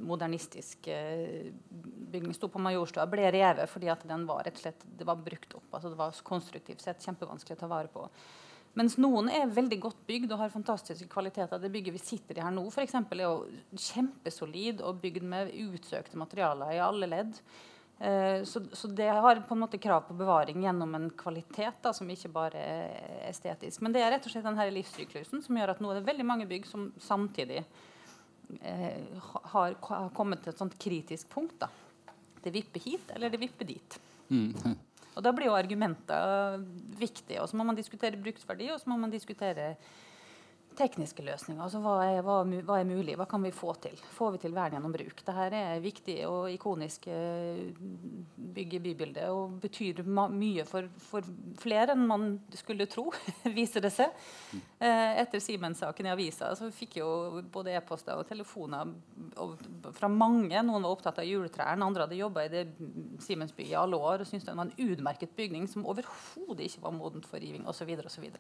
[0.03, 1.51] modernistisk eh,
[2.15, 5.21] bygning sto på Majorstua, ble revet fordi at den var rett og slett det var
[5.21, 5.69] brukt opp.
[5.71, 8.09] altså Det var konstruktivt sett kjempevanskelig å ta vare på.
[8.75, 11.61] Mens noen er veldig godt bygd og har fantastiske kvaliteter.
[11.63, 15.53] Det bygget vi sitter i her nå, for eksempel, er jo kjempesolid og bygd med
[15.69, 17.39] utsøkte materialer i alle ledd.
[17.99, 21.93] Eh, så, så, det har på en måte krav på bevaring gjennom en kvalitet da,
[21.95, 23.85] som ikke bare er estetisk.
[23.87, 26.27] Men det er rett og slett denne livssyklusen som gjør at nå er det veldig
[26.27, 27.63] mange bygg som samtidig
[28.63, 31.57] har, har, kommet til et sånt kritisk punkt.
[31.61, 31.71] da.
[32.45, 33.99] Det vipper hit, eller det vipper dit.
[34.29, 34.77] Mm.
[35.15, 36.59] Og Da blir jo argumenter
[36.99, 37.41] viktige.
[37.43, 39.75] Og så må man diskutere bruksverdi, og så må man diskutere
[40.77, 41.63] tekniske løsninger.
[41.63, 43.17] Altså hva er, hva, hva er, mulig?
[43.19, 43.97] Hva kan vi få til?
[44.17, 45.23] Får vi til vern gjennom bruk?
[45.27, 47.71] Dette er viktig og ikonisk eh,
[48.55, 51.27] bygg i bybildet og betyr mye for, for,
[51.61, 52.27] flere enn man
[52.57, 53.07] skulle tro,
[53.59, 54.13] viser det seg.
[54.55, 57.09] Eh, etter Siemens-saken i avisa så fikk jo
[57.55, 58.93] både e-poster og telefoner
[59.95, 60.59] fra mange.
[60.61, 62.67] Noen var opptatt av juletrærne, andre hadde jobba i det
[63.25, 66.95] Siemens-bygget i alle år og syntes det var en utmerket bygning som overhodet ikke var
[66.97, 67.91] modent for riving osv.
[68.05, 68.31] osv.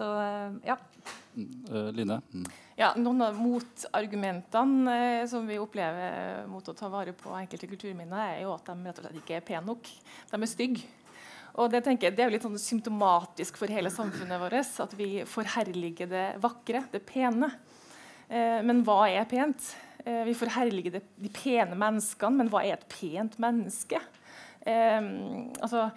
[0.00, 0.06] Mm.
[0.06, 0.76] Så eh, ja.
[1.70, 2.20] Uh, Line?
[2.32, 2.46] Mm.
[2.76, 8.38] Ja, Noen av motargumentene eh, som vi opplever mot å ta vare på enkelte kulturminner,
[8.38, 9.90] er jo at de rett og slett ikke er pene nok.
[10.30, 10.86] De er stygge.
[11.60, 14.92] Og det, tenker jeg, det er jo litt sånn symptomatisk for hele samfunnet vårt at
[14.96, 17.50] vi forherliger det vakre, det pene.
[18.30, 19.72] Eh, men hva er pent?
[20.04, 24.00] Eh, vi forherliger det, de pene menneskene, men hva er et pent menneske?
[24.62, 25.10] Eh,
[25.60, 25.90] altså,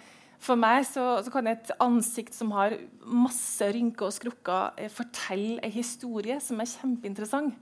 [0.44, 5.62] for meg så, så, kan et ansikt som har masse rynker og skrukker, eh, fortelle
[5.64, 7.56] en historie som er kjempeinteressant.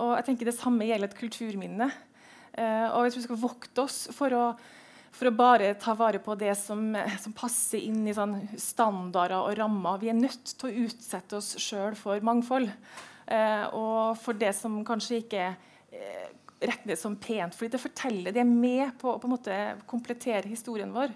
[0.00, 1.90] Og jeg tenker Det samme gjelder et kulturminne.
[2.56, 4.44] Eh, og hvis vi skal vokte oss for å,
[5.12, 6.88] for å bare ta vare på det som,
[7.22, 11.54] som passer inn i sånn standarder og rammer Vi er nødt til å utsette oss
[11.60, 12.72] sjøl for mangfold.
[13.26, 15.48] Eh, og for det som kanskje ikke
[15.92, 16.28] eh,
[16.62, 17.54] regnes som pent.
[17.54, 19.38] fordi det forteller, det er med på å på
[19.88, 21.12] komplettere historien vår.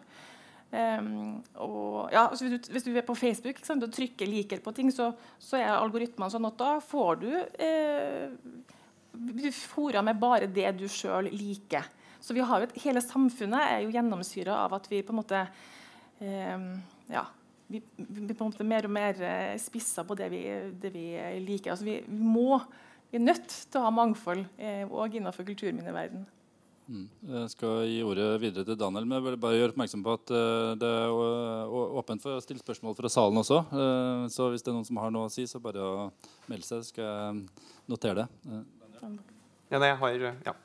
[0.70, 4.60] Um, og, ja, altså hvis, du, hvis, du, er på Facebook sant, og trykker 'liker'
[4.62, 8.30] på ting, så, så er algoritmene sånn at da får du eh,
[9.56, 11.90] fora med bare det du sjøl liker.
[12.22, 15.18] Så vi har jo et, hele samfunnet er jo gjennomsyra av at vi på en
[15.18, 15.42] måte
[16.22, 16.66] eh,
[17.10, 17.26] ja,
[17.66, 20.44] vi, vi, på en måte mer og mer spisser spissa på det vi,
[20.82, 21.06] det vi
[21.47, 21.74] liker.
[21.74, 22.60] Altså vi, vi, må,
[23.10, 26.28] vi er nødt til å ha mangfold òg eh, innenfor kulturminneverdenen.
[26.90, 27.06] Mm.
[27.30, 30.32] Jeg skal gi ordet videre til Daniel, men jeg vil bare gjøre oppmerksom på at
[30.34, 33.60] uh, det er åpent for å stille spørsmål fra salen også.
[33.70, 36.08] Uh, så hvis det er noen som har noe å si, så bare å
[36.50, 38.26] melde seg, skal jeg notere det.
[38.48, 38.64] Uh,
[39.70, 40.26] ja, nei, jeg har.
[40.48, 40.56] Ja.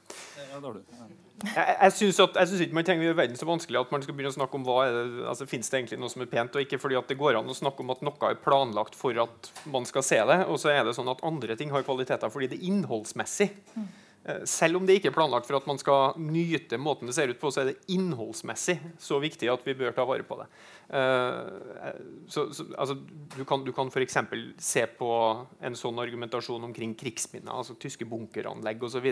[1.46, 4.32] Jeg, jeg syns ikke man trenger å gjøre verden så vanskelig at man skal begynne
[4.32, 6.64] å snakke om hva er det, altså finnes det egentlig noe som er pent, og
[6.64, 9.52] ikke fordi at det går an å snakke om at noe er planlagt for at
[9.70, 12.50] man skal se det, og så er det sånn at andre ting har kvaliteter fordi
[12.50, 13.52] det er innholdsmessig.
[13.76, 13.86] Mm.
[14.50, 17.38] Selv om det ikke er planlagt for at man skal nyte måten det ser ut
[17.38, 20.48] på, så er det innholdsmessig så viktig at vi bør ta vare på det.
[20.90, 21.92] Uh,
[22.26, 22.96] så, så, altså,
[23.36, 24.18] du kan, du kan f.eks.
[24.58, 25.10] se på
[25.62, 29.12] en sånn argumentasjon omkring krigsminner, altså tyske bunkeranlegg osv.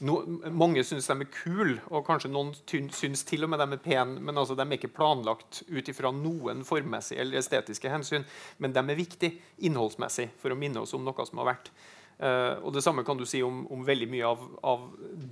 [0.00, 0.14] No,
[0.56, 2.54] mange syns de er kule, og kanskje noen
[2.96, 6.12] syns til og med de er pene, men altså, de er ikke planlagt ut ifra
[6.16, 8.24] noen formmessige eller estetiske hensyn.
[8.60, 11.72] Men de er viktige innholdsmessig for å minne oss om noe som har vært.
[12.20, 14.82] Uh, og Det samme kan du si om, om veldig mye av, av,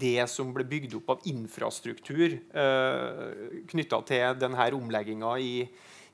[0.00, 5.66] det som ble bygd opp av infrastruktur uh, eh, knytta til denne omlegginga i,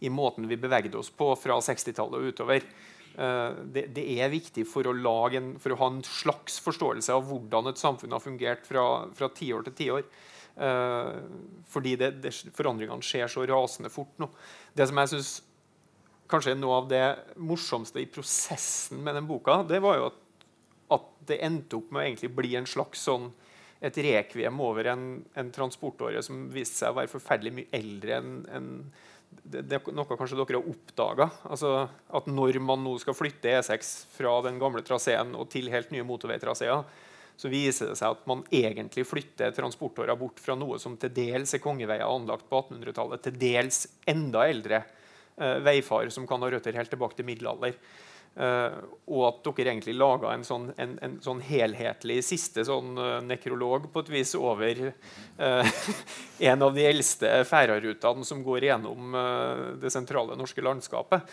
[0.02, 2.66] i, måten vi bevegde oss på fra 60-tallet og utover.
[3.14, 4.96] Uh, det, det, er viktig for å,
[5.30, 9.30] en, for å, ha en slags forståelse av hvordan et samfunn har fungert fra, fra
[9.30, 10.10] tiår til tiår.
[10.58, 11.22] Uh,
[11.70, 14.32] fordi det, det, forandringene skjer så rasende fort nå.
[14.74, 15.32] Det som jeg synes
[16.30, 17.06] kanskje er noe av det
[17.38, 20.20] morsomste i prosessen med den boka, det var jo at,
[20.94, 23.30] at det endte opp med å bli en slags sånn
[23.84, 28.30] et rekviem over en, en transportåre som viste seg å være forferdelig mye eldre enn
[28.54, 28.68] en,
[29.42, 31.26] det, det, noe kanskje dere har oppdaga.
[31.50, 31.72] Altså
[32.14, 36.06] at når man nå skal flytte E6 fra den gamle traseen og til helt nye
[36.06, 36.84] motorveitraseer,
[37.36, 41.56] så viser det seg at man egentlig flytter transportåra bort fra noe som til dels
[41.56, 43.80] er kongeveier anlagt på 1800-tallet, til dels
[44.10, 47.74] enda eldre eh, veifar som kan ha røtter helt tilbake til middelalder.
[48.34, 48.80] Uh,
[49.14, 53.86] og at dere egentlig laga en, sånn, en, en sånn helhetlig siste sånn uh, nekrolog
[53.92, 55.74] på et vis over uh,
[56.50, 59.14] en av de eldste færarutene som går gjennom
[59.78, 61.30] det sentrale norske landskapet.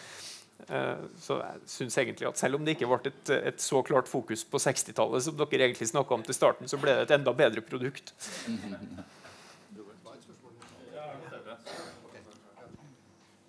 [1.17, 4.43] så jeg synes egentlig at Selv om det ikke ble et, et så klart fokus
[4.45, 7.65] på 60-tallet, som dere egentlig snakka om til starten, så ble det et enda bedre
[7.65, 8.13] produkt.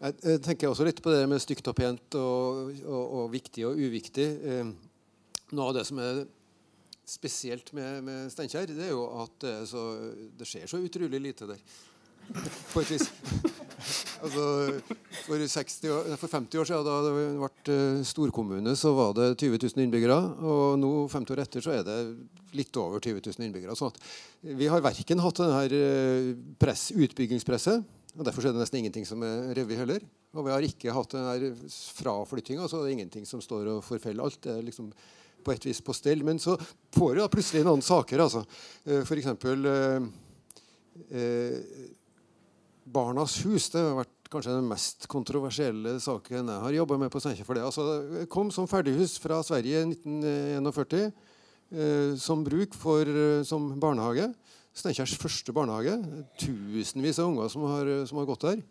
[0.03, 3.79] Jeg, tenker også litt på det med stygt og pent og, og, og viktig og
[3.79, 4.29] uviktig.
[4.43, 4.73] Eh,
[5.55, 6.25] noe av det som er
[7.07, 9.83] spesielt med, med Steinkjer, det er jo at så,
[10.39, 11.63] det skjer så utrolig lite der.
[12.73, 13.09] På et vis.
[14.25, 14.45] altså,
[15.27, 19.33] for, 60 år, for, 50 år siden, da det ble eh, storkommune, så var det
[19.37, 20.19] 20 000 innbyggere.
[20.41, 21.99] Og nå, 50 år etter, så er det
[22.57, 23.77] litt over 20 000 innbyggere.
[23.77, 23.91] Så
[24.43, 29.23] vi har verken hatt denne eh, press, utbyggingspresset og Derfor er det nesten ingenting som
[29.25, 30.03] er revet heller.
[30.37, 31.57] Og vi har ikke hatt den
[31.97, 34.25] fraflyttinga, så det er ingenting som står og forfeller.
[34.25, 34.91] Alt Det er liksom
[35.43, 36.25] på et vis på stell.
[36.25, 36.59] Men så
[36.93, 38.21] får vi da plutselig noen saker.
[38.21, 38.45] altså.
[38.85, 39.27] Eh, F.eks.
[39.27, 40.03] Eh,
[41.11, 41.89] eh,
[42.85, 43.71] Barnas hus.
[43.73, 47.49] Det har vært kanskje den mest kontroversielle saken jeg har jobba med på Steinkjer.
[47.49, 47.65] for det.
[47.65, 51.13] Altså, det kom som ferdighus fra Sverige i 1941
[51.73, 54.33] eh, som bruk for, eh, som barnehage.
[54.73, 55.99] Steinkjers første barnehage.
[56.41, 58.63] Tusenvis av unger som har, som har gått der.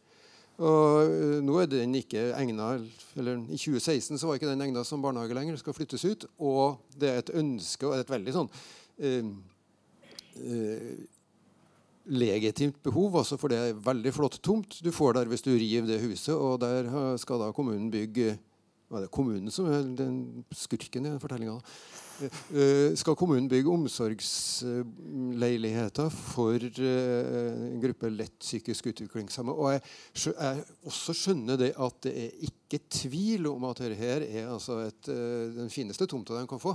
[0.61, 4.83] Og uh, nå er den ikke egnet, eller I 2016 så var ikke den egna
[4.85, 5.57] som barnehage lenger.
[5.61, 6.27] skal flyttes ut.
[6.37, 8.49] Og det er et ønske og et veldig sånn
[9.01, 9.31] eh,
[10.41, 10.91] eh,
[12.11, 15.89] legitimt behov, altså for det er veldig flott tomt du får der hvis du river
[15.89, 16.33] det huset.
[16.35, 16.89] Og der
[17.21, 18.37] skal da kommunen bygge
[18.91, 21.61] Hva er det kommunen som er den skurken i fortellinga?
[22.21, 29.57] Eh, skal kommunen bygge omsorgsleiligheter for eh, en gruppe lett psykisk utviklingshemmede.
[29.57, 29.81] Og jeg,
[30.29, 34.73] jeg, også skjønner det at det er ikke tvil om at dette her er altså
[34.85, 36.73] et, eh, den fineste tomta de kan få.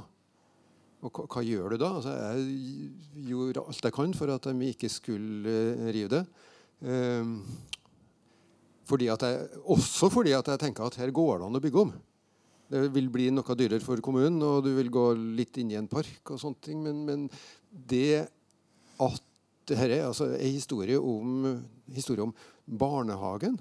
[1.06, 1.89] Og hva, gjør du da?
[2.01, 2.39] Altså, jeg
[3.28, 5.52] gjorde alt jeg kan for at de ikke skulle
[5.93, 6.24] rive det.
[8.86, 9.18] Fordi jeg,
[9.68, 11.90] også fordi at jeg tenker at her går det an å bygge om.
[12.66, 15.05] Det vil bli noe dyrere for kommunen, og du vil gå
[15.38, 16.82] litt inn i en park og sånne ting.
[16.82, 17.28] Men, men
[17.70, 18.26] det
[19.02, 19.22] at
[19.66, 21.47] dette er altså en historie om,
[21.94, 22.34] historie om
[22.66, 23.56] barnehagen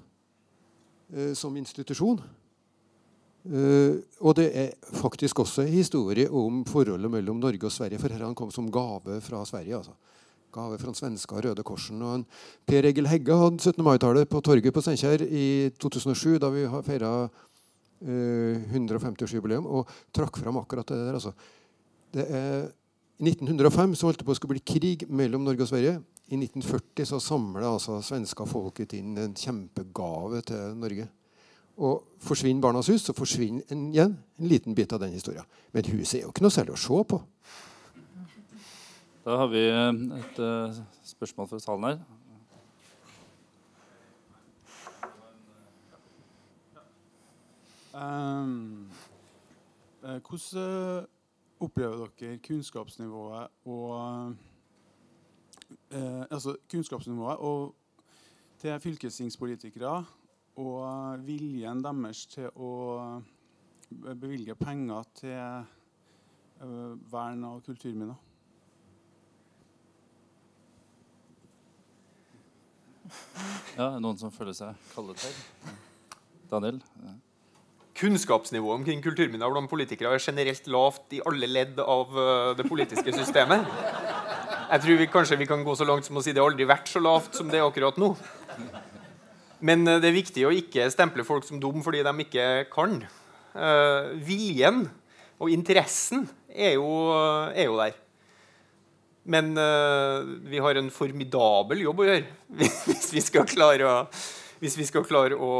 [1.12, 2.20] eh, som institusjon.
[3.46, 8.00] Eh, og det er faktisk også en historie om forholdet mellom Norge og Sverige.
[8.02, 9.76] For dette kom som gave fra Sverige.
[9.82, 9.94] altså.
[10.54, 12.02] Gave fra svenske Røde Korsen.
[12.02, 12.26] Og en
[12.66, 13.82] per Egil Hegge hadde 17.
[13.84, 17.28] mai-tallet på torget på Steinkjer i 2007, da vi feira
[18.02, 21.14] 150-årsjubileum, eh, og trakk fram akkurat det der.
[21.14, 21.32] Altså.
[22.12, 22.68] Det er
[23.16, 26.00] I 1905 så holdt det på å bli krig mellom Norge og Sverige.
[26.28, 31.06] I 1940 så samla altså svenska folket inn en kjempegave til Norge.
[31.76, 35.44] Og forsvinner Barnas hus, så forsvinner en, igjen en liten bit av den historia.
[35.72, 37.20] Men huset er jo ikke noe særlig å se på.
[39.26, 41.98] Da har vi et uh, spørsmål fra salen her.
[47.96, 48.90] Um,
[50.00, 51.06] hvordan
[51.60, 54.34] opplever dere kunnskapsnivået og
[55.90, 57.74] eh, altså kunnskapsnivået og
[58.58, 60.04] til fylkestingspolitikere
[60.56, 63.22] og viljen deres til å
[63.90, 65.64] bevilge penger til
[66.60, 68.16] uh, vern av kulturminner?
[73.76, 75.38] Ja, Noen som føler seg kallet her?
[76.50, 76.82] Daniel?
[77.04, 77.14] Ja.
[77.96, 83.14] Kunnskapsnivået omkring kulturminner blant politikere er generelt lavt i alle ledd av uh, det politiske
[83.16, 83.64] systemet.
[84.66, 86.66] Jeg tror vi kanskje vi kan gå så langt som å si det har aldri
[86.68, 88.10] vært så lavt som det er akkurat nå.
[89.64, 92.98] Men uh, det er viktig å ikke stemple folk som dum fordi de ikke kan.
[93.56, 94.84] Uh, viljen
[95.40, 96.90] og interessen er jo,
[97.52, 97.96] er jo der.
[99.26, 99.56] Men
[100.46, 103.96] vi har en formidabel jobb å gjøre hvis vi skal klare å
[104.66, 105.50] hvis vi skal klare å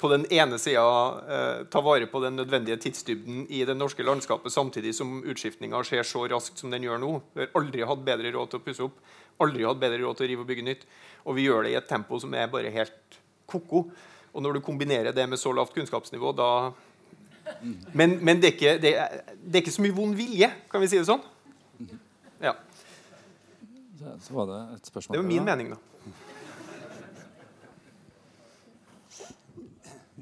[0.00, 0.84] på den ene sida
[1.24, 6.04] eh, ta vare på den nødvendige tidsdybden i det norske landskapet, samtidig som utskiftninga skjer
[6.04, 7.12] så raskt som den gjør nå.
[7.32, 8.98] Vi har aldri hatt bedre råd til å pusse opp,
[9.40, 10.84] aldri hatt bedre råd til å rive og bygge nytt.
[11.24, 13.86] Og vi gjør det i et tempo som er bare helt ko-ko.
[14.32, 16.50] Og når du kombinerer det med så lavt kunnskapsnivå, da
[17.92, 20.80] Men, men det, er ikke, det, er, det, er ikke, så mye vond vilje, kan
[20.80, 21.24] vi si det sånn?
[22.42, 22.52] Ja.
[24.22, 25.16] Så var det et spørsmål.
[25.16, 25.80] Det var min mening, da.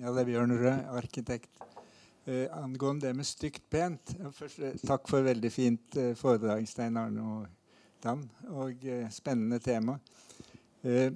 [0.01, 1.51] Ja, det er Bjørn Røe, arkitekt.
[2.25, 6.97] Eh, angående det med stygt pent først, eh, Takk for veldig fint eh, foredrag, Stein
[6.97, 7.49] Arne og
[8.01, 8.23] Dan.
[8.49, 9.99] Og eh, spennende tema.
[10.81, 11.13] Eh,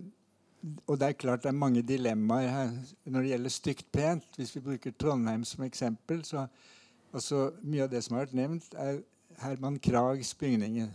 [0.87, 2.75] og det er klart det er mange dilemmaer her
[3.07, 4.27] når det gjelder stygt pent.
[4.37, 6.45] Hvis vi bruker Trondheim som eksempel, så
[7.15, 9.01] altså, mye av det som har vært nevnt, er
[9.41, 10.93] Herman Krags bygninger.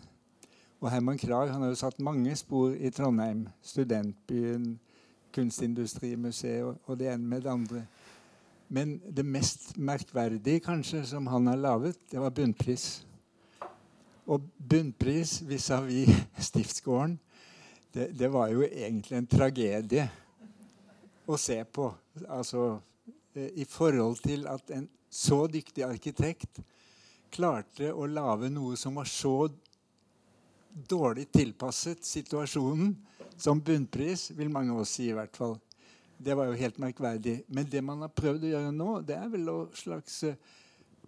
[0.80, 3.48] Og Herman Krag han har jo satt mange spor i Trondheim.
[3.66, 4.76] Studentbyen,
[5.34, 7.84] Kunstindustrimuseet og, det ene med det andre.
[8.70, 13.06] Men det mest merkverdige kanskje som han har laget, det var bunnpris.
[14.30, 17.20] Og bunnpris vis-à-vis -vis Stiftsgården,
[17.94, 20.10] det, det, var jo egentlig en tragedie
[21.28, 21.94] å se på.
[22.28, 22.80] Altså
[23.36, 26.62] i forhold til at en så dyktig arkitekt
[27.34, 29.50] klarte å lage noe som var så
[30.70, 32.94] dårlig tilpasset situasjonen
[33.40, 35.56] som bunnpris, vil mange av oss si i hvert fall.
[36.20, 37.44] Det var jo helt merkverdig.
[37.48, 40.36] Men det man har prøvd å gjøre nå, det er vel å slags uh,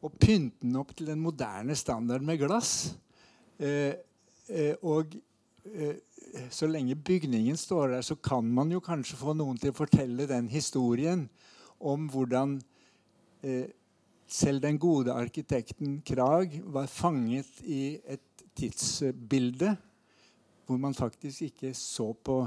[0.02, 2.94] å pynte den opp til den moderne standard med glass.
[3.62, 3.94] Eh,
[4.50, 5.14] eh, og
[6.50, 10.26] så lenge bygningen står der, så kan man jo kanskje få noen til å fortelle
[10.26, 11.28] den historien
[11.78, 12.56] om hvordan
[14.26, 18.24] selv den gode arkitekten Krag var fanget i et
[18.56, 19.76] tidsbilde
[20.66, 22.46] hvor man faktisk ikke så på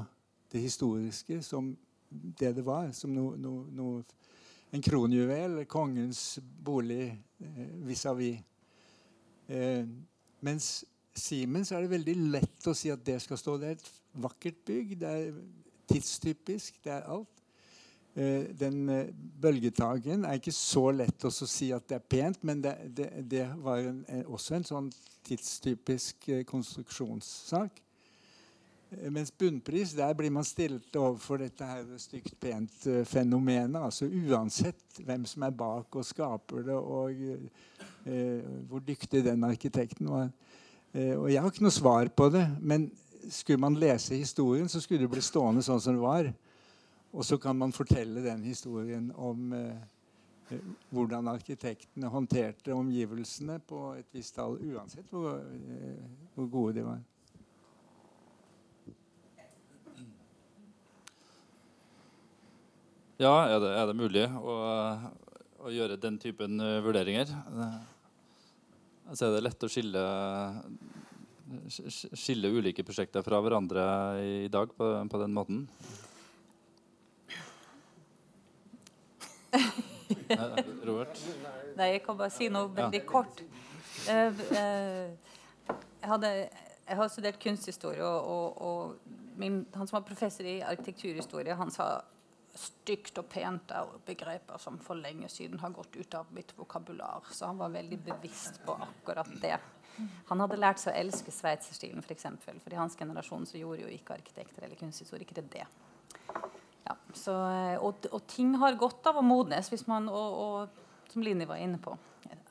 [0.53, 1.77] det historiske som
[2.39, 2.91] det det var.
[2.93, 4.03] Som no, no, no,
[4.73, 7.11] en kronjuvel, kongens bolig
[7.41, 8.41] eh, vis-à-vis.
[9.49, 9.85] Eh,
[10.41, 13.59] mens Siemens er det veldig lett å si at det skal stå.
[13.59, 13.91] Det er et
[14.25, 14.97] vakkert bygg.
[15.01, 15.37] Det er
[15.91, 16.81] tidstypisk.
[16.85, 17.34] Det er alt.
[18.15, 19.09] Eh, den eh,
[19.43, 23.47] bølgetagen er ikke så lett å si at det er pent, men det, det, det
[23.59, 24.93] var en, også en sånn
[25.27, 27.81] tidstypisk eh, konstruksjonssak.
[28.95, 33.81] Eh, mens bunnpris, der blir man stilt overfor dette her stygt pent-fenomenet.
[33.81, 37.11] Eh, altså Uansett hvem som er bak og skaper det, og
[38.07, 40.31] eh, hvor dyktig den arkitekten var.
[40.93, 42.91] Eh, og Jeg har ikke noe svar på det, men
[43.27, 46.33] skulle man lese historien, så skulle det bli stående sånn som det var.
[47.15, 50.59] Og så kan man fortelle den historien om eh,
[50.91, 56.01] hvordan arkitektene håndterte omgivelsene på et visst tall, uansett hvor, eh,
[56.35, 57.03] hvor gode de var.
[63.23, 64.55] Ja, er det, er det mulig å,
[65.63, 67.31] å, gjøre den typen uh, vurderinger?
[69.07, 70.03] Altså er det lett å skille,
[71.71, 73.87] skille ulike prosjekter fra hverandre
[74.19, 75.63] i dag på, på den måten?
[80.89, 81.21] Robert?
[81.79, 83.09] Nei, jeg kan bare si noe veldig ja.
[83.09, 83.43] kort.
[84.05, 85.37] Uh, uh,
[85.67, 90.61] jeg, hadde, jeg, har studert kunsthistorie, og, og, og min, han som var professor i
[90.63, 91.97] arkitekturhistorie, han sa
[92.55, 97.27] stygt og pent er begreper som for lenge siden har gått ut av mitt vokabular.
[97.35, 99.57] Så han var veldig bevisst på akkurat det.
[100.29, 102.07] Han hadde lært seg å elske sveitserstilen, f.eks.
[102.07, 105.67] For eksempel, for i hans generasjon så gjorde jo ikke arkitekter eller kunsthistorikere det.
[107.15, 107.35] Så,
[107.79, 111.63] og, og, ting har godt av å modnes, hvis man, og, og som Lini var
[111.63, 111.95] inne på.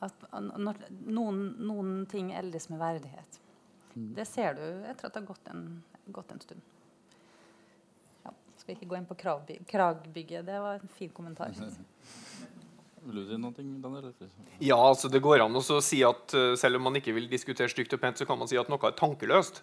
[0.04, 3.40] At når noen, noen ting eldes med verdighet.
[3.94, 4.14] Mm.
[4.18, 5.66] Det ser du etter at det har gått en,
[6.16, 6.72] gått en stund.
[8.24, 10.46] Ja, skal ikke gå inn på kragbygget.
[10.48, 11.54] Det var en fin kommentar.
[13.04, 13.52] Vil du si noe,
[13.84, 14.14] Daniel?
[14.64, 17.68] Ja, altså det går an å si at uh, selv om man ikke vil diskutere
[17.72, 19.60] stygt og pent, så kan man si at noe er tankeløst.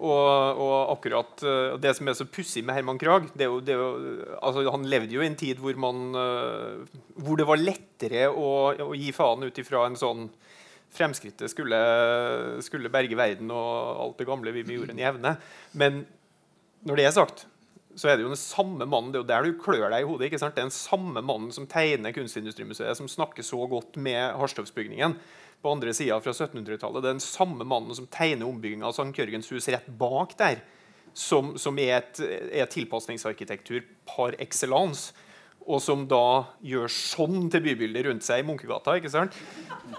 [0.00, 3.88] Og, og akkurat uh, Det som er så pussig med Herman Krag jo, jo,
[4.40, 8.48] altså Han levde jo i en tid hvor, man, uh, hvor det var lettere å,
[8.88, 10.30] å gi faen ut ifra en sånn
[10.90, 11.78] Fremskrittet skulle,
[12.66, 15.36] skulle berge verden og alt det gamle vi med jorden i evne.
[15.78, 16.00] Men
[16.82, 17.44] når det er sagt,
[17.94, 20.08] så er det jo den samme mannen, det er jo der du klør deg i
[20.08, 20.26] hodet.
[20.26, 20.56] ikke sant?
[20.56, 25.14] Det er den samme mannen som tegner Kunstindustrimuseet, som snakker så godt med Harstøvsbygningen
[25.62, 27.02] på andre sida fra 1700-tallet.
[27.02, 29.10] Det er den samme mannen som tegner ombygginga av St.
[29.16, 30.62] Jørgens hus rett bak der,
[31.14, 32.22] som, som er, et,
[32.62, 35.10] er tilpasningsarkitektur par excellence
[35.70, 38.96] og som da gjør sånn til bybildet rundt seg i Munkegata.
[38.98, 39.36] ikke sant?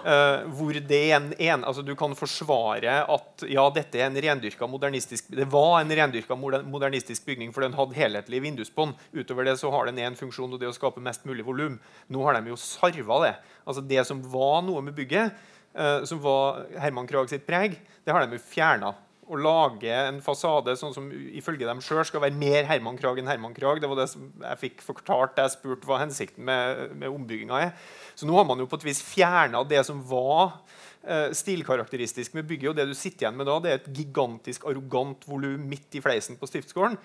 [0.02, 4.66] Uh, hvor det en, en, altså Du kan forsvare at ja, dette er en rendyrka
[4.70, 8.98] modernistisk det var en rendyrka modernistisk bygning, for den hadde helhetlig vindusbånd.
[9.14, 11.78] Utover det så har den én funksjon, og det å skape mest mulig volum.
[12.12, 13.34] Nå har de jo sarva det.
[13.64, 15.38] Altså Det som var noe med bygget,
[15.72, 18.90] som var Herman Krag sitt preg, det har de jo fjerna
[19.32, 23.30] å lage en fasade sånn som ifølge dem sjøl skal være mer Herman Krag enn
[23.30, 23.80] Herman Krag.
[23.80, 27.60] Det var det som jeg fikk fortalt da jeg spurte hva hensikten med, med ombygginga
[27.68, 27.70] er.
[28.18, 30.58] Så nå har man jo på et vis fjerna det som var
[31.06, 32.72] eh, stilkarakteristisk med bygget.
[32.72, 36.02] Og det du sitter igjen med da, det er et gigantisk arrogant volum midt i
[36.04, 36.98] fleisen på Stiftsgården.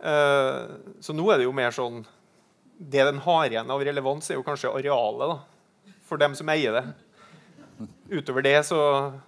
[0.00, 0.62] Eh,
[1.02, 2.02] så nå er det jo mer sånn
[2.76, 6.76] Det den har igjen av relevans, er jo kanskje arealet da, for dem som eier
[6.76, 6.82] det.
[8.10, 8.78] Utover det så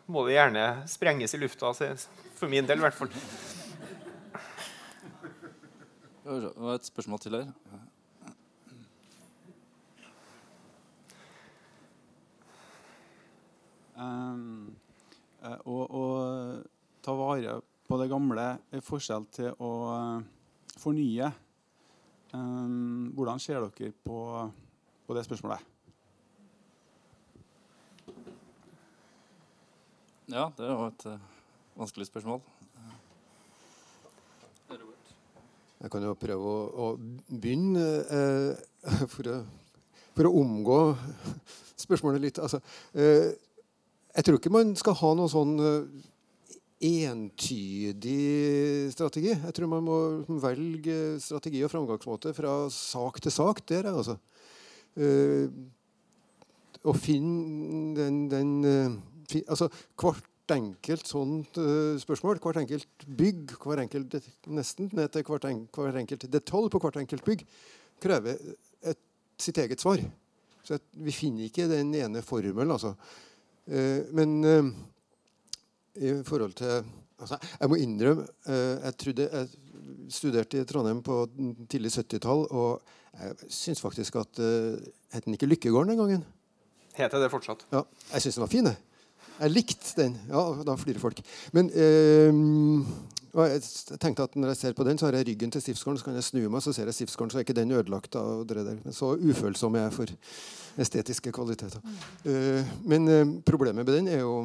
[0.06, 1.72] må det gjerne sprenges i lufta.
[2.38, 3.10] For min del, i hvert fall.
[6.28, 7.48] Det var et spørsmål til her.
[13.98, 14.76] Um,
[15.42, 16.02] å, å,
[17.02, 17.56] ta vare
[17.88, 20.20] på det gamle er forskjell til å uh,
[20.78, 21.32] fornye.
[22.30, 24.20] Um, hvordan ser dere på,
[25.08, 25.77] på det spørsmålet?
[30.28, 31.14] Ja, det var et uh,
[31.78, 32.42] vanskelig spørsmål.
[35.78, 36.86] Jeg kan jo prøve å, å
[37.30, 38.62] begynne eh,
[39.14, 39.36] for, å,
[40.16, 40.78] for, å, omgå
[41.78, 42.40] spørsmålet litt.
[42.42, 42.58] Altså,
[42.98, 43.30] eh,
[44.18, 46.08] jeg tror ikke man skal ha noen sånn eh,
[46.88, 49.30] entydig strategi.
[49.30, 49.98] Jeg tror man må
[50.42, 53.62] velge strategi og framgangsmåte fra sak til sak.
[53.70, 54.18] der, altså.
[54.98, 55.46] Eh,
[56.82, 58.98] å finne den, den eh,
[59.36, 59.68] altså,
[59.98, 60.24] Hvert
[60.54, 64.14] enkelt sånt uh, spørsmål, hvert enkelt bygg, hver enkelt,
[64.48, 67.44] nesten ned til hvert, en, hver enkelt detalj på hvert enkelt bygg,
[68.00, 68.38] krever
[68.80, 69.00] et,
[69.38, 70.00] sitt eget svar.
[70.64, 72.94] Så vi finner ikke den ene formelen, altså.
[73.68, 74.70] Uh, men uh,
[75.98, 76.78] i forhold til
[77.18, 79.48] altså, Jeg må innrømme jeg, trodde, jeg
[80.14, 81.24] studerte i Trondheim på
[81.68, 82.82] tidlig 70-tall, og
[83.18, 84.78] jeg syns faktisk at uh,
[85.12, 86.24] Het den ikke Lykkegården den gangen?
[86.96, 87.66] Heter det fortsatt?
[87.72, 87.82] Ja,
[88.12, 88.66] Jeg syns den var fin.
[88.66, 88.87] Jeg.
[89.38, 90.16] Jeg likte den.
[90.30, 91.20] Ja, da flirer folk.
[91.54, 92.40] Men eh,
[93.38, 96.00] jeg tenkte at når jeg ser på den, så har jeg ryggen til Stiftsgården.
[96.00, 98.16] Så kan jeg snu meg, så ser jeg Stiftsgården, så er ikke den ødelagt.
[98.16, 98.80] av det der.
[98.92, 100.14] Så ufølsom jeg er for
[100.78, 101.84] estetiske kvaliteter.
[102.24, 104.40] Eh, men eh, problemet med den er jo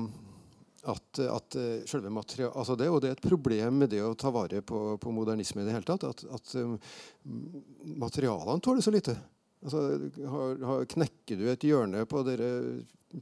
[0.84, 4.16] at, at uh, selve materialet altså det, Og det er et problem med det å
[4.20, 6.04] ta vare på, på modernisme i det hele tatt.
[6.04, 6.74] At, at um,
[8.04, 9.16] materialene tåler så lite.
[9.64, 9.84] Altså,
[10.28, 12.50] har, har, knekker du et hjørne på dere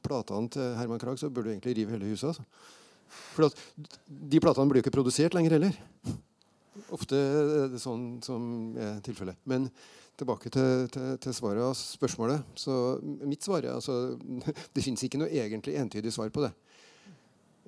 [0.04, 2.32] platene til Herman Krag, så burde du egentlig rive hele huset.
[2.32, 2.44] Altså.
[3.36, 3.50] For
[4.08, 5.76] de platene blir jo ikke produsert lenger heller.
[6.96, 8.46] Ofte er det sånn som
[8.80, 9.40] er tilfellet.
[9.50, 9.68] Men
[10.20, 12.56] tilbake til, til, til, svaret av spørsmålet.
[12.56, 14.18] Så mitt svar er altså
[14.76, 16.52] Det fins ikke noe egentlig entydig svar på det.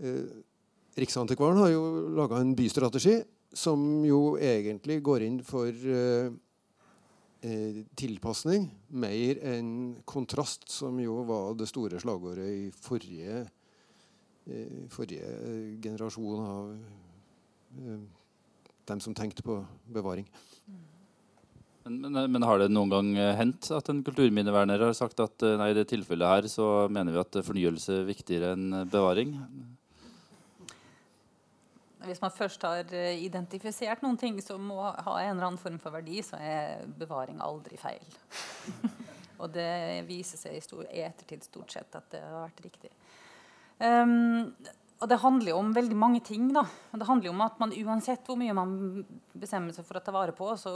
[0.04, 0.42] Eh,
[0.94, 1.84] Riksantikvaren har jo
[2.14, 3.18] laga en bystrategi
[3.54, 6.30] som jo egentlig går inn for eh,
[7.44, 8.70] eh, tilpasning
[9.04, 9.70] mer enn
[10.10, 13.44] kontrast, som jo var det store slagordet i forrige,
[14.48, 18.02] eh, forrige generasjon av eh,
[18.90, 19.60] dem som tenkte på
[19.94, 20.28] bevaring.
[21.84, 25.44] Men, men, men, har det noen gang eh, hendt at en kulturminneverner har sagt at
[25.44, 29.36] eh, nei, i det tilfellet her så mener vi at fornyelse er viktigere enn bevaring?
[32.08, 35.80] Hvis man først har eh, identifisert noen ting som må ha en eller annen form
[35.82, 38.06] for verdi, så er bevaring aldri feil.
[39.42, 42.94] og det viser seg i, stor, ettertid stort sett at det har vært riktig.
[43.84, 44.54] Um,
[45.04, 46.46] og det handler jo om veldig mange ting.
[46.56, 46.64] da.
[46.94, 48.76] Det handler jo om at man Uansett hvor mye man
[49.36, 50.72] bestemmer seg for å ta vare på, så,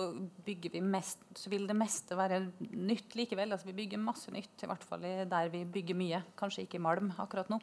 [0.83, 3.55] mest, så vil det meste være nytt likevel.
[3.55, 6.19] Altså Vi bygger masse nytt, i hvert fall der vi bygger mye.
[6.39, 7.61] Kanskje ikke i malm akkurat nå.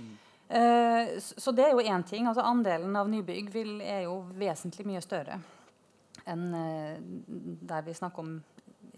[0.00, 0.14] Mm.
[0.46, 2.26] Uh, så det er jo én ting.
[2.26, 5.40] altså Andelen av nybygg vil, er jo vesentlig mye større
[6.26, 6.98] enn uh,
[7.66, 8.36] der vi snakker om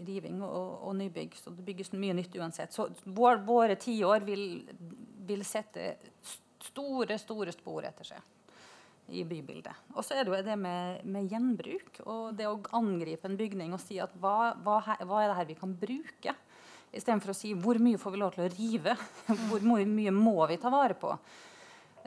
[0.07, 1.37] riving og, og, nybygg.
[1.37, 2.73] Så det bygges mye nytt uansett.
[2.75, 4.45] Så vår, våre tiår vil,
[5.29, 5.95] vil sette
[6.69, 8.35] store, store spor etter seg
[9.09, 9.73] i bybildet.
[9.97, 13.73] Og så er det jo det med, med, gjenbruk og det å angripe en bygning
[13.73, 16.35] og si at hva, hva, hva er det her vi kan bruke?
[16.93, 18.97] Istedenfor å si hvor mye får vi lov til å rive?
[19.51, 21.13] Hvor mye må vi ta vare på?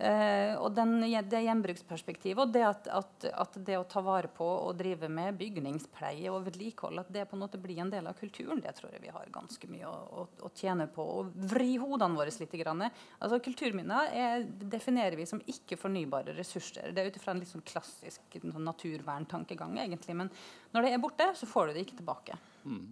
[0.01, 0.95] Uh, og den,
[1.29, 5.35] det gjenbruksperspektivet og det at, at, at, det å ta vare på og drive med
[5.37, 8.95] bygningspleie og vedlikehold at det på en måte blir en del av kulturen, det tror
[8.95, 11.05] jeg vi har ganske mye å, å, å tjene på.
[11.19, 12.57] Og vri hodene våre litt.
[12.61, 12.81] Grann.
[13.19, 16.89] Altså, kulturminner er, definerer vi som ikke-fornybare ressurser.
[16.91, 20.17] Det er ut ifra en litt sånn klassisk sånn naturverntankegang, egentlig.
[20.17, 20.31] Men
[20.73, 22.39] når det er borte, så får du det ikke tilbake.
[22.65, 22.89] Mm.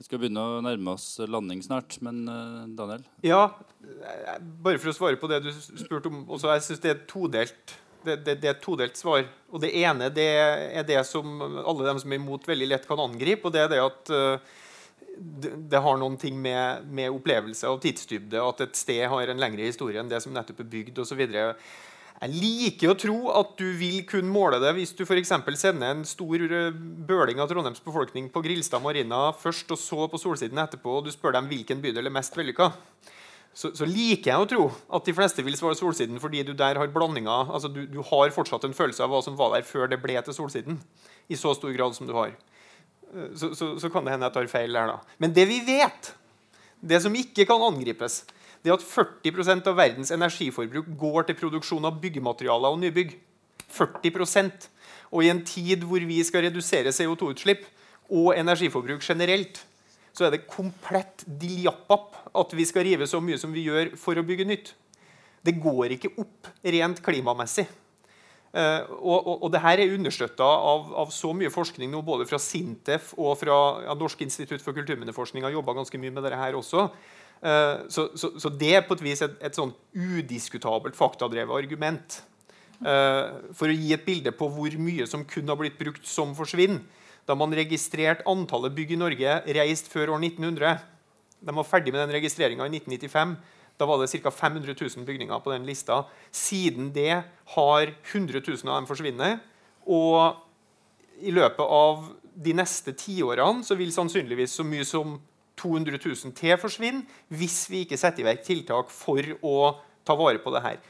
[0.00, 3.02] Vi skal begynne å nærme oss landing snart, men uh, Daniel?
[3.20, 3.50] Ja,
[4.64, 7.76] bare for å svare på det du spurte om også, Jeg syns det er todelt.
[8.00, 9.26] Det, det, det, er et todelt svar.
[9.52, 13.02] Og Det ene det er det som alle dem som er imot, veldig lett kan
[13.02, 13.44] angripe.
[13.44, 14.14] og det er det at
[15.20, 19.42] det, det, har noen ting med, med opplevelse og tidsdybde, at et sted har en
[19.42, 21.22] lengre historie enn det som nettopp er bygd osv.
[22.20, 25.30] Jeg liker å tro at du vil kunne måle det hvis du f.eks.
[25.56, 26.74] sender en stor eh,
[27.08, 31.14] bøling av Trondheims befolkning på Grilstad Marina først, og så på Solsiden etterpå, og du
[31.14, 32.68] spør dem hvilken bydel er mest vellykka.
[33.56, 34.66] Så, så, liker jeg å tro
[34.98, 38.30] at de fleste vil svare Solsiden fordi du der har blandinga altså du, du, har
[38.36, 40.76] fortsatt en følelse av hva som var der før det ble til Solsiden.
[41.32, 42.36] I så stor grad som du har.
[43.14, 45.16] Eh, så, så, så kan det hende jeg tar feil der, da.
[45.24, 46.12] Men det vi vet,
[46.84, 48.26] det som ikke kan angripes,
[48.64, 53.16] det at 40% av verdens energiforbruk går til produksjon av byggematerialer og nybygg.
[53.70, 54.68] 40%
[55.10, 57.64] Og i en tid hvor vi skal redusere CO2-utslipp
[58.10, 59.58] og energiforbruk generelt,
[60.12, 64.18] så er det komplett diljappap at vi skal rive så mye som vi gjør for
[64.18, 64.72] å bygge nytt.
[65.42, 67.66] Det går ikke opp rent klimamessig.
[68.50, 72.24] Uh, og, og, og det her er understøtta av, av, så mye forskning nå, både
[72.26, 76.40] fra Sintef og fra ja, Norsk institutt for kulturminneforskning har jobba ganske mye med dette
[76.40, 76.88] her også.
[77.40, 82.20] Eh, så, så, det er på et vis et, et sånn udiskutabelt faktadrevet argument.
[82.80, 86.32] Uh, for å gi et bilde på hvor mye som kun har blitt brukt som
[86.36, 86.78] forsvinn.
[87.28, 90.78] Da man registrerte antallet bygg i Norge reist før år 1900
[91.44, 93.34] De var ferdig med den registreringa i 1995.
[93.80, 94.32] Da var det ca.
[94.32, 96.02] 500 000 bygninger på den lista.
[96.32, 97.22] Siden det
[97.54, 99.44] har 100 000 av dem forsvunnet.
[99.84, 100.40] Og
[101.20, 105.18] i løpet av de neste tiårene så vil sannsynligvis så mye som
[105.60, 109.56] 200 000 til forsvinner hvis vi ikke setter i verk tiltak for å
[110.06, 110.80] ta vare på det her.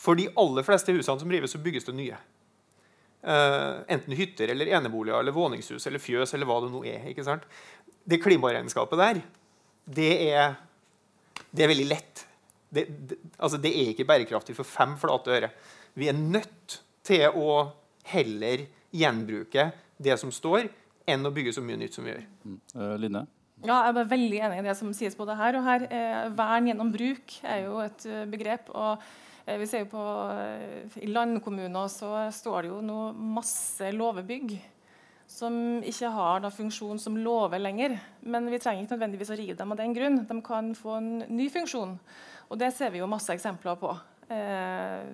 [0.00, 2.18] For de aller fleste husene som rives, så bygges det nye.
[3.20, 7.10] Uh, enten hytter eller eneboliger eller våningshus eller fjøs eller hva det nå er.
[7.10, 7.44] ikke sant?
[8.08, 9.20] Det klimaregnskapet der,
[9.84, 10.54] det er,
[11.50, 12.24] det er veldig lett.
[12.70, 15.50] Det, det, altså det er ikke bærekraftig for fem flate øre.
[15.98, 17.58] Vi er nødt til å
[18.08, 18.64] heller
[18.94, 19.68] gjenbruke
[20.00, 20.70] det som står,
[21.10, 22.24] enn å bygge så mye nytt som vi gjør.
[22.46, 22.58] Mm.
[22.72, 23.26] Uh, Line?
[23.60, 25.82] Ja, jeg er veldig enig i det som sies både her og her.
[25.92, 28.70] Eh, vern gjennom bruk er jo et uh, begrep.
[28.72, 29.02] og
[29.44, 33.00] eh, vi ser jo på eh, I landkommuner så står det jo nå
[33.36, 34.54] masse låvebygg
[35.30, 35.54] som
[35.86, 37.98] ikke har da, funksjon som låve lenger.
[38.24, 40.16] Men vi trenger ikke nødvendigvis å rive dem av den grunn.
[40.26, 41.92] De kan få en ny funksjon.
[42.48, 43.92] Og det ser vi jo masse eksempler på.
[44.32, 45.04] Eh,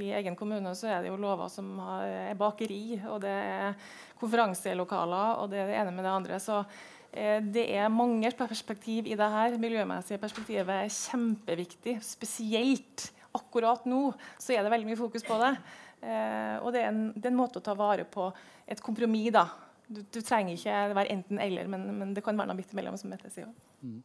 [0.00, 1.68] I egen kommune så er det jo lover som
[2.00, 6.40] er bakeri, og det er konferanselokaler, og det er det ene med det andre.
[6.40, 9.56] Så Eh, det er mange perspektiv i det her.
[9.58, 11.96] Miljømessige perspektivet er kjempeviktig.
[12.06, 15.54] Spesielt akkurat nå så er det veldig mye fokus på det.
[16.00, 18.30] Eh, og det er, en, det er en måte å ta vare på
[18.70, 19.32] et kompromiss.
[19.34, 19.46] da.
[19.90, 22.96] Du, du trenger ikke være enten-eller, men, men, det kan være noe midt imellom.
[23.00, 23.50] som Mette sier.
[23.82, 24.00] Mm.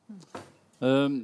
[0.82, 1.18] Um,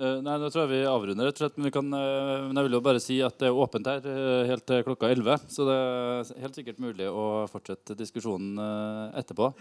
[0.00, 1.60] uh, nei, Nå tror jeg vi avrunder, rett og slett.
[1.60, 4.42] Men, kan, uh, men, jeg vil jo bare si at det er åpent her uh,
[4.50, 5.48] helt til klokka 11.
[5.52, 8.58] Så det er helt sikkert mulig å fortsette diskusjonen
[9.14, 9.52] etterpå.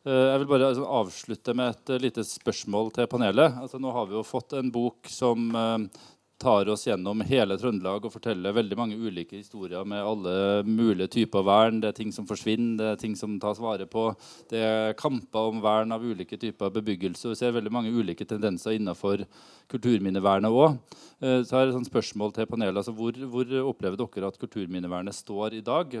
[0.00, 3.58] Eh, jeg vil bare altså, avslutte med et uh, lite spørsmål til panelet.
[3.60, 6.06] Altså, nå har vi jo fått en bok som uh,
[6.40, 10.32] tar oss gjennom hele Trøndelag og forteller veldig mange ulike historier med alle
[10.64, 11.82] mulige typer vern.
[11.82, 14.06] Det er ting som forsvinner, det er ting som tas vare på.
[14.48, 17.34] Det er kamper om vern av ulike typer bebyggelse.
[17.34, 19.26] Vi ser veldig mange ulike tendenser innenfor
[19.68, 20.78] kulturminnevernet òg.
[21.20, 22.80] Så er et spørsmål til panelet.
[22.80, 25.92] Altså, hvor, hvor, opplever dere at kulturminnevernet står i dag?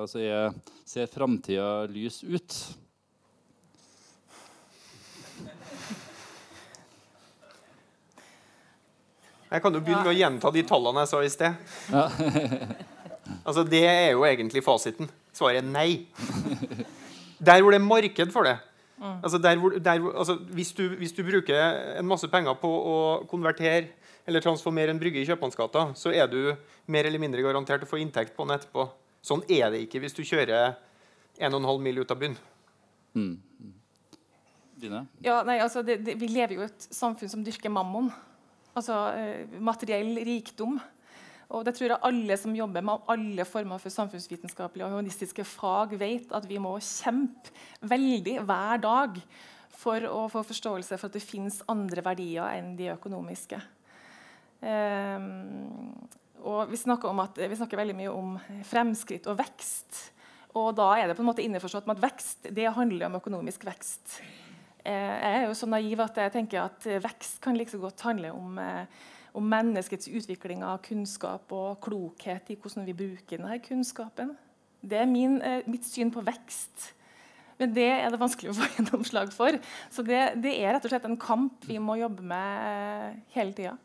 [0.00, 2.56] Altså, er, ser framtida lys ut?
[9.54, 11.74] Jeg kan jo begynne med å gjenta de tallene jeg sa i sted.
[11.94, 12.08] Ja.
[13.46, 15.10] altså, Det er jo egentlig fasiten.
[15.34, 16.06] Svaret er nei.
[17.38, 18.58] Der hvor det er marked for det
[19.04, 21.58] Altså, der hvor, hvor, altså hvis, du, hvis, du, bruker
[21.98, 22.98] en masse penger på å
[23.28, 23.90] konvertere
[24.24, 26.54] eller transformere en brygge i Kjøpmannsgata, så er du
[26.86, 28.86] mer eller mindre garantert å få inntekt på den etterpå.
[29.24, 30.78] Sånn er det ikke hvis du kjører
[31.36, 32.38] 1,5 mil ut av byen.
[33.18, 33.34] Mm.
[35.24, 38.10] Ja, nei, altså det, det, vi lever jo i et samfunn som dyrker mammon
[38.74, 40.78] altså eh, materiell rikdom.
[41.54, 45.94] Og det tror jeg alle som jobber med alle former for samfunnsvitenskapelige og humanistiske fag,
[46.00, 47.52] vet at vi må kjempe
[47.84, 49.20] veldig hver dag
[49.74, 53.58] for å få forståelse for at det fins andre verdier enn de økonomiske.
[54.64, 55.92] Um,
[56.44, 58.34] og vi snakker, at, vi snakker, veldig mye om
[58.68, 60.00] fremskritt og vekst.
[60.54, 63.66] Og da er det på en måte innforstått med at vekst det handler om økonomisk
[63.68, 64.20] vekst.
[64.84, 68.32] Eh, jeg er jo så naiv at jeg tenker at vekst kan like godt handle
[68.36, 68.84] om, eh,
[69.32, 74.34] om, menneskets utvikling av kunnskap og klokhet i hvordan vi bruker denne kunnskapen.
[74.84, 76.92] Det er min, eh, mitt syn på vekst.
[77.58, 79.56] Men det er det vanskelig å få gjennomslag for.
[79.90, 83.76] Så det, det, er rett og slett en kamp vi må jobbe med hele tida.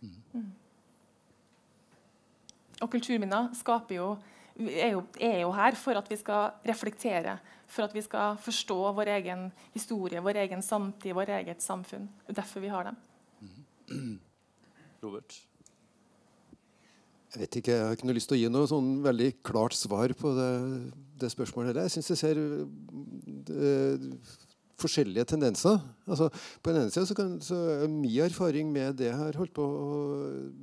[0.00, 0.52] Mm.
[2.80, 4.08] Og kulturminner skaper jo
[4.60, 8.76] er jo, er jo, her for at vi skal reflektere, for at vi skal forstå
[8.94, 12.06] vår egen historie, vår egen samtid, vår eget samfunn.
[12.22, 13.00] Det er derfor vi har dem.
[15.02, 15.40] Robert?
[17.34, 19.74] Jeg vet ikke, jeg har ikke noe lyst til å gi noe sånn veldig klart
[19.74, 20.50] svar på det,
[21.18, 21.80] det spørsmålet.
[21.82, 22.42] Jeg syns jeg ser
[23.48, 23.72] det,
[24.78, 25.80] forskjellige tendenser.
[26.06, 26.28] Altså,
[26.62, 29.66] på den ene sida så, så, er min erfaring med det jeg har holdt på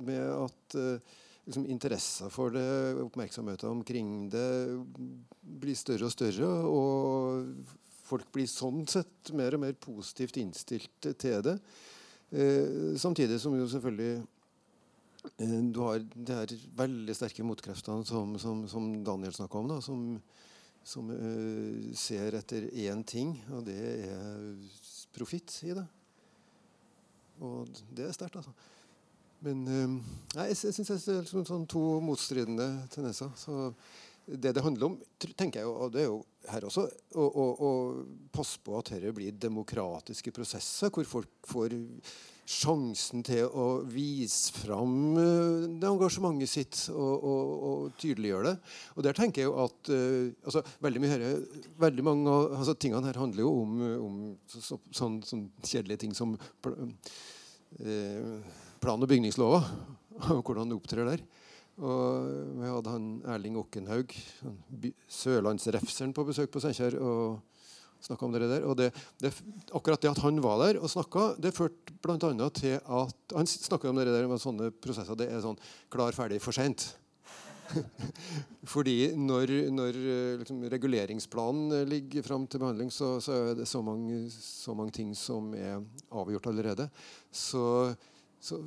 [0.04, 2.66] med at uh, liksom, interesser for det,
[3.02, 4.48] oppmerksomheten omkring det,
[5.40, 6.50] blir større og større.
[6.68, 7.80] Og
[8.12, 11.56] folk blir sånn sett mer og mer positivt innstilt til det.
[12.32, 14.22] Eh, samtidig som jo selvfølgelig
[15.36, 19.80] eh, du har de her veldig sterke motkreftene som, som, som Daniel snakka om, da,
[19.84, 20.06] som,
[20.80, 24.46] som eh, ser etter én ting, og det er
[25.12, 25.84] profitt i det.
[27.42, 28.54] Og det er sterkt, altså.
[29.42, 29.98] Men ehm,
[30.36, 33.32] nei, jeg, jeg syns det er sånn, sånn to motstridende tendenser.
[33.38, 33.72] Så
[34.26, 34.98] det det handler om,
[35.34, 36.20] tenker jeg, og det er jo
[36.50, 36.84] her også,
[37.18, 37.70] å, å, å
[38.34, 41.74] passe på at dette blir demokratiske prosesser hvor folk får
[42.52, 48.56] sjansen til å vise fram eh, det engasjementet sitt og, og, og tydeliggjøre det.
[48.96, 51.22] Og der tenker jeg jo at uh, altså, veldig, mye her,
[51.84, 53.78] veldig mange av altså, tingene her handler jo om,
[54.08, 54.18] om
[54.50, 56.82] så, så, sånn, sånn, kjedelige ting som uh,
[58.82, 59.62] plan- og bygningslova
[60.30, 61.22] og hvordan det opptrer der.
[61.82, 62.26] Og
[62.60, 64.12] vi hadde han Erling Okkenhaug,
[65.10, 67.40] sørlandsrefseren, på besøk på Steinkjer og
[68.02, 68.66] snakka om det der.
[68.68, 68.90] Og det,
[69.22, 69.32] det,
[69.72, 72.18] akkurat det at han var der og snakka, det førte bl.a.
[72.50, 75.16] til at Han snakka om det der med sånne prosesser.
[75.18, 75.60] Det er sånn
[75.92, 76.90] klar, ferdig, for seint.
[78.74, 79.98] Fordi når, når
[80.42, 85.14] liksom, reguleringsplanen ligger fram til behandling, så, så, er det så mange, så mange ting
[85.16, 85.80] som er
[86.12, 86.90] avgjort allerede.
[87.32, 87.94] Så
[88.42, 88.58] så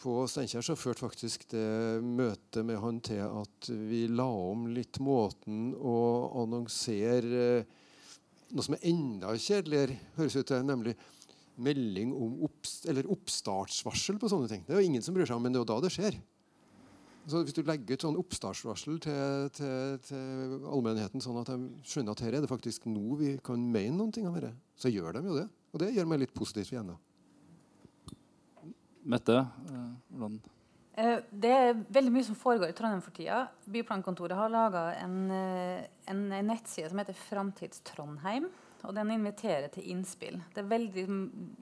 [0.00, 4.98] på Steinkjer så førte faktisk det møtet med han til at vi la om litt
[5.02, 5.96] måten å
[6.42, 7.64] annonsere
[8.54, 10.94] noe som er enda kjedeligere, høres ut til, nemlig
[11.54, 14.62] melding om oppst oppstartsvarsel på sånne ting.
[14.66, 16.18] Det er jo ingen som bryr seg om, men det er jo da det skjer.
[17.30, 22.12] Så Hvis du legger ut sånn oppstartsvarsel til, til, til allmennheten, sånn at de skjønner
[22.12, 25.16] at her er det faktisk nå vi kan mene noen ting om dette, så gjør
[25.16, 25.46] de jo det.
[25.72, 26.92] Og det gjør meg litt positivt igjen.
[26.92, 27.13] da.
[29.04, 29.86] Mette, eh,
[30.16, 30.36] hvordan
[30.96, 33.44] eh, det er veldig mye som foregår i Trondheim for tida.
[33.68, 38.48] Byplankontoret har laga en, en, en, nettside som heter Framtidstrondheim.
[38.84, 40.36] Og den inviterer til innspill.
[40.52, 41.04] Det er, veldig,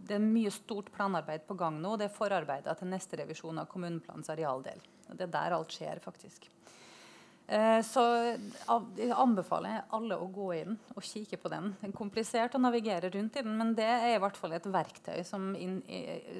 [0.08, 1.94] det er mye stort planarbeid på gang nå.
[1.94, 4.82] Og Det er forarbeider til neste revisjon av kommuneplanens arealdel.
[5.12, 6.48] Det er der alt skjer, faktisk.
[7.52, 8.02] Eh, så
[8.32, 11.74] jeg anbefaler alle å gå i den og kikke på den.
[11.80, 14.68] Det er komplisert å navigere rundt i den, men det er i hvert fall et
[14.72, 15.76] verktøy som, in,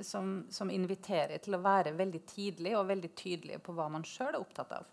[0.06, 4.32] som, som inviterer til å være veldig tidlig og veldig tydelig på hva man sjøl
[4.32, 4.89] er opptatt av.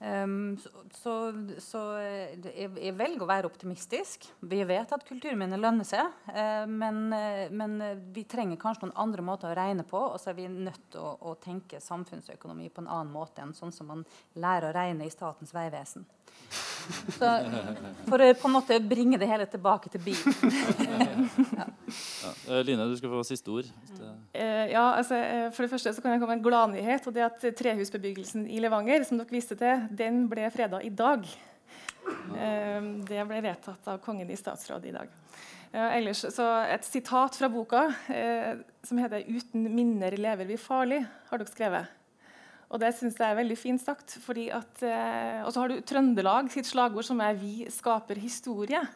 [0.00, 1.14] Um, så, så,
[1.60, 4.24] så jeg, jeg, velger å være optimistisk.
[4.48, 6.14] Vi vet at kulturminner lønner seg.
[6.30, 7.76] Uh, men, uh, men,
[8.14, 10.00] vi trenger kanskje noen andre måter å regne på.
[10.00, 13.52] Og så er vi nødt til å, å, tenke samfunnsøkonomi på en annen måte enn
[13.56, 14.06] sånn som man
[14.40, 16.08] lærer å regne i Statens vegvesen.
[17.18, 17.30] Så,
[18.08, 20.34] for å på en måte bringe det hele tilbake til bilen.
[21.58, 21.66] ja.
[21.90, 22.60] Ja.
[22.66, 23.68] Line, du skal få siste ord.
[24.00, 25.18] Uh, ja, altså,
[25.54, 27.06] for det første så kan jeg komme med en gladnyhet.
[27.06, 31.26] og det at Trehusbebyggelsen i Levanger som dere viste til, den ble freda i dag.
[32.06, 35.16] Uh, det ble vedtatt av Kongen i statsråd i dag.
[35.70, 37.88] Uh, ellers, så Et sitat fra boka
[38.82, 41.99] som heter 'Uten minner lever vi farlig', har dere skrevet.
[42.70, 44.18] Og det syns jeg er veldig fint sagt.
[44.22, 48.88] fordi at, eh, Og så har du Trøndelag sitt slagord som er 'Vi skaper historie'.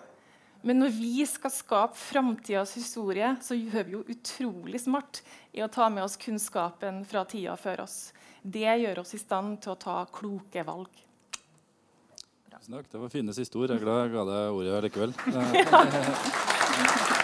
[0.63, 5.23] Men når vi skal skape framtidas historie, så gjør vi jo utrolig smart
[5.53, 8.13] i å ta med oss kunnskapen fra tida før oss.
[8.43, 10.89] Det gjør oss i stand til å ta kloke valg.
[12.51, 12.91] Tusen takk.
[12.91, 13.69] Det var fine siste ord.
[13.69, 15.13] Jeg er glad jeg ga deg ordet likevel.